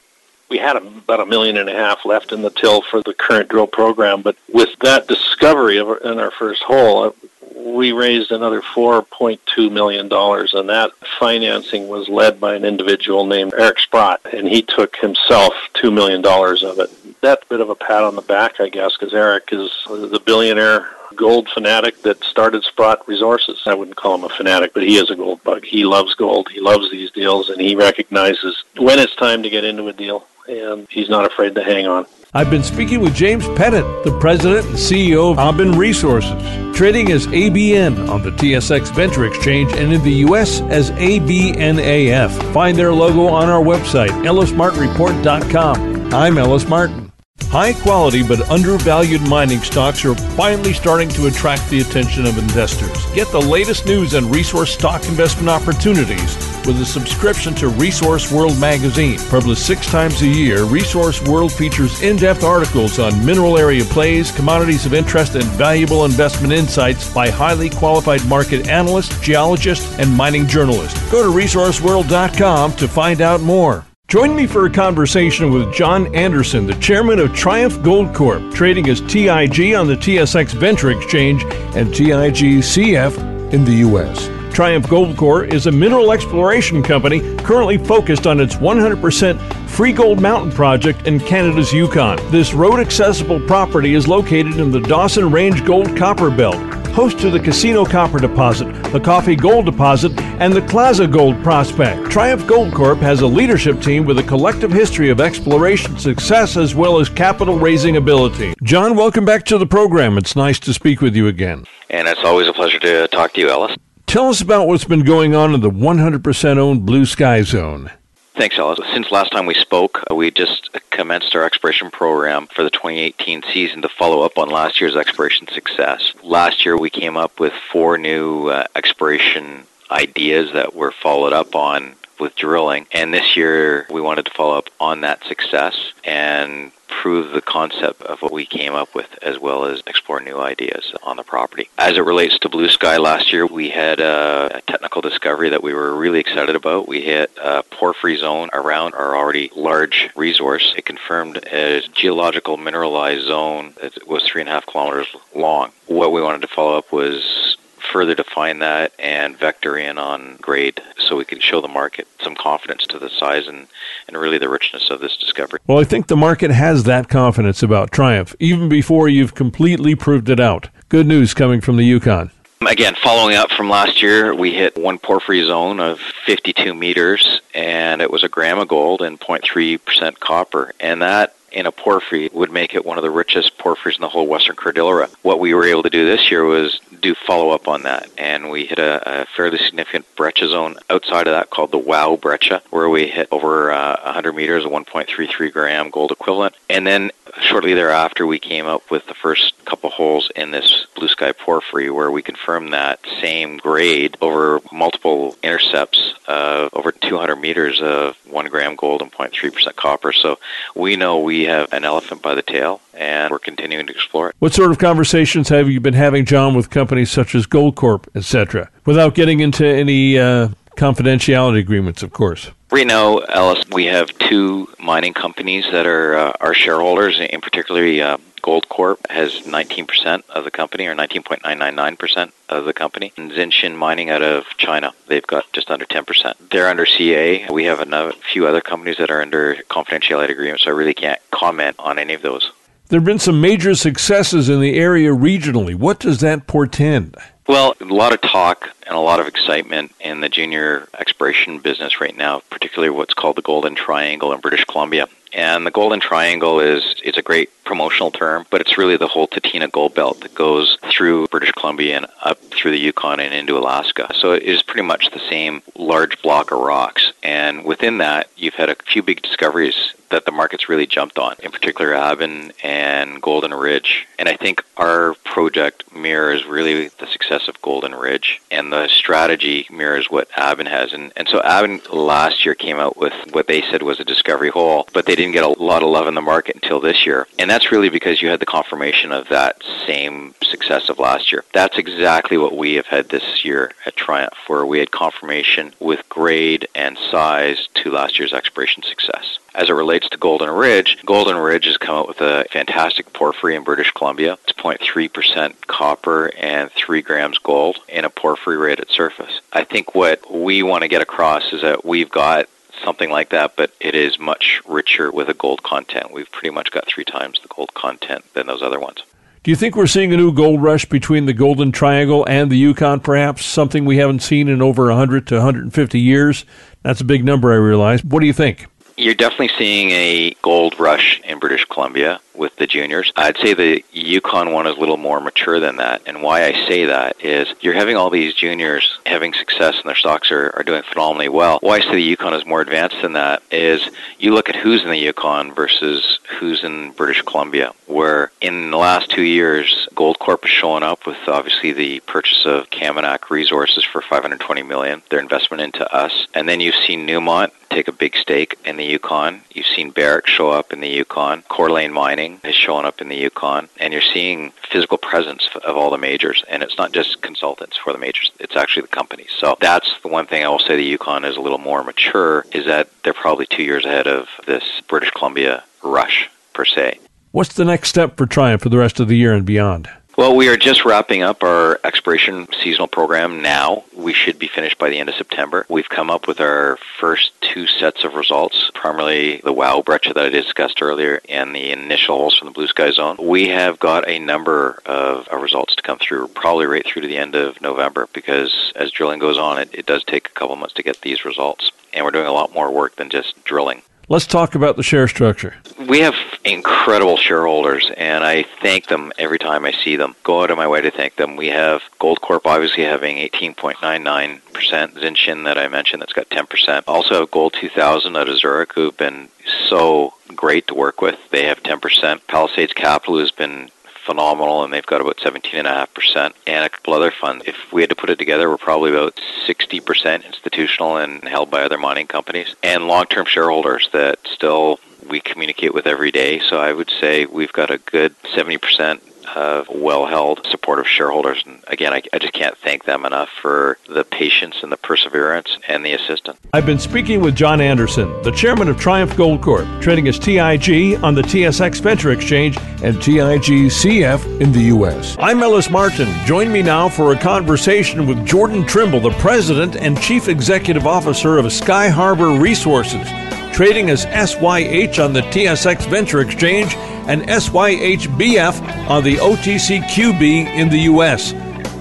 We 0.48 0.58
had 0.58 0.76
about 0.76 1.20
a 1.20 1.26
million 1.26 1.56
and 1.58 1.68
a 1.68 1.74
half 1.74 2.04
left 2.04 2.32
in 2.32 2.42
the 2.42 2.50
till 2.50 2.82
for 2.82 3.02
the 3.02 3.12
current 3.12 3.48
drill 3.50 3.66
program, 3.66 4.22
but 4.22 4.36
with 4.52 4.70
that 4.80 5.06
discovery 5.06 5.76
of 5.76 5.88
our, 5.88 5.98
in 5.98 6.18
our 6.18 6.30
first 6.30 6.62
hole, 6.62 7.04
uh, 7.04 7.10
we 7.54 7.92
raised 7.92 8.30
another 8.30 8.62
$4.2 8.62 9.70
million, 9.70 10.08
and 10.10 10.68
that 10.68 10.92
financing 11.18 11.88
was 11.88 12.08
led 12.08 12.40
by 12.40 12.54
an 12.54 12.64
individual 12.64 13.26
named 13.26 13.52
Eric 13.56 13.80
Sprott, 13.80 14.20
and 14.32 14.48
he 14.48 14.62
took 14.62 14.96
himself 14.96 15.52
$2 15.74 15.92
million 15.92 16.24
of 16.24 16.78
it. 16.78 17.20
That's 17.20 17.42
a 17.42 17.48
bit 17.48 17.60
of 17.60 17.68
a 17.68 17.74
pat 17.74 18.04
on 18.04 18.14
the 18.16 18.22
back, 18.22 18.60
I 18.60 18.68
guess, 18.68 18.96
because 18.96 19.12
Eric 19.12 19.48
is 19.52 19.70
the 19.86 20.22
billionaire 20.24 20.88
gold 21.16 21.48
fanatic 21.48 22.02
that 22.02 22.22
started 22.22 22.62
Sprott 22.64 23.06
Resources. 23.08 23.62
I 23.66 23.74
wouldn't 23.74 23.96
call 23.96 24.14
him 24.14 24.24
a 24.24 24.28
fanatic, 24.28 24.72
but 24.72 24.84
he 24.84 24.96
is 24.96 25.10
a 25.10 25.16
gold 25.16 25.42
bug. 25.42 25.64
He 25.64 25.84
loves 25.84 26.14
gold. 26.14 26.48
He 26.50 26.60
loves 26.60 26.90
these 26.90 27.10
deals, 27.10 27.50
and 27.50 27.60
he 27.60 27.74
recognizes 27.74 28.64
when 28.76 28.98
it's 28.98 29.16
time 29.16 29.42
to 29.42 29.50
get 29.50 29.64
into 29.64 29.88
a 29.88 29.92
deal, 29.92 30.26
and 30.48 30.86
he's 30.90 31.08
not 31.08 31.24
afraid 31.24 31.54
to 31.54 31.62
hang 31.62 31.86
on. 31.86 32.06
I've 32.34 32.50
been 32.50 32.62
speaking 32.62 33.00
with 33.00 33.14
James 33.14 33.46
Pettit, 33.56 33.84
the 34.04 34.16
president 34.20 34.66
and 34.66 34.76
CEO 34.76 35.32
of 35.32 35.38
Aben 35.38 35.72
Resources, 35.72 36.30
trading 36.76 37.10
as 37.10 37.26
ABN 37.28 38.08
on 38.08 38.22
the 38.22 38.30
TSX 38.30 38.94
Venture 38.94 39.24
Exchange 39.24 39.72
and 39.72 39.92
in 39.92 40.02
the 40.02 40.12
U.S. 40.26 40.60
as 40.62 40.90
ABNAF. 40.92 42.52
Find 42.52 42.76
their 42.76 42.92
logo 42.92 43.28
on 43.28 43.48
our 43.48 43.62
website, 43.62 44.10
ellismartinreport.com. 44.26 46.14
I'm 46.14 46.36
Ellis 46.36 46.68
Martin. 46.68 47.07
High 47.50 47.72
quality 47.72 48.22
but 48.22 48.46
undervalued 48.50 49.22
mining 49.26 49.60
stocks 49.60 50.04
are 50.04 50.14
finally 50.14 50.74
starting 50.74 51.08
to 51.10 51.28
attract 51.28 51.70
the 51.70 51.80
attention 51.80 52.26
of 52.26 52.36
investors. 52.36 53.06
Get 53.14 53.32
the 53.32 53.40
latest 53.40 53.86
news 53.86 54.12
and 54.12 54.30
resource 54.30 54.74
stock 54.74 55.02
investment 55.08 55.48
opportunities 55.48 56.36
with 56.66 56.78
a 56.82 56.84
subscription 56.84 57.54
to 57.54 57.68
Resource 57.68 58.30
World 58.30 58.60
magazine. 58.60 59.18
Published 59.30 59.64
six 59.64 59.86
times 59.86 60.20
a 60.20 60.26
year, 60.26 60.64
Resource 60.64 61.22
World 61.22 61.50
features 61.50 62.02
in 62.02 62.16
depth 62.16 62.44
articles 62.44 62.98
on 62.98 63.24
mineral 63.24 63.56
area 63.56 63.82
plays, 63.84 64.30
commodities 64.30 64.84
of 64.84 64.92
interest, 64.92 65.34
and 65.34 65.44
valuable 65.44 66.04
investment 66.04 66.52
insights 66.52 67.10
by 67.14 67.30
highly 67.30 67.70
qualified 67.70 68.22
market 68.26 68.68
analysts, 68.68 69.18
geologists, 69.20 69.98
and 69.98 70.12
mining 70.12 70.46
journalists. 70.46 71.00
Go 71.10 71.22
to 71.22 71.30
resourceworld.com 71.30 72.74
to 72.74 72.86
find 72.86 73.22
out 73.22 73.40
more. 73.40 73.87
Join 74.08 74.34
me 74.34 74.46
for 74.46 74.64
a 74.64 74.70
conversation 74.70 75.52
with 75.52 75.70
John 75.70 76.14
Anderson, 76.14 76.66
the 76.66 76.72
chairman 76.76 77.18
of 77.18 77.34
Triumph 77.34 77.82
Gold 77.82 78.14
Corp, 78.14 78.54
trading 78.54 78.88
as 78.88 79.02
TIG 79.02 79.74
on 79.74 79.86
the 79.86 79.98
TSX 79.98 80.54
Venture 80.54 80.92
Exchange 80.92 81.42
and 81.76 81.88
TIGCF 81.88 83.52
in 83.52 83.66
the 83.66 83.74
U.S. 83.74 84.30
Triumph 84.54 84.88
Gold 84.88 85.18
Corp 85.18 85.52
is 85.52 85.66
a 85.66 85.70
mineral 85.70 86.10
exploration 86.10 86.82
company 86.82 87.20
currently 87.40 87.76
focused 87.76 88.26
on 88.26 88.40
its 88.40 88.54
100% 88.54 89.68
Free 89.68 89.92
Gold 89.92 90.22
Mountain 90.22 90.52
project 90.52 91.06
in 91.06 91.20
Canada's 91.20 91.70
Yukon. 91.70 92.16
This 92.30 92.54
road 92.54 92.80
accessible 92.80 93.40
property 93.40 93.94
is 93.94 94.08
located 94.08 94.58
in 94.58 94.70
the 94.70 94.80
Dawson 94.80 95.30
Range 95.30 95.62
Gold 95.66 95.94
Copper 95.98 96.30
Belt, 96.30 96.56
host 96.90 97.18
to 97.20 97.30
the 97.30 97.40
Casino 97.40 97.84
Copper 97.84 98.18
Deposit, 98.18 98.66
the 98.92 99.00
Coffee 99.00 99.36
Gold 99.36 99.64
Deposit, 99.66 100.18
and 100.40 100.52
the 100.52 100.60
Klaza 100.60 101.10
Gold 101.10 101.42
Prospect. 101.42 102.10
Triumph 102.10 102.46
Gold 102.46 102.74
Corp 102.74 102.98
has 102.98 103.20
a 103.20 103.26
leadership 103.26 103.80
team 103.80 104.04
with 104.04 104.18
a 104.18 104.22
collective 104.22 104.72
history 104.72 105.10
of 105.10 105.20
exploration 105.20 105.98
success 105.98 106.56
as 106.56 106.74
well 106.74 106.98
as 106.98 107.08
capital 107.08 107.58
raising 107.58 107.96
ability. 107.96 108.54
John, 108.62 108.96
welcome 108.96 109.24
back 109.24 109.44
to 109.46 109.58
the 109.58 109.66
program. 109.66 110.18
It's 110.18 110.36
nice 110.36 110.58
to 110.60 110.74
speak 110.74 111.00
with 111.00 111.14
you 111.14 111.26
again. 111.26 111.64
And 111.90 112.08
it's 112.08 112.24
always 112.24 112.48
a 112.48 112.52
pleasure 112.52 112.78
to 112.78 113.08
talk 113.08 113.32
to 113.34 113.40
you, 113.40 113.48
Ellis. 113.50 113.76
Tell 114.06 114.28
us 114.28 114.40
about 114.40 114.66
what's 114.66 114.84
been 114.84 115.04
going 115.04 115.34
on 115.34 115.54
in 115.54 115.60
the 115.60 115.70
100% 115.70 116.56
owned 116.56 116.86
Blue 116.86 117.04
Sky 117.04 117.42
Zone. 117.42 117.90
Thanks, 118.38 118.56
Ellis. 118.56 118.78
Since 118.92 119.10
last 119.10 119.32
time 119.32 119.46
we 119.46 119.54
spoke, 119.54 120.04
uh, 120.08 120.14
we 120.14 120.30
just 120.30 120.70
commenced 120.90 121.34
our 121.34 121.42
exploration 121.42 121.90
program 121.90 122.46
for 122.46 122.62
the 122.62 122.70
2018 122.70 123.42
season 123.52 123.82
to 123.82 123.88
follow 123.88 124.22
up 124.22 124.38
on 124.38 124.48
last 124.48 124.80
year's 124.80 124.94
exploration 124.94 125.48
success. 125.48 126.12
Last 126.22 126.64
year, 126.64 126.78
we 126.78 126.88
came 126.88 127.16
up 127.16 127.40
with 127.40 127.52
four 127.72 127.98
new 127.98 128.46
uh, 128.46 128.68
exploration 128.76 129.64
ideas 129.90 130.52
that 130.52 130.72
were 130.72 130.92
followed 130.92 131.32
up 131.32 131.56
on 131.56 131.96
with 132.20 132.36
drilling. 132.36 132.86
And 132.92 133.12
this 133.12 133.36
year, 133.36 133.88
we 133.90 134.00
wanted 134.00 134.26
to 134.26 134.30
follow 134.30 134.56
up 134.56 134.70
on 134.78 135.00
that 135.00 135.24
success 135.24 135.92
and 136.04 136.70
prove 136.88 137.32
the 137.32 137.40
concept 137.40 138.02
of 138.02 138.20
what 138.20 138.32
we 138.32 138.44
came 138.44 138.74
up 138.74 138.94
with 138.94 139.08
as 139.22 139.38
well 139.38 139.64
as 139.64 139.82
explore 139.86 140.20
new 140.20 140.38
ideas 140.40 140.92
on 141.02 141.16
the 141.16 141.22
property. 141.22 141.68
As 141.78 141.96
it 141.96 142.04
relates 142.04 142.38
to 142.40 142.48
Blue 142.48 142.68
Sky 142.68 142.96
last 142.96 143.32
year, 143.32 143.46
we 143.46 143.70
had 143.70 144.00
uh, 144.00 144.48
a 144.54 144.60
technical 144.62 145.02
discovery 145.02 145.50
that 145.50 145.62
we 145.62 145.74
were 145.74 145.94
really 145.94 146.20
excited 146.20 146.56
about. 146.56 146.88
We 146.88 147.00
hit 147.00 147.30
a 147.40 147.62
porphyry 147.62 148.16
zone 148.16 148.50
around 148.52 148.94
our 148.94 149.16
already 149.16 149.50
large 149.54 150.10
resource. 150.16 150.74
It 150.76 150.86
confirmed 150.86 151.38
a 151.52 151.82
geological 151.92 152.56
mineralized 152.56 153.26
zone 153.26 153.74
that 153.80 154.06
was 154.08 154.24
three 154.24 154.42
and 154.42 154.48
a 154.48 154.52
half 154.52 154.66
kilometers 154.66 155.08
long. 155.34 155.70
What 155.86 156.12
we 156.12 156.22
wanted 156.22 156.42
to 156.42 156.48
follow 156.48 156.76
up 156.78 156.92
was 156.92 157.56
further 157.92 158.14
define 158.14 158.58
that 158.60 158.92
and 158.98 159.36
vector 159.36 159.76
in 159.76 159.98
on 159.98 160.36
grade 160.40 160.80
so 160.98 161.16
we 161.16 161.24
can 161.24 161.40
show 161.40 161.60
the 161.60 161.68
market 161.68 162.06
some 162.22 162.34
confidence 162.34 162.86
to 162.86 162.98
the 162.98 163.10
size 163.10 163.46
and, 163.46 163.66
and 164.06 164.16
really 164.16 164.38
the 164.38 164.48
richness 164.48 164.90
of 164.90 165.00
this 165.00 165.16
discovery. 165.16 165.60
Well, 165.66 165.78
I 165.78 165.84
think 165.84 166.06
the 166.06 166.16
market 166.16 166.50
has 166.50 166.84
that 166.84 167.08
confidence 167.08 167.62
about 167.62 167.90
Triumph, 167.90 168.34
even 168.38 168.68
before 168.68 169.08
you've 169.08 169.34
completely 169.34 169.94
proved 169.94 170.28
it 170.28 170.40
out. 170.40 170.68
Good 170.88 171.06
news 171.06 171.34
coming 171.34 171.60
from 171.60 171.76
the 171.76 171.84
Yukon. 171.84 172.30
Again, 172.66 172.96
following 173.00 173.36
up 173.36 173.52
from 173.52 173.70
last 173.70 174.02
year, 174.02 174.34
we 174.34 174.52
hit 174.52 174.76
one 174.76 174.98
porphyry 174.98 175.44
zone 175.44 175.78
of 175.78 176.00
52 176.26 176.74
meters, 176.74 177.40
and 177.54 178.02
it 178.02 178.10
was 178.10 178.24
a 178.24 178.28
gram 178.28 178.58
of 178.58 178.66
gold 178.66 179.00
and 179.00 179.18
0.3% 179.20 180.18
copper. 180.18 180.72
And 180.80 181.00
that 181.00 181.36
in 181.58 181.66
a 181.66 181.72
porphyry 181.72 182.30
would 182.32 182.52
make 182.52 182.74
it 182.74 182.86
one 182.86 182.98
of 182.98 183.02
the 183.02 183.10
richest 183.10 183.58
porphyries 183.58 183.96
in 183.96 184.00
the 184.00 184.08
whole 184.08 184.26
Western 184.28 184.54
Cordillera. 184.54 185.08
What 185.22 185.40
we 185.40 185.54
were 185.54 185.64
able 185.64 185.82
to 185.82 185.90
do 185.90 186.06
this 186.06 186.30
year 186.30 186.44
was 186.44 186.80
do 187.00 187.14
follow 187.14 187.50
up 187.50 187.66
on 187.66 187.82
that, 187.82 188.08
and 188.16 188.50
we 188.50 188.66
hit 188.66 188.78
a, 188.78 189.22
a 189.22 189.26
fairly 189.26 189.58
significant 189.58 190.06
breccia 190.16 190.48
zone 190.48 190.76
outside 190.88 191.26
of 191.26 191.32
that 191.32 191.50
called 191.50 191.72
the 191.72 191.78
Wow 191.78 192.16
breccia, 192.16 192.62
where 192.70 192.88
we 192.88 193.08
hit 193.08 193.28
over 193.32 193.72
uh, 193.72 193.96
100 194.04 194.32
meters, 194.34 194.64
1.33 194.64 195.52
gram 195.52 195.90
gold 195.90 196.12
equivalent, 196.12 196.54
and 196.70 196.86
then 196.86 197.10
shortly 197.40 197.74
thereafter 197.74 198.26
we 198.26 198.38
came 198.38 198.66
up 198.66 198.90
with 198.90 199.06
the 199.06 199.14
first 199.14 199.52
couple 199.64 199.90
holes 199.90 200.30
in 200.34 200.50
this 200.50 200.86
blue 200.96 201.08
sky 201.08 201.32
porphyry 201.32 201.90
where 201.90 202.10
we 202.10 202.22
confirmed 202.22 202.72
that 202.72 203.00
same 203.20 203.56
grade 203.58 204.16
over 204.20 204.60
multiple 204.72 205.36
intercepts 205.42 206.14
of 206.26 206.70
over 206.72 206.92
200 206.92 207.36
meters 207.36 207.80
of 207.80 208.16
1 208.30 208.46
gram 208.46 208.76
gold 208.76 209.02
and 209.02 209.12
0.3% 209.12 209.76
copper. 209.76 210.12
So 210.12 210.38
we 210.74 210.96
know 210.96 211.20
we 211.20 211.44
have 211.44 211.72
an 211.72 211.84
elephant 211.84 212.22
by 212.22 212.34
the 212.34 212.42
tail 212.42 212.80
and 212.94 213.30
we're 213.30 213.38
continuing 213.38 213.86
to 213.86 213.92
explore 213.92 214.30
it. 214.30 214.36
What 214.38 214.54
sort 214.54 214.70
of 214.70 214.78
conversations 214.78 215.48
have 215.48 215.70
you 215.70 215.80
been 215.80 215.94
having, 215.94 216.24
John, 216.24 216.54
with 216.54 216.70
companies 216.70 217.10
such 217.10 217.34
as 217.34 217.46
Goldcorp, 217.46 218.06
etc., 218.14 218.70
without 218.84 219.14
getting 219.14 219.40
into 219.40 219.66
any 219.66 220.18
uh, 220.18 220.48
confidentiality 220.78 221.58
agreements, 221.58 222.02
of 222.02 222.12
course? 222.12 222.50
Now, 222.72 223.18
Ellis, 223.18 223.64
we 223.70 223.86
have 223.86 224.16
two 224.18 224.68
mining 224.78 225.12
companies 225.12 225.66
that 225.72 225.86
are 225.86 226.16
uh, 226.16 226.32
our 226.40 226.54
shareholders. 226.54 227.18
In 227.20 227.40
particularly, 227.40 228.00
uh, 228.00 228.18
Goldcorp 228.42 229.10
has 229.10 229.32
19% 229.42 230.22
of 230.30 230.44
the 230.44 230.50
company, 230.50 230.86
or 230.86 230.94
19.999% 230.94 232.32
of 232.48 232.64
the 232.64 232.72
company. 232.72 233.12
And 233.16 233.30
Zijin 233.32 233.76
Mining 233.76 234.10
out 234.10 234.22
of 234.22 234.44
China, 234.56 234.92
they've 235.06 235.26
got 235.26 235.52
just 235.52 235.70
under 235.70 235.84
10%. 235.84 236.34
They're 236.50 236.68
under 236.68 236.86
CA. 236.86 237.46
We 237.50 237.64
have 237.64 237.80
a 237.80 238.12
few 238.32 238.46
other 238.46 238.60
companies 238.60 238.96
that 238.98 239.10
are 239.10 239.20
under 239.20 239.56
confidentiality 239.68 240.30
agreements, 240.30 240.64
so 240.64 240.70
I 240.70 240.74
really 240.74 240.94
can't 240.94 241.20
comment 241.30 241.76
on 241.78 241.98
any 241.98 242.14
of 242.14 242.22
those. 242.22 242.52
There 242.88 243.00
have 243.00 243.04
been 243.04 243.18
some 243.18 243.40
major 243.40 243.74
successes 243.74 244.48
in 244.48 244.60
the 244.60 244.78
area 244.78 245.10
regionally. 245.10 245.74
What 245.74 246.00
does 246.00 246.20
that 246.20 246.46
portend? 246.46 247.16
Well, 247.48 247.74
a 247.80 247.84
lot 247.86 248.12
of 248.12 248.20
talk 248.20 248.68
and 248.86 248.94
a 248.94 249.00
lot 249.00 249.20
of 249.20 249.26
excitement 249.26 249.92
in 250.00 250.20
the 250.20 250.28
junior 250.28 250.86
exploration 250.98 251.60
business 251.60 251.98
right 251.98 252.14
now, 252.14 252.42
particularly 252.50 252.90
what's 252.90 253.14
called 253.14 253.36
the 253.36 253.42
Golden 253.42 253.74
Triangle 253.74 254.34
in 254.34 254.40
British 254.40 254.66
Columbia. 254.66 255.08
And 255.32 255.64
the 255.66 255.70
Golden 255.70 255.98
Triangle 255.98 256.60
is 256.60 256.94
it's 257.02 257.16
a 257.16 257.22
great 257.22 257.48
promotional 257.68 258.10
term, 258.10 258.46
but 258.50 258.62
it's 258.62 258.78
really 258.78 258.96
the 258.96 259.06
whole 259.06 259.28
Tintina 259.28 259.70
Gold 259.70 259.94
Belt 259.94 260.22
that 260.22 260.34
goes 260.34 260.78
through 260.90 261.28
British 261.28 261.52
Columbia 261.52 261.98
and 261.98 262.06
up 262.22 262.40
through 262.40 262.70
the 262.70 262.78
Yukon 262.78 263.20
and 263.20 263.34
into 263.34 263.58
Alaska. 263.58 264.10
So 264.14 264.32
it 264.32 264.42
is 264.42 264.62
pretty 264.62 264.86
much 264.86 265.10
the 265.10 265.20
same 265.28 265.62
large 265.76 266.20
block 266.22 266.50
of 266.50 266.60
rocks. 266.60 267.12
And 267.22 267.66
within 267.66 267.98
that, 267.98 268.30
you've 268.36 268.54
had 268.54 268.70
a 268.70 268.76
few 268.90 269.02
big 269.02 269.20
discoveries 269.20 269.94
that 270.10 270.24
the 270.24 270.32
market's 270.32 270.68
really 270.68 270.86
jumped 270.86 271.18
on, 271.18 271.36
in 271.40 271.50
particular 271.50 271.94
Aben 271.94 272.52
and 272.62 273.20
Golden 273.20 273.52
Ridge. 273.52 274.06
And 274.18 274.28
I 274.28 274.36
think 274.36 274.64
our 274.76 275.14
project 275.24 275.94
mirrors 275.94 276.46
really 276.46 276.88
the 276.88 277.06
success 277.06 277.48
of 277.48 277.60
Golden 277.60 277.94
Ridge, 277.94 278.40
and 278.50 278.72
the 278.72 278.88
strategy 278.88 279.66
mirrors 279.70 280.10
what 280.10 280.28
Aben 280.36 280.66
has. 280.66 280.92
And, 280.92 281.12
and 281.16 281.28
so 281.28 281.40
Aben 281.42 281.80
last 281.92 282.44
year 282.44 282.54
came 282.54 282.78
out 282.78 282.96
with 282.96 283.12
what 283.32 283.46
they 283.46 283.62
said 283.62 283.82
was 283.82 284.00
a 284.00 284.04
discovery 284.04 284.50
hole, 284.50 284.88
but 284.92 285.06
they 285.06 285.14
didn't 285.14 285.32
get 285.32 285.44
a 285.44 285.62
lot 285.62 285.82
of 285.82 285.90
love 285.90 286.06
in 286.06 286.14
the 286.14 286.22
market 286.22 286.56
until 286.56 286.80
this 286.80 287.04
year. 287.04 287.26
And 287.38 287.50
that's 287.50 287.57
really 287.70 287.88
because 287.88 288.22
you 288.22 288.28
had 288.28 288.40
the 288.40 288.46
confirmation 288.46 289.12
of 289.12 289.28
that 289.28 289.62
same 289.86 290.34
success 290.42 290.88
of 290.88 290.98
last 290.98 291.32
year. 291.32 291.44
That's 291.52 291.78
exactly 291.78 292.38
what 292.38 292.56
we 292.56 292.74
have 292.74 292.86
had 292.86 293.08
this 293.08 293.44
year 293.44 293.72
at 293.86 293.96
Triumph, 293.96 294.34
where 294.46 294.64
we 294.66 294.78
had 294.78 294.90
confirmation 294.90 295.74
with 295.80 296.08
grade 296.08 296.68
and 296.74 296.98
size 296.98 297.68
to 297.74 297.90
last 297.90 298.18
year's 298.18 298.32
exploration 298.32 298.82
success. 298.82 299.38
As 299.54 299.70
it 299.70 299.72
relates 299.72 300.08
to 300.10 300.18
Golden 300.18 300.50
Ridge, 300.50 300.98
Golden 301.04 301.36
Ridge 301.36 301.66
has 301.66 301.76
come 301.76 301.96
out 301.96 302.08
with 302.08 302.20
a 302.20 302.44
fantastic 302.50 303.12
porphyry 303.12 303.56
in 303.56 303.64
British 303.64 303.90
Columbia. 303.92 304.38
It's 304.44 304.52
0.3% 304.52 305.66
copper 305.66 306.30
and 306.36 306.70
3 306.72 307.02
grams 307.02 307.38
gold 307.38 307.78
in 307.88 308.04
a 308.04 308.10
porphyry 308.10 308.56
right 308.56 308.78
at 308.78 308.90
surface. 308.90 309.40
I 309.52 309.64
think 309.64 309.94
what 309.94 310.32
we 310.32 310.62
want 310.62 310.82
to 310.82 310.88
get 310.88 311.02
across 311.02 311.52
is 311.52 311.62
that 311.62 311.84
we've 311.84 312.10
got 312.10 312.48
something 312.84 313.10
like 313.10 313.30
that, 313.30 313.56
but 313.56 313.72
it 313.80 313.94
is 313.94 314.18
much 314.18 314.60
richer 314.66 315.10
with 315.10 315.28
a 315.28 315.34
gold 315.34 315.62
content. 315.62 316.12
We've 316.12 316.30
pretty 316.30 316.50
much 316.50 316.70
got 316.70 316.86
three 316.86 317.04
times 317.04 317.40
the 317.40 317.48
gold 317.48 317.74
content 317.74 318.24
than 318.34 318.46
those 318.46 318.62
other 318.62 318.80
ones. 318.80 319.02
Do 319.44 319.50
you 319.50 319.56
think 319.56 319.76
we're 319.76 319.86
seeing 319.86 320.12
a 320.12 320.16
new 320.16 320.32
gold 320.32 320.62
rush 320.62 320.84
between 320.84 321.26
the 321.26 321.32
Golden 321.32 321.72
Triangle 321.72 322.26
and 322.28 322.50
the 322.50 322.58
Yukon, 322.58 323.00
perhaps? 323.00 323.44
Something 323.44 323.84
we 323.84 323.96
haven't 323.96 324.20
seen 324.20 324.48
in 324.48 324.60
over 324.60 324.86
100 324.86 325.26
to 325.28 325.36
150 325.36 326.00
years? 326.00 326.44
That's 326.82 327.00
a 327.00 327.04
big 327.04 327.24
number, 327.24 327.52
I 327.52 327.56
realize. 327.56 328.04
What 328.04 328.20
do 328.20 328.26
you 328.26 328.32
think? 328.32 328.66
You're 328.96 329.14
definitely 329.14 329.50
seeing 329.56 329.90
a 329.90 330.34
gold 330.42 330.78
rush 330.78 331.20
in 331.24 331.38
British 331.38 331.64
Columbia 331.66 332.20
with 332.38 332.54
the 332.56 332.66
juniors. 332.66 333.12
I'd 333.16 333.36
say 333.38 333.54
the 333.54 333.84
Yukon 333.92 334.52
one 334.52 334.66
is 334.66 334.76
a 334.76 334.80
little 334.80 334.96
more 334.96 335.20
mature 335.20 335.60
than 335.60 335.76
that. 335.76 336.02
And 336.06 336.22
why 336.22 336.44
I 336.44 336.52
say 336.68 336.84
that 336.86 337.22
is 337.22 337.48
you're 337.60 337.74
having 337.74 337.96
all 337.96 338.10
these 338.10 338.34
juniors 338.34 338.98
having 339.04 339.34
success 339.34 339.76
and 339.76 339.84
their 339.84 339.96
stocks 339.96 340.30
are, 340.30 340.50
are 340.56 340.62
doing 340.62 340.82
phenomenally 340.82 341.28
well. 341.28 341.58
Why 341.60 341.76
I 341.76 341.80
say 341.80 341.92
the 341.92 342.02
Yukon 342.02 342.34
is 342.34 342.46
more 342.46 342.60
advanced 342.60 343.02
than 343.02 343.14
that 343.14 343.42
is 343.50 343.88
you 344.18 344.32
look 344.32 344.48
at 344.48 344.56
who's 344.56 344.82
in 344.82 344.90
the 344.90 344.98
Yukon 344.98 345.54
versus 345.54 346.18
who's 346.38 346.62
in 346.64 346.92
British 346.92 347.22
Columbia, 347.22 347.72
where 347.86 348.30
in 348.40 348.70
the 348.70 348.76
last 348.76 349.10
two 349.10 349.22
years, 349.22 349.88
Goldcorp 349.94 350.44
is 350.44 350.50
showing 350.50 350.82
up 350.82 351.06
with 351.06 351.16
obviously 351.26 351.72
the 351.72 352.00
purchase 352.00 352.44
of 352.46 352.70
Kaminak 352.70 353.30
Resources 353.30 353.84
for 353.84 354.02
520 354.02 354.62
million, 354.62 355.02
their 355.10 355.20
investment 355.20 355.60
into 355.60 355.92
us. 355.92 356.26
And 356.34 356.48
then 356.48 356.60
you've 356.60 356.74
seen 356.74 357.06
Newmont 357.06 357.50
take 357.70 357.88
a 357.88 357.92
big 357.92 358.16
stake 358.16 358.58
in 358.64 358.76
the 358.76 358.84
Yukon. 358.84 359.42
You've 359.52 359.66
seen 359.66 359.90
Barrick 359.90 360.26
show 360.26 360.50
up 360.50 360.72
in 360.72 360.80
the 360.80 360.88
Yukon. 360.88 361.42
D'Alene 361.48 361.92
Mining 361.92 362.27
is 362.44 362.54
showing 362.54 362.86
up 362.86 363.00
in 363.00 363.08
the 363.08 363.16
Yukon. 363.16 363.68
And 363.78 363.92
you're 363.92 364.02
seeing 364.02 364.52
physical 364.70 364.98
presence 364.98 365.48
of 365.64 365.76
all 365.76 365.90
the 365.90 365.98
majors. 365.98 366.44
And 366.48 366.62
it's 366.62 366.76
not 366.76 366.92
just 366.92 367.22
consultants 367.22 367.76
for 367.76 367.92
the 367.92 367.98
majors, 367.98 368.30
it's 368.40 368.56
actually 368.56 368.82
the 368.82 368.88
companies. 368.88 369.30
So 369.38 369.56
that's 369.60 369.90
the 370.02 370.08
one 370.08 370.26
thing 370.26 370.44
I 370.44 370.48
will 370.48 370.58
say 370.58 370.76
the 370.76 370.84
Yukon 370.84 371.24
is 371.24 371.36
a 371.36 371.40
little 371.40 371.58
more 371.58 371.82
mature, 371.84 372.44
is 372.52 372.66
that 372.66 372.88
they're 373.02 373.14
probably 373.14 373.46
two 373.46 373.62
years 373.62 373.84
ahead 373.84 374.06
of 374.06 374.28
this 374.46 374.64
British 374.88 375.10
Columbia 375.10 375.64
rush, 375.82 376.28
per 376.52 376.64
se. 376.64 376.98
What's 377.32 377.54
the 377.54 377.64
next 377.64 377.88
step 377.90 378.16
for 378.16 378.26
Triumph 378.26 378.62
for 378.62 378.68
the 378.68 378.78
rest 378.78 379.00
of 379.00 379.08
the 379.08 379.16
year 379.16 379.34
and 379.34 379.44
beyond? 379.44 379.88
Well, 380.18 380.34
we 380.34 380.48
are 380.48 380.56
just 380.56 380.84
wrapping 380.84 381.22
up 381.22 381.44
our 381.44 381.78
expiration 381.84 382.48
seasonal 382.60 382.88
program 382.88 383.40
now. 383.40 383.84
We 383.94 384.12
should 384.12 384.36
be 384.36 384.48
finished 384.48 384.76
by 384.76 384.90
the 384.90 384.98
end 384.98 385.08
of 385.08 385.14
September. 385.14 385.64
We've 385.68 385.88
come 385.88 386.10
up 386.10 386.26
with 386.26 386.40
our 386.40 386.76
first 386.98 387.40
two 387.40 387.68
sets 387.68 388.02
of 388.02 388.14
results, 388.14 388.72
primarily 388.74 389.36
the 389.44 389.52
WOW 389.52 389.80
breccia 389.82 390.12
that 390.14 390.24
I 390.24 390.28
discussed 390.28 390.82
earlier 390.82 391.20
and 391.28 391.54
the 391.54 391.70
initial 391.70 392.18
holes 392.18 392.36
from 392.36 392.46
the 392.46 392.52
Blue 392.52 392.66
Sky 392.66 392.90
Zone. 392.90 393.14
We 393.20 393.46
have 393.50 393.78
got 393.78 394.08
a 394.08 394.18
number 394.18 394.82
of 394.86 395.28
results 395.40 395.76
to 395.76 395.84
come 395.84 395.98
through, 395.98 396.26
probably 396.34 396.66
right 396.66 396.84
through 396.84 397.02
to 397.02 397.08
the 397.08 397.16
end 397.16 397.36
of 397.36 397.62
November, 397.62 398.08
because 398.12 398.72
as 398.74 398.90
drilling 398.90 399.20
goes 399.20 399.38
on, 399.38 399.58
it, 399.58 399.70
it 399.72 399.86
does 399.86 400.02
take 400.02 400.26
a 400.26 400.32
couple 400.32 400.56
months 400.56 400.74
to 400.74 400.82
get 400.82 401.00
these 401.02 401.24
results. 401.24 401.70
And 401.92 402.04
we're 402.04 402.10
doing 402.10 402.26
a 402.26 402.32
lot 402.32 402.52
more 402.52 402.72
work 402.72 402.96
than 402.96 403.08
just 403.08 403.44
drilling. 403.44 403.82
Let's 404.10 404.26
talk 404.26 404.54
about 404.54 404.76
the 404.78 404.82
share 404.82 405.06
structure. 405.06 405.54
We 405.86 406.00
have 406.00 406.14
incredible 406.42 407.18
shareholders, 407.18 407.90
and 407.94 408.24
I 408.24 408.44
thank 408.62 408.86
them 408.86 409.12
every 409.18 409.38
time 409.38 409.66
I 409.66 409.72
see 409.72 409.96
them. 409.96 410.16
Go 410.22 410.42
out 410.42 410.50
of 410.50 410.56
my 410.56 410.66
way 410.66 410.80
to 410.80 410.90
thank 410.90 411.16
them. 411.16 411.36
We 411.36 411.48
have 411.48 411.82
Goldcorp 412.00 412.46
obviously 412.46 412.84
having 412.84 413.18
18.99%, 413.18 414.40
Zijin 414.54 415.44
that 415.44 415.58
I 415.58 415.68
mentioned 415.68 416.00
that's 416.00 416.14
got 416.14 416.30
10%. 416.30 416.84
Also 416.86 417.20
have 417.20 417.30
Gold 417.30 417.52
2000 417.60 418.16
out 418.16 418.30
of 418.30 418.38
Zurich 418.38 418.72
who've 418.72 418.96
been 418.96 419.28
so 419.68 420.14
great 420.34 420.66
to 420.68 420.74
work 420.74 421.02
with. 421.02 421.18
They 421.30 421.44
have 421.44 421.62
10%. 421.62 422.20
Palisades 422.28 422.72
Capital 422.72 423.18
has 423.18 423.30
been 423.30 423.70
phenomenal, 424.08 424.64
and 424.64 424.72
they've 424.72 424.86
got 424.86 425.02
about 425.02 425.18
17.5%. 425.18 426.32
And 426.46 426.64
a 426.64 426.70
couple 426.70 426.94
other 426.94 427.10
funds. 427.10 427.44
If 427.46 427.56
we 427.72 427.82
had 427.82 427.90
to 427.90 427.94
put 427.94 428.08
it 428.08 428.18
together, 428.18 428.48
we're 428.48 428.56
probably 428.56 428.90
about 428.90 429.20
60% 429.46 430.24
institutional 430.24 430.96
and 430.96 431.22
held 431.28 431.50
by 431.50 431.62
other 431.62 431.76
mining 431.76 432.06
companies. 432.06 432.56
And 432.62 432.88
long-term 432.88 433.26
shareholders 433.26 433.90
that 433.92 434.18
still 434.24 434.80
we 435.08 435.20
communicate 435.20 435.74
with 435.74 435.86
every 435.86 436.10
day. 436.10 436.40
So 436.40 436.58
I 436.58 436.72
would 436.72 436.90
say 437.00 437.26
we've 437.26 437.52
got 437.52 437.70
a 437.70 437.78
good 437.78 438.14
70% 438.22 439.00
of 439.36 439.68
well-held, 439.68 440.46
supportive 440.46 440.86
shareholders. 440.86 441.42
And 441.46 441.62
again, 441.66 441.92
I, 441.92 442.02
I 442.12 442.18
just 442.18 442.32
can't 442.32 442.56
thank 442.58 442.84
them 442.84 443.04
enough 443.04 443.28
for 443.40 443.78
the 443.88 444.04
patience 444.04 444.62
and 444.62 444.72
the 444.72 444.76
perseverance 444.76 445.58
and 445.68 445.84
the 445.84 445.92
assistance. 445.92 446.38
I've 446.52 446.66
been 446.66 446.78
speaking 446.78 447.20
with 447.20 447.36
John 447.36 447.60
Anderson, 447.60 448.22
the 448.22 448.32
chairman 448.32 448.68
of 448.68 448.78
Triumph 448.78 449.16
Gold 449.16 449.42
Corp, 449.42 449.66
trading 449.80 450.08
as 450.08 450.18
TIG 450.18 451.02
on 451.02 451.14
the 451.14 451.22
TSX 451.22 451.80
Venture 451.80 452.10
Exchange 452.10 452.56
and 452.82 452.96
TIGCF 452.96 454.40
in 454.40 454.52
the 454.52 454.62
U.S. 454.62 455.16
I'm 455.18 455.42
Ellis 455.42 455.70
Martin. 455.70 456.08
Join 456.24 456.50
me 456.50 456.62
now 456.62 456.88
for 456.88 457.12
a 457.12 457.18
conversation 457.18 458.06
with 458.06 458.24
Jordan 458.26 458.66
Trimble, 458.66 459.00
the 459.00 459.10
president 459.12 459.76
and 459.76 460.00
chief 460.00 460.28
executive 460.28 460.86
officer 460.86 461.38
of 461.38 461.46
SkyHarbour 461.46 462.40
Resources 462.40 463.08
trading 463.52 463.90
as 463.90 464.02
SYH 464.02 464.98
on 464.98 465.12
the 465.12 465.22
TSX 465.30 465.88
Venture 465.88 466.20
Exchange 466.20 466.74
and 467.08 467.22
SYHBF 467.22 468.88
on 468.88 469.02
the 469.04 469.16
OTCQB 469.16 470.22
in 470.46 470.68
the 470.68 470.80
U.S. 470.80 471.32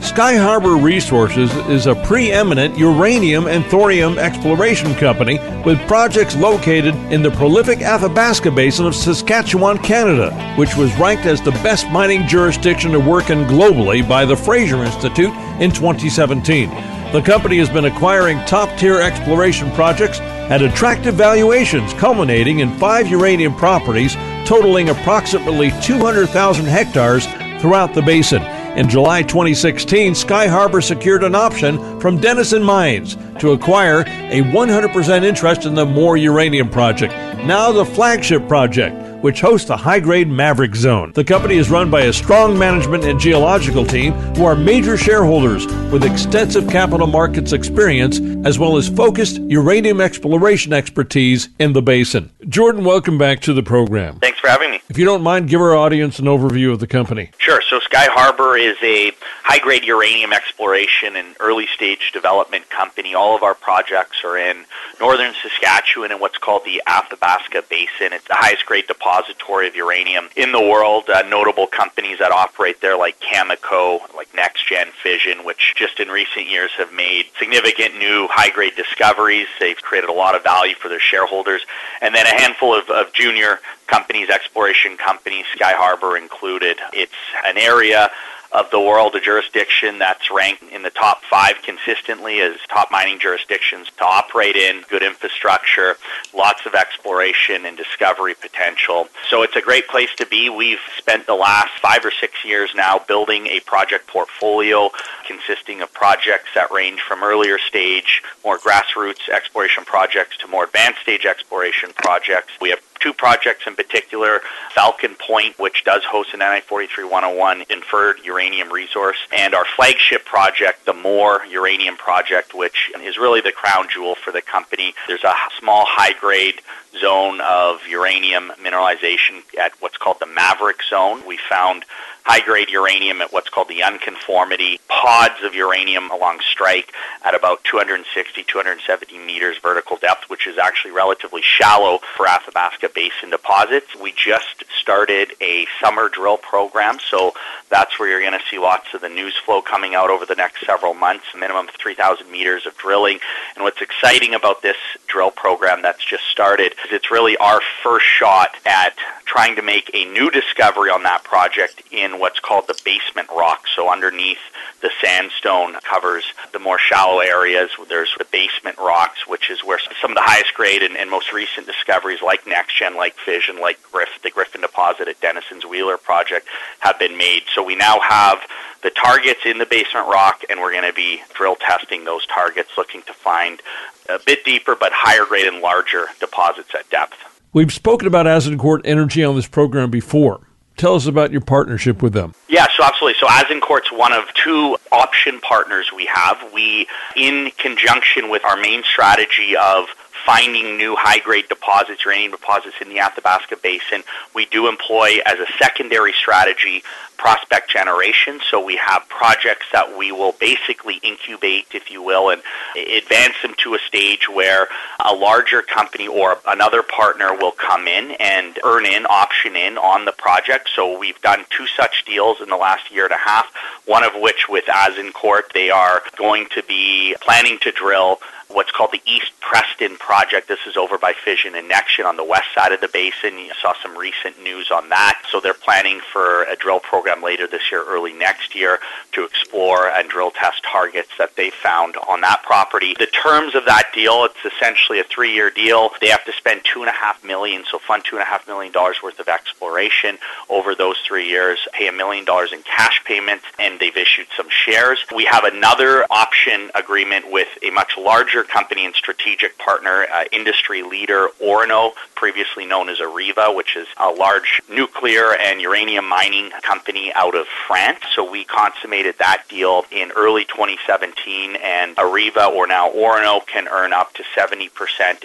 SkyHarbour 0.01 0.81
Resources 0.81 1.53
is 1.67 1.85
a 1.85 1.95
preeminent 1.95 2.77
uranium 2.77 3.47
and 3.47 3.65
thorium 3.65 4.17
exploration 4.17 4.93
company 4.95 5.39
with 5.65 5.79
projects 5.87 6.35
located 6.35 6.95
in 7.11 7.21
the 7.23 7.31
prolific 7.31 7.81
Athabasca 7.81 8.51
Basin 8.51 8.85
of 8.85 8.95
Saskatchewan, 8.95 9.79
Canada, 9.79 10.31
which 10.55 10.75
was 10.77 10.95
ranked 10.97 11.25
as 11.25 11.41
the 11.41 11.51
best 11.51 11.89
mining 11.89 12.27
jurisdiction 12.27 12.91
to 12.91 12.99
work 12.99 13.31
in 13.31 13.45
globally 13.45 14.07
by 14.07 14.23
the 14.23 14.35
Fraser 14.35 14.83
Institute 14.83 15.33
in 15.59 15.71
2017. 15.71 16.69
The 17.11 17.21
company 17.21 17.57
has 17.57 17.69
been 17.69 17.85
acquiring 17.85 18.37
top 18.45 18.77
tier 18.77 19.01
exploration 19.01 19.71
projects 19.71 20.19
at 20.49 20.61
attractive 20.61 21.15
valuations, 21.15 21.93
culminating 21.93 22.59
in 22.59 22.77
five 22.77 23.07
uranium 23.07 23.53
properties 23.55 24.15
totaling 24.45 24.89
approximately 24.89 25.71
200,000 25.81 26.65
hectares 26.65 27.25
throughout 27.61 27.93
the 27.93 28.01
basin. 28.01 28.41
In 28.77 28.87
July 28.87 29.23
2016, 29.23 30.13
SkyHarbour 30.13 30.83
secured 30.83 31.23
an 31.23 31.35
option 31.35 31.99
from 31.99 32.21
Denison 32.21 32.63
Mines 32.63 33.17
to 33.39 33.51
acquire 33.51 34.01
a 34.01 34.41
100% 34.41 35.23
interest 35.23 35.65
in 35.65 35.73
the 35.73 35.85
Moore 35.85 36.15
Uranium 36.15 36.69
Project, 36.69 37.13
now 37.45 37.71
the 37.71 37.83
flagship 37.83 38.47
project 38.47 39.06
which 39.21 39.41
hosts 39.41 39.69
a 39.69 39.77
high 39.77 39.99
grade 39.99 40.27
Maverick 40.27 40.75
Zone. 40.75 41.11
The 41.13 41.23
company 41.23 41.55
is 41.55 41.69
run 41.69 41.89
by 41.89 42.01
a 42.01 42.13
strong 42.13 42.57
management 42.57 43.03
and 43.03 43.19
geological 43.19 43.85
team 43.85 44.13
who 44.35 44.45
are 44.45 44.55
major 44.55 44.97
shareholders 44.97 45.65
with 45.91 46.03
extensive 46.03 46.69
capital 46.69 47.07
markets 47.07 47.51
experience 47.51 48.19
as 48.45 48.59
well 48.59 48.77
as 48.77 48.87
focused 48.87 49.39
uranium 49.41 50.01
exploration 50.01 50.73
expertise 50.73 51.49
in 51.59 51.73
the 51.73 51.81
basin. 51.81 52.31
Jordan, 52.47 52.83
welcome 52.83 53.17
back 53.17 53.41
to 53.41 53.53
the 53.53 53.63
program. 53.63 54.19
Thanks 54.19 54.39
for 54.39 54.47
having 54.47 54.71
me. 54.71 54.81
If 54.89 54.97
you 54.97 55.05
don't 55.05 55.21
mind, 55.21 55.49
give 55.49 55.59
our 55.59 55.75
audience 55.75 56.17
an 56.19 56.25
overview 56.25 56.71
of 56.71 56.79
the 56.79 56.87
company. 56.87 57.31
Sure. 57.39 57.61
So, 57.69 57.79
SkyHarbour 57.79 58.59
is 58.59 58.77
a 58.81 59.11
high 59.43 59.59
grade 59.59 59.83
uranium 59.83 60.31
exploration 60.31 61.15
and 61.17 61.35
early 61.39 61.67
stage 61.67 62.11
development 62.13 62.69
company. 62.69 63.13
All 63.13 63.35
of 63.35 63.43
our 63.43 63.53
projects 63.53 64.23
are 64.23 64.37
in 64.37 64.65
northern 64.99 65.33
Saskatchewan 65.41 66.11
in 66.11 66.19
what's 66.19 66.37
called 66.37 66.63
the 66.63 66.81
Athabasca 66.87 67.63
Basin. 67.69 68.13
It's 68.13 68.27
the 68.27 68.35
highest 68.35 68.65
grade 68.65 68.87
depository 69.07 69.67
of 69.67 69.75
uranium 69.75 70.29
in 70.35 70.51
the 70.51 70.61
world. 70.61 71.09
Uh, 71.09 71.21
notable 71.23 71.67
companies 71.67 72.19
that 72.19 72.31
operate 72.31 72.81
there 72.81 72.97
like 72.97 73.17
Cameco, 73.19 74.01
like 74.15 74.31
NexGen 74.33 74.87
Fission, 75.01 75.45
which 75.45 75.73
just 75.77 75.99
in 75.99 76.09
recent 76.09 76.49
years 76.49 76.71
have 76.77 76.91
made 76.93 77.25
significant 77.39 77.97
new 77.97 78.27
high 78.29 78.49
grade 78.49 78.75
discoveries. 78.75 79.47
They've 79.59 79.77
created 79.77 80.09
a 80.09 80.13
lot 80.13 80.35
of 80.35 80.43
value 80.43 80.75
for 80.75 80.89
their 80.89 80.99
shareholders. 80.99 81.61
And 82.01 82.13
then 82.13 82.25
a 82.25 82.41
handful 82.41 82.77
of, 82.77 82.89
of 82.89 83.13
junior 83.13 83.59
companies, 83.87 84.29
exploration 84.29 84.97
companies, 84.97 85.45
SkyHarbour 85.57 86.19
included. 86.19 86.77
It's 86.91 87.13
an 87.45 87.57
area 87.57 88.11
of 88.51 88.69
the 88.71 88.79
world, 88.79 89.15
a 89.15 89.19
jurisdiction 89.19 89.99
that's 89.99 90.31
ranked 90.31 90.63
in 90.63 90.83
the 90.83 90.89
top 90.89 91.21
five 91.29 91.55
consistently 91.63 92.39
as 92.39 92.55
top 92.69 92.91
mining 92.91 93.19
jurisdictions 93.19 93.87
to 93.97 94.03
operate 94.03 94.55
in, 94.55 94.83
good 94.89 95.03
infrastructure, 95.03 95.97
lots 96.33 96.65
of 96.65 96.73
exploration 96.73 97.65
and 97.65 97.77
discovery 97.77 98.33
potential. 98.33 99.07
So 99.29 99.43
it's 99.43 99.55
a 99.55 99.61
great 99.61 99.87
place 99.87 100.09
to 100.17 100.25
be. 100.25 100.49
We've 100.49 100.79
spent 100.97 101.25
the 101.25 101.35
last 101.35 101.77
five 101.81 102.05
or 102.05 102.11
six 102.11 102.45
years 102.45 102.71
now 102.75 102.99
building 102.99 103.47
a 103.47 103.59
project 103.61 104.07
portfolio 104.07 104.89
consisting 105.25 105.81
of 105.81 105.91
projects 105.93 106.49
that 106.55 106.71
range 106.71 107.01
from 107.01 107.23
earlier 107.23 107.59
stage, 107.59 108.23
more 108.45 108.57
grassroots 108.57 109.29
exploration 109.29 109.83
projects 109.85 110.37
to 110.37 110.47
more 110.47 110.63
advanced 110.63 111.01
stage 111.01 111.25
exploration 111.25 111.91
projects. 111.95 112.53
We 112.61 112.69
have 112.69 112.79
two 112.99 113.13
projects 113.13 113.67
in 113.67 113.75
particular 113.75 114.41
Falcon 114.73 115.15
Point, 115.15 115.57
which 115.59 115.83
does 115.83 116.03
host 116.03 116.33
an 116.33 116.39
NI 116.39 116.61
43-101 116.61 117.69
inferred 117.69 118.19
uranium 118.23 118.71
resource, 118.71 119.17
and 119.31 119.53
our 119.53 119.65
flagship 119.75 120.25
project, 120.25 120.85
the 120.85 120.93
Moore 120.93 121.41
Uranium 121.49 121.97
Project, 121.97 122.53
which 122.53 122.91
is 123.01 123.17
really 123.17 123.41
the 123.41 123.51
crown 123.51 123.87
jewel 123.89 124.15
for 124.15 124.31
the 124.31 124.41
company. 124.41 124.93
There's 125.07 125.23
a 125.23 125.33
small 125.59 125.85
high 125.87 126.13
grade 126.13 126.61
zone 126.99 127.41
of 127.41 127.85
uranium 127.87 128.51
mineralization 128.61 129.43
at 129.59 129.73
what's 129.79 129.97
called 129.97 130.19
the 130.19 130.25
Maverick 130.25 130.81
Zone. 130.83 131.25
We 131.27 131.37
found 131.49 131.85
high 132.27 132.41
grade 132.41 132.69
uranium 132.69 133.21
at 133.21 133.31
what's 133.31 133.47
called 133.47 133.69
the 133.69 133.81
unconformity 133.81 134.81
pods 134.89 135.41
of 135.43 135.55
uranium 135.55 136.11
along 136.11 136.41
strike 136.41 136.91
at 137.23 137.33
about 137.33 137.63
260, 137.63 138.43
270 138.43 139.17
meters 139.19 139.57
vertical 139.63 139.95
depth, 139.95 140.29
which 140.29 140.45
is 140.45 140.57
actually 140.57 140.91
relatively 140.91 141.41
shallow 141.41 141.99
for 142.17 142.27
Athabasca 142.27 142.89
Basin 142.93 143.29
deposits. 143.29 143.95
We 143.95 144.11
just 144.11 144.65
started 144.77 145.31
a 145.39 145.67
summer 145.79 146.09
drill 146.09 146.35
program, 146.35 146.97
so 147.09 147.33
that's 147.69 147.97
where 147.97 148.09
you're 148.09 148.19
going 148.19 148.33
to 148.33 148.45
see 148.51 148.57
lots 148.57 148.93
of 148.93 148.99
the 148.99 149.09
news 149.09 149.37
flow 149.37 149.61
coming 149.61 149.95
out 149.95 150.09
over 150.09 150.25
the 150.25 150.35
next 150.35 150.65
several 150.65 150.93
months, 150.93 151.25
minimum 151.33 151.69
of 151.69 151.75
3,000 151.75 152.29
meters 152.29 152.65
of 152.65 152.75
drilling. 152.75 153.19
And 153.55 153.63
what's 153.63 153.81
exciting 153.81 154.33
about 154.33 154.61
this 154.61 154.77
drill 155.07 155.31
program 155.31 155.81
that's 155.81 156.03
just 156.03 156.25
started 156.25 156.73
is 156.83 156.91
it's 156.91 157.09
really 157.09 157.37
our 157.37 157.61
first 157.81 158.05
shot 158.05 158.51
at 158.65 158.97
trying 159.25 159.55
to 159.55 159.61
make 159.61 159.91
a 159.93 160.05
new 160.05 160.29
discovery 160.29 160.89
on 160.89 161.03
that 161.03 161.23
project 161.23 161.83
in 161.91 162.16
what's 162.19 162.39
called 162.39 162.67
the 162.67 162.79
basement 162.83 163.29
rock. 163.29 163.65
So 163.75 163.91
underneath 163.91 164.37
the 164.81 164.91
sandstone 165.01 165.75
covers 165.83 166.23
the 166.53 166.59
more 166.59 166.79
shallow 166.79 167.19
areas. 167.19 167.69
There's 167.89 168.13
the 168.17 168.25
basement 168.25 168.77
rocks, 168.77 169.27
which 169.27 169.49
is 169.49 169.63
where 169.63 169.79
some 170.01 170.11
of 170.11 170.15
the 170.15 170.21
highest 170.21 170.53
grade 170.53 170.83
and, 170.83 170.95
and 170.97 171.09
most 171.09 171.31
recent 171.31 171.65
discoveries 171.65 172.21
like 172.21 172.45
NexGen, 172.45 172.95
like 172.95 173.15
Fission, 173.17 173.59
like 173.59 173.79
Griff, 173.91 174.09
the 174.23 174.31
Gryphon 174.31 174.61
deposit 174.61 175.07
at 175.07 175.19
Denison's 175.21 175.65
Wheeler 175.65 175.97
project 175.97 176.47
have 176.79 176.99
been 176.99 177.17
made. 177.17 177.43
So 177.53 177.63
we 177.63 177.75
now 177.75 177.99
have 177.99 178.39
the 178.83 178.89
targets 178.91 179.41
in 179.45 179.57
the 179.57 179.65
basement 179.65 180.07
rock 180.07 180.43
and 180.49 180.59
we're 180.59 180.71
going 180.71 180.87
to 180.87 180.93
be 180.93 181.21
drill 181.33 181.55
testing 181.55 182.05
those 182.05 182.25
targets 182.27 182.69
looking 182.77 183.01
to 183.03 183.13
find 183.13 183.61
a 184.09 184.19
bit 184.25 184.45
deeper 184.45 184.75
but 184.75 184.91
higher 184.93 185.25
grade 185.25 185.47
and 185.47 185.61
larger 185.61 186.07
deposits 186.19 186.73
at 186.75 186.89
depth. 186.89 187.17
We've 187.53 187.73
spoken 187.73 188.07
about 188.07 188.25
Azincourt 188.25 188.81
Energy 188.85 189.23
on 189.23 189.35
this 189.35 189.47
program 189.47 189.89
before. 189.89 190.46
Tell 190.77 190.93
us 190.93 191.07
about 191.07 191.31
your 191.31 191.41
partnership 191.41 192.03
with 192.03 192.13
them. 192.13 192.35
Yeah, 192.47 192.67
so 192.77 192.83
absolutely. 192.83 193.19
So 193.19 193.25
Azincourt's 193.27 193.91
one 193.91 194.13
of 194.13 194.31
two 194.35 194.77
option 194.91 195.41
partners 195.41 195.91
we 195.95 196.05
have. 196.05 196.37
We, 196.53 196.87
in 197.15 197.51
conjunction 197.57 198.29
with 198.29 198.45
our 198.45 198.55
main 198.55 198.83
strategy 198.83 199.57
of 199.57 199.87
finding 200.27 200.75
new 200.75 200.93
high-grade 200.93 201.47
deposits, 201.47 202.03
uranium 202.03 202.31
deposits 202.31 202.75
in 202.81 202.89
the 202.89 202.99
Athabasca 202.99 203.55
Basin, 203.63 204.03
we 204.35 204.45
do 204.47 204.67
employ 204.67 205.19
as 205.25 205.39
a 205.39 205.47
secondary 205.57 206.11
strategy 206.11 206.83
prospect 207.15 207.69
generation. 207.69 208.41
So 208.51 208.63
we 208.63 208.75
have 208.75 209.07
projects 209.07 209.65
that 209.71 209.97
we 209.97 210.11
will 210.11 210.33
basically 210.33 210.95
incubate, 211.01 211.67
if 211.73 211.89
you 211.89 212.03
will, 212.03 212.29
and 212.29 212.41
advance 212.75 213.35
them 213.41 213.55
to 213.63 213.75
a 213.75 213.79
stage 213.79 214.27
where 214.27 214.67
a 215.03 215.13
larger 215.15 215.61
company 215.61 216.09
or 216.09 216.37
another 216.45 216.83
partner 216.83 217.33
will 217.33 217.53
come 217.53 217.87
in 217.87 218.11
and 218.19 218.59
earn 218.65 218.85
in, 218.85 219.05
option 219.05 219.55
in 219.55 219.77
on 219.77 220.03
the 220.03 220.11
project. 220.11 220.69
So 220.75 220.99
we've 220.99 221.21
done 221.21 221.45
two 221.49 221.67
such 221.67 222.03
deals 222.05 222.41
in 222.41 222.49
the 222.49 222.57
last 222.57 222.91
year 222.91 223.05
and 223.05 223.13
a 223.13 223.17
half, 223.17 223.47
one 223.85 224.03
of 224.03 224.11
which 224.15 224.49
with 224.49 224.65
Azincourt, 224.65 225.53
they 225.53 225.69
are 225.69 226.03
going 226.17 226.47
to 226.53 226.63
be 226.63 227.15
planning 227.21 227.59
to 227.59 227.71
drill 227.71 228.19
what's 228.49 228.71
called 228.71 228.91
the 228.91 229.01
East 229.05 229.31
Preston 229.41 229.97
project. 229.97 230.47
This 230.47 230.59
is 230.67 230.77
over 230.77 230.97
by 230.97 231.13
Fission 231.13 231.55
and 231.55 231.69
NexGen 231.69 232.05
on 232.05 232.17
the 232.17 232.23
west 232.23 232.47
side 232.53 232.71
of 232.71 232.81
the 232.81 232.87
basin. 232.87 233.37
You 233.37 233.51
saw 233.61 233.73
some 233.81 233.97
recent 233.97 234.41
news 234.41 234.71
on 234.71 234.89
that. 234.89 235.21
So 235.29 235.39
they're 235.39 235.53
planning 235.53 235.99
for 236.11 236.43
a 236.43 236.55
drill 236.55 236.79
program 236.79 237.21
later 237.21 237.47
this 237.47 237.71
year, 237.71 237.83
early 237.85 238.13
next 238.13 238.55
year, 238.55 238.79
to 239.13 239.23
explore 239.23 239.89
and 239.89 240.09
drill 240.09 240.31
test 240.31 240.63
targets 240.63 241.09
that 241.17 241.35
they 241.35 241.49
found 241.49 241.95
on 242.09 242.21
that 242.21 242.43
property. 242.43 242.95
The 242.97 243.07
terms 243.07 243.55
of 243.55 243.65
that 243.65 243.91
deal, 243.93 244.25
it's 244.25 244.53
essentially 244.55 244.99
a 244.99 245.03
three-year 245.03 245.49
deal. 245.51 245.91
They 246.01 246.09
have 246.09 246.25
to 246.25 246.33
spend 246.33 246.61
two 246.63 246.81
and 246.81 246.89
a 246.89 246.93
half 246.93 247.23
million, 247.23 247.63
so 247.69 247.79
fund 247.79 248.03
two 248.05 248.15
and 248.15 248.23
a 248.23 248.25
half 248.25 248.47
million 248.47 248.71
dollars 248.71 248.97
worth 249.03 249.19
of 249.19 249.27
exploration 249.27 250.17
over 250.49 250.75
those 250.75 250.97
three 251.07 251.27
years, 251.27 251.59
pay 251.73 251.87
a 251.87 251.91
million 251.91 252.25
dollars 252.25 252.53
in 252.53 252.63
cash 252.63 253.03
payments, 253.05 253.45
and 253.59 253.79
they've 253.79 253.97
issued 253.97 254.27
some 254.35 254.47
shares. 254.49 254.99
We 255.15 255.25
have 255.25 255.43
another 255.43 256.05
option 256.09 256.71
agreement 256.75 257.31
with 257.31 257.47
a 257.63 257.69
much 257.69 257.97
larger 257.97 258.36
larger 258.37 258.51
company 258.51 258.85
and 258.85 258.93
strategic 258.93 259.57
partner, 259.57 260.05
uh, 260.13 260.25
industry 260.31 260.83
leader 260.83 261.27
Orano, 261.41 261.91
previously 262.15 262.65
known 262.65 262.89
as 262.89 262.99
Areva, 262.99 263.55
which 263.55 263.75
is 263.75 263.87
a 263.97 264.09
large 264.09 264.61
nuclear 264.69 265.35
and 265.35 265.61
uranium 265.61 266.07
mining 266.07 266.51
company 266.61 267.11
out 267.13 267.35
of 267.35 267.47
France. 267.67 267.99
So 268.15 268.29
we 268.29 268.43
consummated 268.43 269.15
that 269.19 269.43
deal 269.49 269.85
in 269.91 270.11
early 270.11 270.45
2017, 270.45 271.55
and 271.63 271.95
Areva, 271.95 272.51
or 272.51 272.67
now 272.67 272.91
Orano, 272.91 273.45
can 273.45 273.67
earn 273.67 273.93
up 273.93 274.13
to 274.13 274.23
70% 274.35 274.69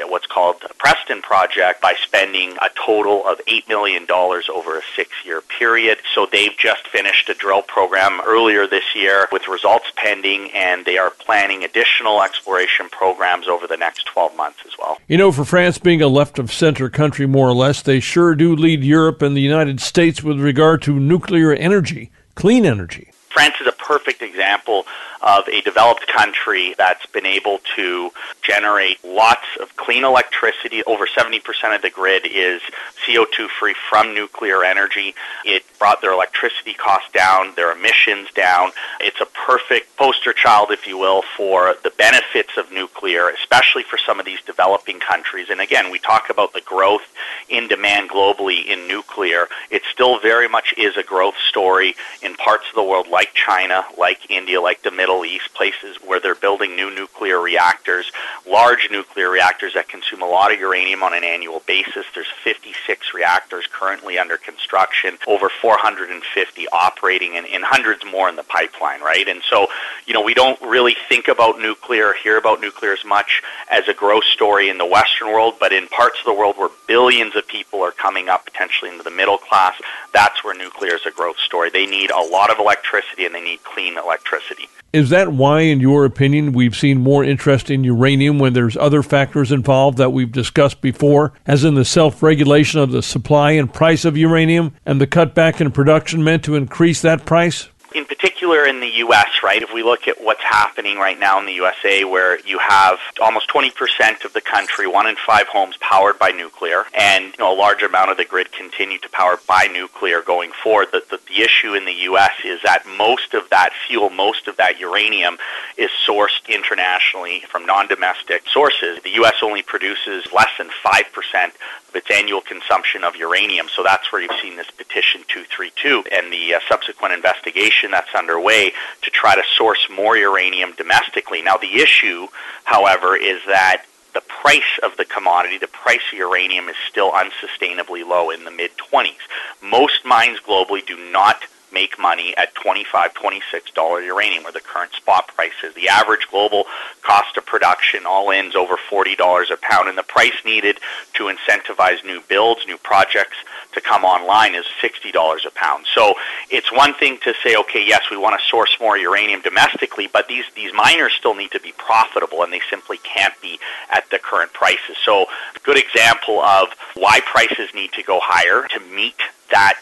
at 0.01 0.09
what's 0.09 0.27
called 0.27 0.57
the 0.63 0.71
Preston 0.79 1.21
Project 1.23 1.81
by 1.81 1.95
spending 2.03 2.53
a 2.63 2.69
total 2.75 3.27
of 3.27 3.41
$8 3.47 3.69
million 3.69 4.07
over 4.11 4.79
a 4.79 4.83
six-year 4.97 5.43
period. 5.43 5.99
So 6.15 6.27
they've 6.31 6.57
just 6.57 6.87
finished 6.89 7.29
a 7.29 7.35
drill 7.35 7.63
program 7.63 8.21
earlier 8.27 8.67
this 8.67 8.95
year 8.95 9.29
with 9.33 9.49
results 9.49 9.87
pending, 9.97 10.51
and 10.53 10.85
they 10.85 10.99
are 10.99 11.11
planning 11.11 11.65
additional 11.65 12.23
exploration 12.23 12.89
programs 12.89 13.02
over 13.03 13.67
the 13.67 13.77
next 13.77 14.07
12 14.07 14.37
months 14.37 14.61
as 14.67 14.73
well. 14.79 14.99
You 15.09 15.17
know, 15.19 15.33
for 15.33 15.45
France 15.45 15.79
being 15.79 16.03
a 16.03 16.09
left 16.09 16.39
of 16.39 16.53
center 16.53 16.89
country, 16.89 17.27
more 17.27 17.49
or 17.49 17.55
less, 17.55 17.83
they 17.83 18.01
sure 18.01 18.35
do 18.35 18.55
lead 18.57 18.83
Europe 18.83 19.23
and 19.23 19.37
the 19.37 19.41
United 19.41 19.81
States 19.81 20.23
with 20.23 20.41
regard 20.41 20.83
to 20.83 20.99
nuclear 20.99 21.53
energy, 21.53 22.11
clean 22.35 22.65
energy. 22.65 23.12
France 23.33 23.55
is 23.61 23.67
a 23.67 23.73
perfect 23.73 24.23
example 24.23 24.87
of 25.23 25.49
a 25.49 25.61
developed 25.61 26.07
country 26.09 26.75
that's 26.77 27.07
been 27.07 27.27
able 27.27 27.61
to 27.77 28.11
generate 28.43 29.03
lots 29.05 29.47
of 29.61 29.75
clean 29.77 30.05
electricity. 30.05 30.83
Over 30.85 31.07
70% 31.07 31.41
of 31.75 31.83
the 31.83 31.91
grid 31.91 32.27
is 32.27 32.61
CO2 33.07 33.49
free 33.49 33.75
from 33.89 34.15
nuclear 34.15 34.65
energy. 34.65 35.15
It 35.45 35.65
brought 35.79 36.01
their 36.01 36.13
electricity 36.13 36.75
costs 36.75 37.11
down, 37.13 37.55
their 37.55 37.73
emissions 37.73 38.29
down. 38.35 38.73
It's 39.01 39.21
a 39.21 39.27
perfect 39.27 39.97
poster 39.97 40.33
child, 40.33 40.71
if 40.73 40.87
you 40.87 40.99
will, 40.99 41.23
for 41.37 41.77
the 41.85 41.91
benefits 41.91 42.57
of 42.57 42.73
nuclear, 42.73 43.29
especially 43.29 43.85
for 43.85 43.99
some 43.99 44.19
of 44.19 44.27
these 44.27 44.41
developing 44.43 44.99
countries. 44.99 45.49
And 45.51 45.61
again, 45.61 45.91
we 45.91 45.99
talk 46.01 46.31
about 46.31 46.53
the 46.53 46.61
growth 46.63 47.03
in 47.49 47.69
demand 47.69 48.11
globally 48.11 48.67
in 48.67 48.89
nuclear. 48.89 49.47
It 49.71 49.83
still 49.93 50.19
very 50.19 50.49
much 50.49 50.75
is 50.77 50.97
a 50.97 51.03
growth 51.03 51.37
story 51.49 51.95
in 52.23 52.35
parts 52.35 52.65
of 52.69 52.75
the 52.75 52.83
world 52.83 53.07
like 53.09 53.22
China, 53.35 53.85
like 53.99 54.31
India, 54.31 54.61
like 54.61 54.83
the 54.83 54.91
Middle 54.91 55.25
East, 55.25 55.53
places 55.55 55.97
where 56.05 56.21
they're 56.21 56.35
building 56.35 56.77
new 56.77 56.95
nuclear 56.95 57.41
reactors, 57.41 58.11
large 58.47 58.89
nuclear 58.91 59.31
reactors 59.31 59.75
that 59.75 59.89
consume 59.89 60.23
a 60.23 60.27
lot 60.27 60.53
of 60.53 60.59
uranium 60.59 61.03
on 61.03 61.15
an 61.15 61.25
annual 61.25 61.63
basis. 61.67 62.07
There's 62.15 62.27
56 62.45 63.15
reactors 63.15 63.67
currently 63.71 64.19
under 64.19 64.37
construction, 64.37 65.19
over 65.27 65.49
450 65.49 66.69
operating, 66.69 67.37
and, 67.37 67.47
and 67.47 67.65
hundreds 67.65 68.05
more 68.05 68.29
in 68.29 68.37
the 68.37 68.43
pipeline, 68.43 69.01
right? 69.01 69.29
And 69.29 69.43
so, 69.49 69.69
you 70.07 70.15
know, 70.15 70.23
we 70.23 70.35
don't 70.35 70.61
really 70.61 70.97
think 71.09 71.29
about 71.29 71.59
nuclear, 71.59 72.15
hear 72.23 72.39
about 72.39 72.61
nuclear 72.61 72.93
as 72.93 73.05
much 73.05 73.43
as 73.71 73.89
a 73.89 73.95
growth 73.95 74.25
story 74.25 74.69
in 74.69 74.79
the 74.79 74.87
Western 74.87 75.29
world, 75.29 75.55
but 75.61 75.73
in 75.73 75.87
parts 75.89 76.19
of 76.19 76.25
the 76.25 76.35
world 76.35 76.57
where 76.57 76.71
billions 76.87 77.37
of 77.37 77.47
people 77.47 77.83
are 77.83 77.93
coming 77.93 78.29
up 78.29 78.45
potentially 78.45 78.91
into 78.91 79.03
the 79.03 79.11
middle 79.11 79.39
class, 79.39 79.75
that's 80.13 80.43
where 80.45 80.55
nuclear 80.55 80.95
is 80.95 81.07
a 81.07 81.11
growth 81.11 81.39
story. 81.39 81.71
They 81.71 81.87
need 81.87 82.11
a 82.11 82.21
lot 82.21 82.51
of 82.51 82.59
electricity 82.59 83.12
and 83.19 83.35
they 83.35 83.41
need 83.41 83.63
clean 83.63 83.97
electricity. 83.97 84.69
Is 84.93 85.09
that 85.09 85.33
why, 85.33 85.61
in 85.61 85.81
your 85.81 86.05
opinion, 86.05 86.53
we've 86.53 86.77
seen 86.77 87.01
more 87.01 87.25
interest 87.25 87.71
in 87.71 87.83
uranium 87.83 88.39
when 88.39 88.53
there's 88.53 88.77
other 88.77 89.03
factors 89.03 89.51
involved 89.51 89.97
that 89.97 90.11
we've 90.11 90.31
discussed 90.31 90.83
before, 90.83 91.33
as 91.47 91.65
in 91.65 91.75
the 91.75 91.85
self 91.85 92.23
regulation 92.23 92.79
of 92.79 92.93
the 92.93 93.03
supply 93.03 93.53
and 93.53 93.73
price 93.73 94.05
of 94.05 94.19
uranium 94.19 94.75
and 94.85 95.01
the 95.01 95.07
cutback 95.07 95.63
in 95.63 95.71
production 95.71 96.23
meant 96.23 96.45
to 96.45 96.57
increase 96.57 97.01
that 97.01 97.25
price? 97.25 97.69
In 97.95 98.05
particular 98.05 98.67
in 98.67 98.81
the 98.81 98.89
U.S., 98.89 99.43
right? 99.43 99.63
If 99.63 99.73
we 99.73 99.83
look 99.83 100.09
at 100.09 100.23
what's 100.23 100.43
happening 100.43 100.99
right 100.99 101.19
now 101.19 101.39
in 101.39 101.47
the 101.47 101.53
USA, 101.53 102.05
where 102.05 102.41
you 102.41 102.59
have 102.59 102.99
almost 103.21 103.49
20% 103.49 104.25
of 104.25 104.33
the 104.33 104.41
country, 104.41 104.87
one 104.87 105.07
in 105.07 105.17
five 105.27 105.47
homes 105.47 105.77
powered 105.81 106.19
by 106.19 106.31
nuclear, 106.31 106.85
and 106.95 107.27
you 107.27 107.39
know, 107.39 107.53
a 107.53 107.57
large 107.57 107.83
amount 107.83 108.11
of 108.11 108.17
the 108.17 108.25
grid 108.25 108.53
continue 108.53 108.99
to 108.99 109.09
power 109.11 109.39
by 109.47 109.69
nuclear 109.73 110.23
going 110.23 110.53
forward. 110.63 110.89
The, 110.93 111.03
the, 111.11 111.21
the 111.29 111.43
issue 111.43 111.75
in 111.75 111.85
the 111.85 111.93
U.S. 111.93 112.33
is 112.45 112.61
that 112.65 112.85
most 112.99 113.35
of 113.35 113.49
that 113.51 113.71
fuel, 113.87 114.11
most 114.11 114.49
of 114.49 114.57
that 114.57 114.79
uranium 114.79 115.39
is 115.77 115.91
sourced 116.07 116.47
internationally 116.49 117.41
from 117.49 117.67
non-domestic 117.67 118.43
sources. 118.49 118.99
The 119.03 119.11
U.S. 119.11 119.37
only 119.43 119.63
produces 119.63 120.25
less 120.33 120.51
than 120.59 120.69
5% 120.85 121.47
of 121.47 121.82
its 121.97 122.11
annual 122.11 122.41
consumption 122.41 123.05
of 123.05 123.17
uranium. 123.17 123.69
So 123.75 123.83
that's 123.83 124.11
where 124.13 124.23
you've 124.23 124.41
seen 124.41 124.57
this 124.57 124.71
petition 124.71 125.23
232 125.29 126.05
and 126.13 126.33
the 126.33 126.55
uh, 126.55 126.61
subsequent 126.69 127.15
investigation 127.15 127.91
that's 127.91 128.15
underway 128.15 128.73
to 129.03 129.11
try 129.11 129.35
to 129.35 129.43
source 129.57 129.87
more 129.91 130.17
uranium 130.17 130.73
domestically. 130.77 131.43
Now, 131.43 131.57
the 131.57 131.81
issue, 131.81 132.29
however, 132.65 133.17
is 133.17 133.41
that 133.47 133.85
the 134.15 134.23
price 134.23 134.79
of 134.83 134.97
the 134.97 135.05
commodity, 135.05 135.59
the 135.59 135.69
price 135.69 136.03
of 136.13 136.19
uranium 136.19 136.69
is 136.69 136.77
still 136.89 137.13
unsustainably 137.13 138.07
low 138.07 138.31
in 138.31 138.45
the 138.45 138.51
mid 138.51 138.71
20s. 138.77 139.15
Most 139.63 140.05
mines 140.05 140.39
globally 140.47 140.85
do 140.85 140.97
not 141.11 141.43
make 141.73 141.99
money 141.99 142.37
at 142.37 142.55
$25, 142.55 142.85
$26 143.15 144.07
uranium, 144.07 144.45
where 144.45 144.53
the 144.53 144.61
current 144.61 144.93
spot 144.93 145.29
price 145.29 145.53
is. 145.65 145.75
The 145.75 145.89
average 145.89 146.27
global 146.31 146.65
cost 147.03 147.37
of 147.37 147.47
production 147.47 148.07
all 148.07 148.31
in 148.31 148.47
is 148.47 148.55
over 148.55 148.77
$40 148.77 149.51
a 149.51 149.57
pound, 149.57 149.89
and 149.89 149.97
the 149.97 150.03
price 150.03 150.35
needed 150.45 150.79
to 151.15 151.25
incentivize 151.25 152.05
new 152.05 152.21
builds, 152.29 152.67
new 152.67 152.79
projects 152.79 153.37
to 153.73 153.81
come 153.81 154.05
online 154.05 154.55
is 154.55 154.67
$60 154.83 155.47
a 155.47 155.51
pound. 155.53 155.87
So 155.95 156.15
it's 156.51 156.71
one 156.71 156.95
thing 156.95 157.19
to 157.25 157.35
say, 157.43 157.57
okay, 157.57 157.85
yes, 157.85 158.03
we 158.11 158.17
want 158.17 158.39
to 158.39 158.47
source 158.47 158.77
more 158.81 158.97
uranium 158.97 159.41
domestically, 159.43 160.09
but 160.13 160.29
these, 160.29 160.45
these 160.55 160.73
miners 160.75 161.13
still 161.19 161.35
need 161.35 161.51
to 161.53 161.61
be 161.61 161.73
profitable, 161.79 162.43
and 162.43 162.53
they 162.53 162.61
simply 162.71 162.99
can't 162.99 163.35
be 163.41 163.59
at 163.91 164.09
the 164.11 164.19
current 164.19 164.53
prices. 164.53 164.97
So 165.05 165.23
a 165.23 165.61
good 165.63 165.79
example 165.79 166.41
of 166.41 166.69
why 166.95 167.21
prices 167.21 167.71
need 167.75 167.93
to 167.93 168.03
go 168.03 168.21
higher 168.23 168.67
to 168.69 168.81
meet 168.95 169.17
that 169.51 169.81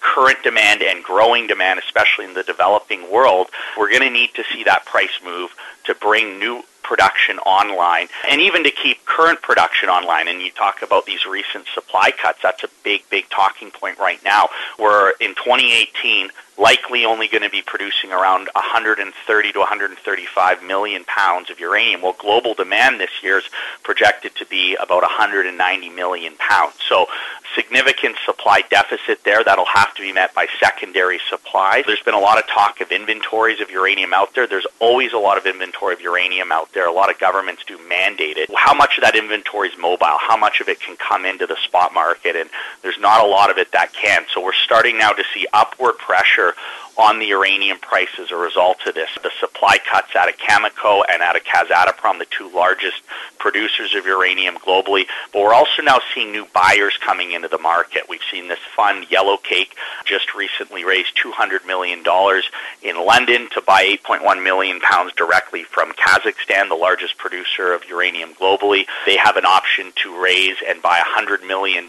current 0.00 0.42
demand 0.42 0.82
and 0.82 1.02
growing 1.02 1.46
demand, 1.46 1.78
especially 1.78 2.24
in 2.24 2.34
the 2.34 2.42
developing 2.42 3.10
world, 3.10 3.48
we're 3.76 3.90
going 3.90 4.02
to 4.02 4.10
need 4.10 4.34
to 4.34 4.44
see 4.52 4.64
that 4.64 4.84
price 4.86 5.20
move 5.24 5.54
to 5.84 5.94
bring 5.94 6.38
new 6.38 6.62
production 6.88 7.38
online 7.40 8.08
and 8.26 8.40
even 8.40 8.64
to 8.64 8.70
keep 8.70 9.04
current 9.04 9.42
production 9.42 9.90
online. 9.90 10.26
And 10.26 10.40
you 10.40 10.50
talk 10.50 10.80
about 10.80 11.04
these 11.04 11.26
recent 11.26 11.66
supply 11.74 12.10
cuts, 12.10 12.38
that's 12.42 12.64
a 12.64 12.68
big, 12.82 13.02
big 13.10 13.28
talking 13.28 13.70
point 13.70 13.98
right 13.98 14.24
now. 14.24 14.48
We're 14.78 15.10
in 15.20 15.34
2018, 15.34 16.30
likely 16.56 17.04
only 17.04 17.28
going 17.28 17.42
to 17.42 17.50
be 17.50 17.62
producing 17.62 18.10
around 18.10 18.48
130 18.54 19.52
to 19.52 19.58
135 19.58 20.62
million 20.62 21.04
pounds 21.04 21.50
of 21.50 21.60
uranium. 21.60 22.00
Well, 22.02 22.16
global 22.18 22.54
demand 22.54 23.00
this 23.00 23.10
year 23.22 23.38
is 23.38 23.44
projected 23.84 24.34
to 24.36 24.46
be 24.46 24.74
about 24.76 25.02
190 25.02 25.90
million 25.90 26.34
pounds. 26.38 26.74
So 26.88 27.06
significant 27.54 28.16
supply 28.24 28.62
deficit 28.70 29.22
there 29.24 29.42
that'll 29.42 29.64
have 29.66 29.94
to 29.94 30.02
be 30.02 30.12
met 30.12 30.34
by 30.34 30.46
secondary 30.60 31.20
supply. 31.28 31.82
There's 31.86 32.02
been 32.02 32.14
a 32.14 32.20
lot 32.20 32.38
of 32.38 32.46
talk 32.48 32.80
of 32.80 32.90
inventories 32.92 33.60
of 33.60 33.70
uranium 33.70 34.12
out 34.12 34.34
there. 34.34 34.46
There's 34.46 34.66
always 34.80 35.12
a 35.12 35.18
lot 35.18 35.38
of 35.38 35.46
inventory 35.46 35.94
of 35.94 36.00
uranium 36.00 36.52
out 36.52 36.72
there. 36.72 36.77
A 36.86 36.92
lot 36.92 37.10
of 37.10 37.18
governments 37.18 37.64
do 37.66 37.78
mandate 37.88 38.36
it. 38.36 38.50
How 38.54 38.74
much 38.74 38.98
of 38.98 39.02
that 39.02 39.16
inventory 39.16 39.68
is 39.68 39.78
mobile? 39.78 40.18
How 40.20 40.36
much 40.36 40.60
of 40.60 40.68
it 40.68 40.80
can 40.80 40.96
come 40.96 41.24
into 41.24 41.46
the 41.46 41.56
spot 41.56 41.94
market? 41.94 42.36
And 42.36 42.50
there's 42.82 42.98
not 42.98 43.24
a 43.24 43.26
lot 43.26 43.50
of 43.50 43.58
it 43.58 43.72
that 43.72 43.92
can. 43.92 44.24
So 44.32 44.42
we're 44.42 44.52
starting 44.52 44.98
now 44.98 45.12
to 45.12 45.24
see 45.34 45.46
upward 45.52 45.98
pressure 45.98 46.54
on 46.98 47.20
the 47.20 47.26
uranium 47.26 47.78
price 47.78 48.08
as 48.20 48.32
a 48.32 48.36
result 48.36 48.78
of 48.86 48.94
this. 48.94 49.08
The 49.22 49.30
supply 49.38 49.78
cuts 49.78 50.16
out 50.16 50.28
of 50.28 50.36
Cameco 50.36 51.02
and 51.08 51.22
out 51.22 51.36
of 51.36 51.44
Kazatomprom, 51.44 52.18
the 52.18 52.26
two 52.26 52.50
largest 52.52 53.02
producers 53.38 53.94
of 53.94 54.04
uranium 54.04 54.56
globally. 54.56 55.06
But 55.32 55.42
we're 55.42 55.54
also 55.54 55.82
now 55.82 56.00
seeing 56.12 56.32
new 56.32 56.46
buyers 56.52 56.98
coming 57.00 57.32
into 57.32 57.46
the 57.46 57.58
market. 57.58 58.08
We've 58.08 58.20
seen 58.30 58.48
this 58.48 58.58
fund, 58.74 59.06
Yellowcake, 59.06 59.70
just 60.04 60.34
recently 60.34 60.84
raised 60.84 61.16
$200 61.24 61.64
million 61.66 62.02
in 62.82 63.06
London 63.06 63.48
to 63.50 63.60
buy 63.60 63.96
8.1 64.04 64.42
million 64.42 64.80
pounds 64.80 65.12
directly 65.16 65.62
from 65.62 65.92
Kazakhstan, 65.92 66.68
the 66.68 66.74
largest 66.74 67.16
producer 67.16 67.72
of 67.72 67.88
uranium 67.88 68.34
globally. 68.34 68.86
They 69.06 69.16
have 69.16 69.36
an 69.36 69.46
option 69.46 69.92
to 70.02 70.20
raise 70.20 70.56
and 70.66 70.82
buy 70.82 71.00
$100 71.00 71.46
million 71.46 71.88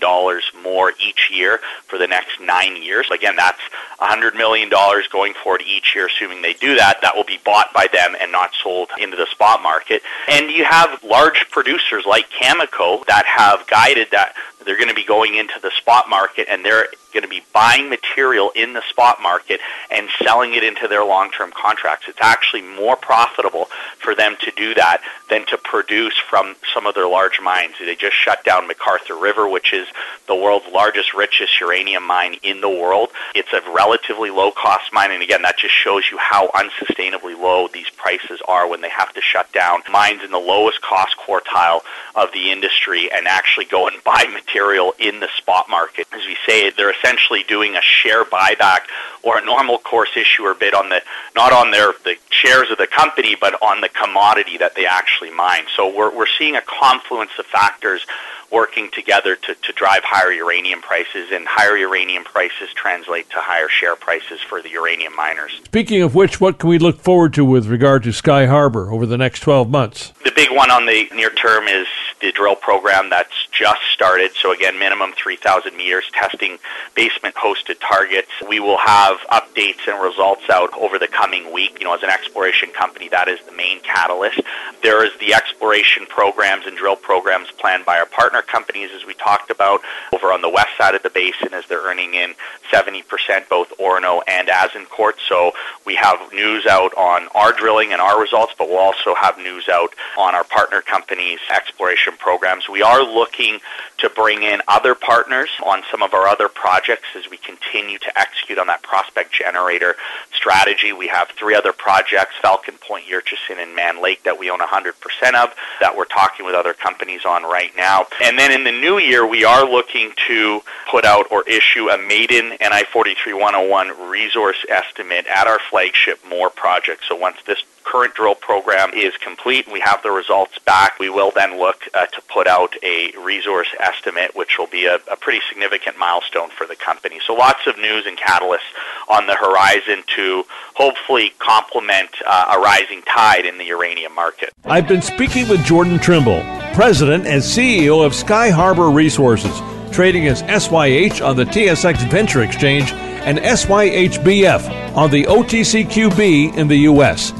more 0.63 0.93
each 1.03 1.31
year 1.31 1.59
for 1.87 1.97
the 1.97 2.07
next 2.07 2.39
nine 2.39 2.81
years. 2.81 3.09
Again, 3.11 3.35
that's 3.35 3.61
$100 3.99 4.35
million 4.35 4.69
going 5.07 5.33
forward 5.33 5.61
each 5.61 5.95
year, 5.95 6.07
assuming 6.07 6.41
they 6.41 6.53
do 6.53 6.75
that. 6.75 7.01
That 7.01 7.15
will 7.15 7.23
be 7.23 7.39
bought 7.43 7.73
by 7.73 7.87
them 7.91 8.15
and 8.19 8.31
not 8.31 8.51
sold 8.61 8.89
into 8.99 9.17
the 9.17 9.27
spot 9.27 9.61
market. 9.61 10.01
And 10.29 10.49
you 10.49 10.65
have 10.65 11.03
large 11.03 11.49
producers 11.51 12.05
like 12.05 12.29
Cameco 12.29 13.05
that 13.05 13.25
have 13.25 13.65
guided 13.67 14.09
that 14.11 14.35
they're 14.65 14.77
going 14.77 14.89
to 14.89 14.95
be 14.95 15.05
going 15.05 15.35
into 15.35 15.59
the 15.61 15.71
spot 15.71 16.09
market 16.09 16.47
and 16.49 16.63
they're 16.63 16.87
going 17.13 17.23
to 17.23 17.29
be 17.29 17.43
buying 17.53 17.89
material 17.89 18.51
in 18.55 18.73
the 18.73 18.81
spot 18.89 19.21
market 19.21 19.59
and 19.91 20.09
selling 20.23 20.53
it 20.53 20.63
into 20.63 20.87
their 20.87 21.03
long-term 21.03 21.51
contracts. 21.51 22.07
It's 22.07 22.19
actually 22.21 22.61
more 22.61 22.95
profitable 22.95 23.69
for 23.97 24.15
them 24.15 24.35
to 24.41 24.51
do 24.51 24.73
that 24.75 25.01
than 25.29 25.45
to 25.47 25.57
produce 25.57 26.17
from 26.17 26.55
some 26.73 26.85
of 26.85 26.95
their 26.95 27.07
large 27.07 27.39
mines. 27.41 27.75
They 27.79 27.95
just 27.95 28.15
shut 28.15 28.43
down 28.43 28.67
McArthur 28.67 29.21
River, 29.21 29.47
which 29.47 29.73
is 29.73 29.87
the 30.27 30.35
world's 30.35 30.67
largest, 30.71 31.13
richest 31.13 31.59
uranium 31.59 32.03
mine 32.05 32.37
in 32.43 32.61
the 32.61 32.69
world. 32.69 33.09
It's 33.35 33.51
a 33.53 33.61
relatively 33.71 34.29
low 34.29 34.51
cost 34.51 34.91
mine, 34.93 35.11
and 35.11 35.23
again, 35.23 35.41
that 35.43 35.57
just 35.57 35.73
shows 35.73 36.03
you 36.11 36.17
how 36.17 36.49
unsustainably 36.49 37.39
low 37.39 37.67
these 37.67 37.89
prices 37.89 38.41
are 38.47 38.67
when 38.69 38.81
they 38.81 38.89
have 38.89 39.13
to 39.13 39.21
shut 39.21 39.51
down 39.51 39.81
mines 39.91 40.23
in 40.23 40.31
the 40.31 40.39
lowest 40.39 40.81
cost 40.81 41.15
quartile 41.17 41.81
of 42.15 42.31
the 42.33 42.51
industry 42.51 43.11
and 43.11 43.27
actually 43.27 43.65
go 43.65 43.87
and 43.87 44.03
buy 44.09 44.25
material 44.31 44.93
in 44.99 45.19
the 45.19 45.27
spot 45.37 45.69
market. 45.69 46.07
As 46.11 46.25
we 46.25 46.37
say, 46.45 46.69
they're 46.69 46.93
essentially 46.99 47.43
doing 47.43 47.75
a 47.75 47.81
share 47.81 48.23
buyback 48.25 48.81
or 49.23 49.37
a 49.37 49.45
normal 49.45 49.77
course 49.77 50.09
issuer 50.15 50.53
bid 50.53 50.73
on 50.73 50.89
the 50.89 51.01
not 51.35 51.51
on 51.51 51.71
their 51.71 51.93
the 52.03 52.15
shares 52.29 52.71
of 52.71 52.77
the 52.77 52.87
company, 52.87 53.35
but 53.39 53.61
on 53.61 53.81
the 53.81 53.89
commodity 53.89 54.57
that 54.57 54.75
they 54.75 54.85
actually 54.85 55.31
mine. 55.31 55.63
So 55.75 55.93
we're 55.93 56.15
we're 56.15 56.27
seeing 56.37 56.55
a 56.55 56.61
confluence 56.61 57.31
of 57.37 57.45
factors 57.45 58.05
working 58.51 58.89
together 58.91 59.35
to, 59.35 59.55
to 59.55 59.73
drive 59.73 60.03
higher 60.03 60.31
uranium 60.31 60.81
prices, 60.81 61.29
and 61.31 61.45
higher 61.47 61.77
uranium 61.77 62.23
prices 62.23 62.69
translate 62.73 63.29
to 63.29 63.37
higher 63.37 63.69
share 63.69 63.95
prices 63.95 64.39
for 64.41 64.61
the 64.61 64.69
uranium 64.69 65.15
miners. 65.15 65.61
Speaking 65.65 66.01
of 66.01 66.15
which, 66.15 66.41
what 66.41 66.57
can 66.57 66.69
we 66.69 66.79
look 66.79 66.99
forward 66.99 67.33
to 67.35 67.45
with 67.45 67.67
regard 67.67 68.03
to 68.03 68.09
SkyHarbour 68.09 68.91
over 68.91 69.05
the 69.05 69.17
next 69.17 69.41
12 69.41 69.69
months? 69.69 70.13
The 70.23 70.31
big 70.31 70.51
one 70.51 70.71
on 70.71 70.85
the 70.85 71.07
near 71.13 71.29
term 71.29 71.67
is 71.67 71.87
the 72.21 72.31
drill 72.31 72.55
program 72.55 73.09
that's 73.09 73.47
just 73.51 73.81
started. 73.93 74.31
So, 74.41 74.51
again, 74.51 74.77
minimum 74.77 75.13
3,000 75.13 75.75
meters 75.75 76.05
testing 76.13 76.57
basement 76.95 77.35
hosted 77.35 77.79
targets. 77.79 78.29
We 78.47 78.59
will 78.59 78.77
have 78.77 79.17
updates 79.31 79.87
and 79.87 80.01
results 80.01 80.49
out 80.49 80.71
over 80.73 80.99
the 80.99 81.07
coming 81.07 81.51
week. 81.53 81.77
You 81.79 81.85
know, 81.85 81.93
as 81.93 82.03
an 82.03 82.09
exploration 82.09 82.69
company, 82.71 83.09
that 83.09 83.27
is 83.27 83.39
the 83.45 83.51
main 83.51 83.79
catalyst. 83.81 84.41
There 84.81 85.03
is 85.05 85.11
the 85.19 85.33
exploration 85.33 86.05
programs 86.07 86.65
and 86.65 86.77
drill 86.77 86.95
programs 86.95 87.51
planned 87.51 87.85
by 87.85 87.99
our 87.99 88.05
partner 88.05 88.41
companies, 88.41 88.89
as 88.95 89.05
we 89.05 89.13
talked 89.13 89.51
about, 89.51 89.81
over 90.13 90.31
on 90.31 90.41
the 90.41 90.49
west 90.49 90.69
side 90.77 90.95
of 90.95 91.03
the 91.03 91.09
basin 91.09 91.53
as 91.53 91.65
they're 91.67 91.83
earning 91.83 92.13
in 92.13 92.33
70% 92.71 93.03
both 93.49 93.69
Orano 93.77 94.21
and 94.27 94.47
Azincourt. 94.47 95.13
So 95.27 95.53
we 95.85 95.95
have 95.95 96.19
news 96.33 96.65
out 96.65 96.93
on 96.95 97.27
our 97.35 97.51
drilling 97.51 97.91
and 97.91 98.01
our 98.01 98.19
results, 98.19 98.53
but 98.57 98.69
we'll 98.69 98.77
also 98.77 99.15
have 99.15 99.37
news 99.37 99.67
out 99.69 99.93
on 100.17 100.35
our 100.35 100.43
partner 100.43 100.81
companies' 100.81 101.39
exploration 101.53 102.08
programs. 102.17 102.69
We 102.69 102.81
are 102.81 103.03
looking 103.03 103.59
to 103.99 104.09
bring 104.09 104.43
in 104.43 104.61
other 104.67 104.95
partners 104.95 105.49
on 105.65 105.83
some 105.91 106.01
of 106.01 106.13
our 106.13 106.27
other 106.27 106.47
projects 106.47 107.07
as 107.15 107.29
we 107.29 107.37
continue 107.37 107.97
to 107.99 108.19
execute 108.19 108.57
on 108.57 108.67
that 108.67 108.81
prospect 108.81 109.33
generator 109.33 109.95
strategy. 110.33 110.93
We 110.93 111.07
have 111.07 111.29
three 111.29 111.55
other 111.55 111.73
projects, 111.73 112.35
Falcon 112.41 112.75
Point, 112.79 113.05
Yurchison, 113.05 113.57
and 113.57 113.75
Mann 113.75 114.01
Lake, 114.01 114.23
that 114.23 114.39
we 114.39 114.49
own 114.49 114.59
100% 114.59 114.93
of, 115.35 115.53
that 115.79 115.95
we're 115.95 116.05
talking 116.05 116.45
with 116.45 116.55
other 116.55 116.73
companies 116.73 117.25
on 117.25 117.43
right 117.43 117.75
now. 117.75 118.07
And 118.23 118.37
then 118.37 118.51
in 118.51 118.63
the 118.63 118.71
new 118.71 118.97
year, 118.99 119.25
we 119.25 119.43
are 119.43 119.69
looking 119.69 120.11
to 120.27 120.61
put 120.89 121.05
out 121.05 121.27
or 121.31 121.43
issue 121.47 121.89
a 121.89 121.97
maiden 121.97 122.49
NI 122.61 122.83
43-101 122.93 124.09
resource 124.09 124.65
estimate 124.69 125.25
at 125.27 125.47
our 125.47 125.59
flagship 125.69 126.19
Moore 126.29 126.49
project. 126.49 127.03
So 127.07 127.15
once 127.15 127.37
this 127.45 127.63
current 127.83 128.13
drill 128.13 128.35
program 128.35 128.91
is 128.93 129.15
complete, 129.17 129.71
we 129.71 129.79
have 129.79 130.01
the 130.03 130.11
results 130.11 130.59
back, 130.59 130.99
we 130.99 131.09
will 131.09 131.31
then 131.31 131.57
look 131.57 131.87
uh, 131.93 132.05
to 132.07 132.21
put 132.31 132.47
out 132.47 132.75
a 132.83 133.11
resource 133.23 133.67
estimate, 133.79 134.35
which 134.35 134.57
will 134.57 134.67
be 134.67 134.85
a, 134.85 134.95
a, 135.11 135.15
pretty 135.15 135.41
significant 135.49 135.97
milestone 135.97 136.49
for 136.49 136.65
the 136.65 136.75
company. 136.75 137.19
So 137.25 137.33
lots 137.33 137.67
of 137.67 137.77
news 137.77 138.05
and 138.05 138.17
catalysts 138.17 138.71
on 139.07 139.27
the 139.27 139.35
horizon 139.35 140.03
to 140.15 140.43
hopefully 140.75 141.33
complement 141.39 142.09
uh, 142.25 142.55
a 142.55 142.59
rising 142.59 143.01
tide 143.03 143.45
in 143.45 143.57
the 143.57 143.65
uranium 143.65 144.13
market. 144.15 144.51
I've 144.65 144.87
been 144.87 145.01
speaking 145.01 145.47
with 145.47 145.63
Jordan 145.65 145.99
Trimble, 145.99 146.41
President 146.73 147.25
and 147.25 147.41
CEO 147.41 148.05
of 148.05 148.13
SkyHarbour 148.13 148.93
Resources, 148.93 149.59
trading 149.91 150.27
as 150.27 150.39
SYH 150.41 151.21
on 151.21 151.35
the 151.35 151.45
TSX 151.45 152.09
Venture 152.09 152.43
Exchange 152.43 152.91
and 152.93 153.37
SYHBF 153.39 154.95
on 154.95 155.11
the 155.11 155.23
OTCQB 155.25 156.55
in 156.55 156.67
the 156.67 156.77
U.S. 156.77 157.33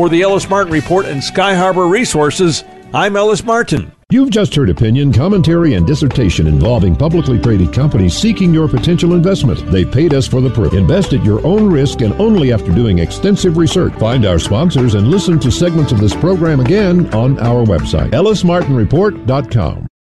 For 0.00 0.08
the 0.08 0.22
Ellis 0.22 0.48
Martin 0.48 0.72
Report 0.72 1.04
and 1.04 1.20
SkyHarbour 1.20 1.90
Resources, 1.90 2.64
I'm 2.94 3.16
Ellis 3.16 3.44
Martin. 3.44 3.92
You've 4.08 4.30
just 4.30 4.54
heard 4.54 4.70
opinion, 4.70 5.12
commentary, 5.12 5.74
and 5.74 5.86
dissertation 5.86 6.46
involving 6.46 6.96
publicly 6.96 7.38
traded 7.38 7.74
companies 7.74 8.16
seeking 8.16 8.54
your 8.54 8.66
potential 8.66 9.12
investment. 9.12 9.70
They 9.70 9.84
paid 9.84 10.14
us 10.14 10.26
for 10.26 10.40
the 10.40 10.48
proof. 10.48 10.72
Invest 10.72 11.12
at 11.12 11.22
your 11.22 11.46
own 11.46 11.70
risk 11.70 12.00
and 12.00 12.14
only 12.14 12.50
after 12.50 12.72
doing 12.72 13.00
extensive 13.00 13.58
research. 13.58 13.92
Find 13.96 14.24
our 14.24 14.38
sponsors 14.38 14.94
and 14.94 15.08
listen 15.08 15.38
to 15.40 15.50
segments 15.50 15.92
of 15.92 16.00
this 16.00 16.16
program 16.16 16.60
again 16.60 17.12
on 17.12 17.38
our 17.38 17.62
website, 17.66 18.12
ellismartinreport.com. 18.12 19.90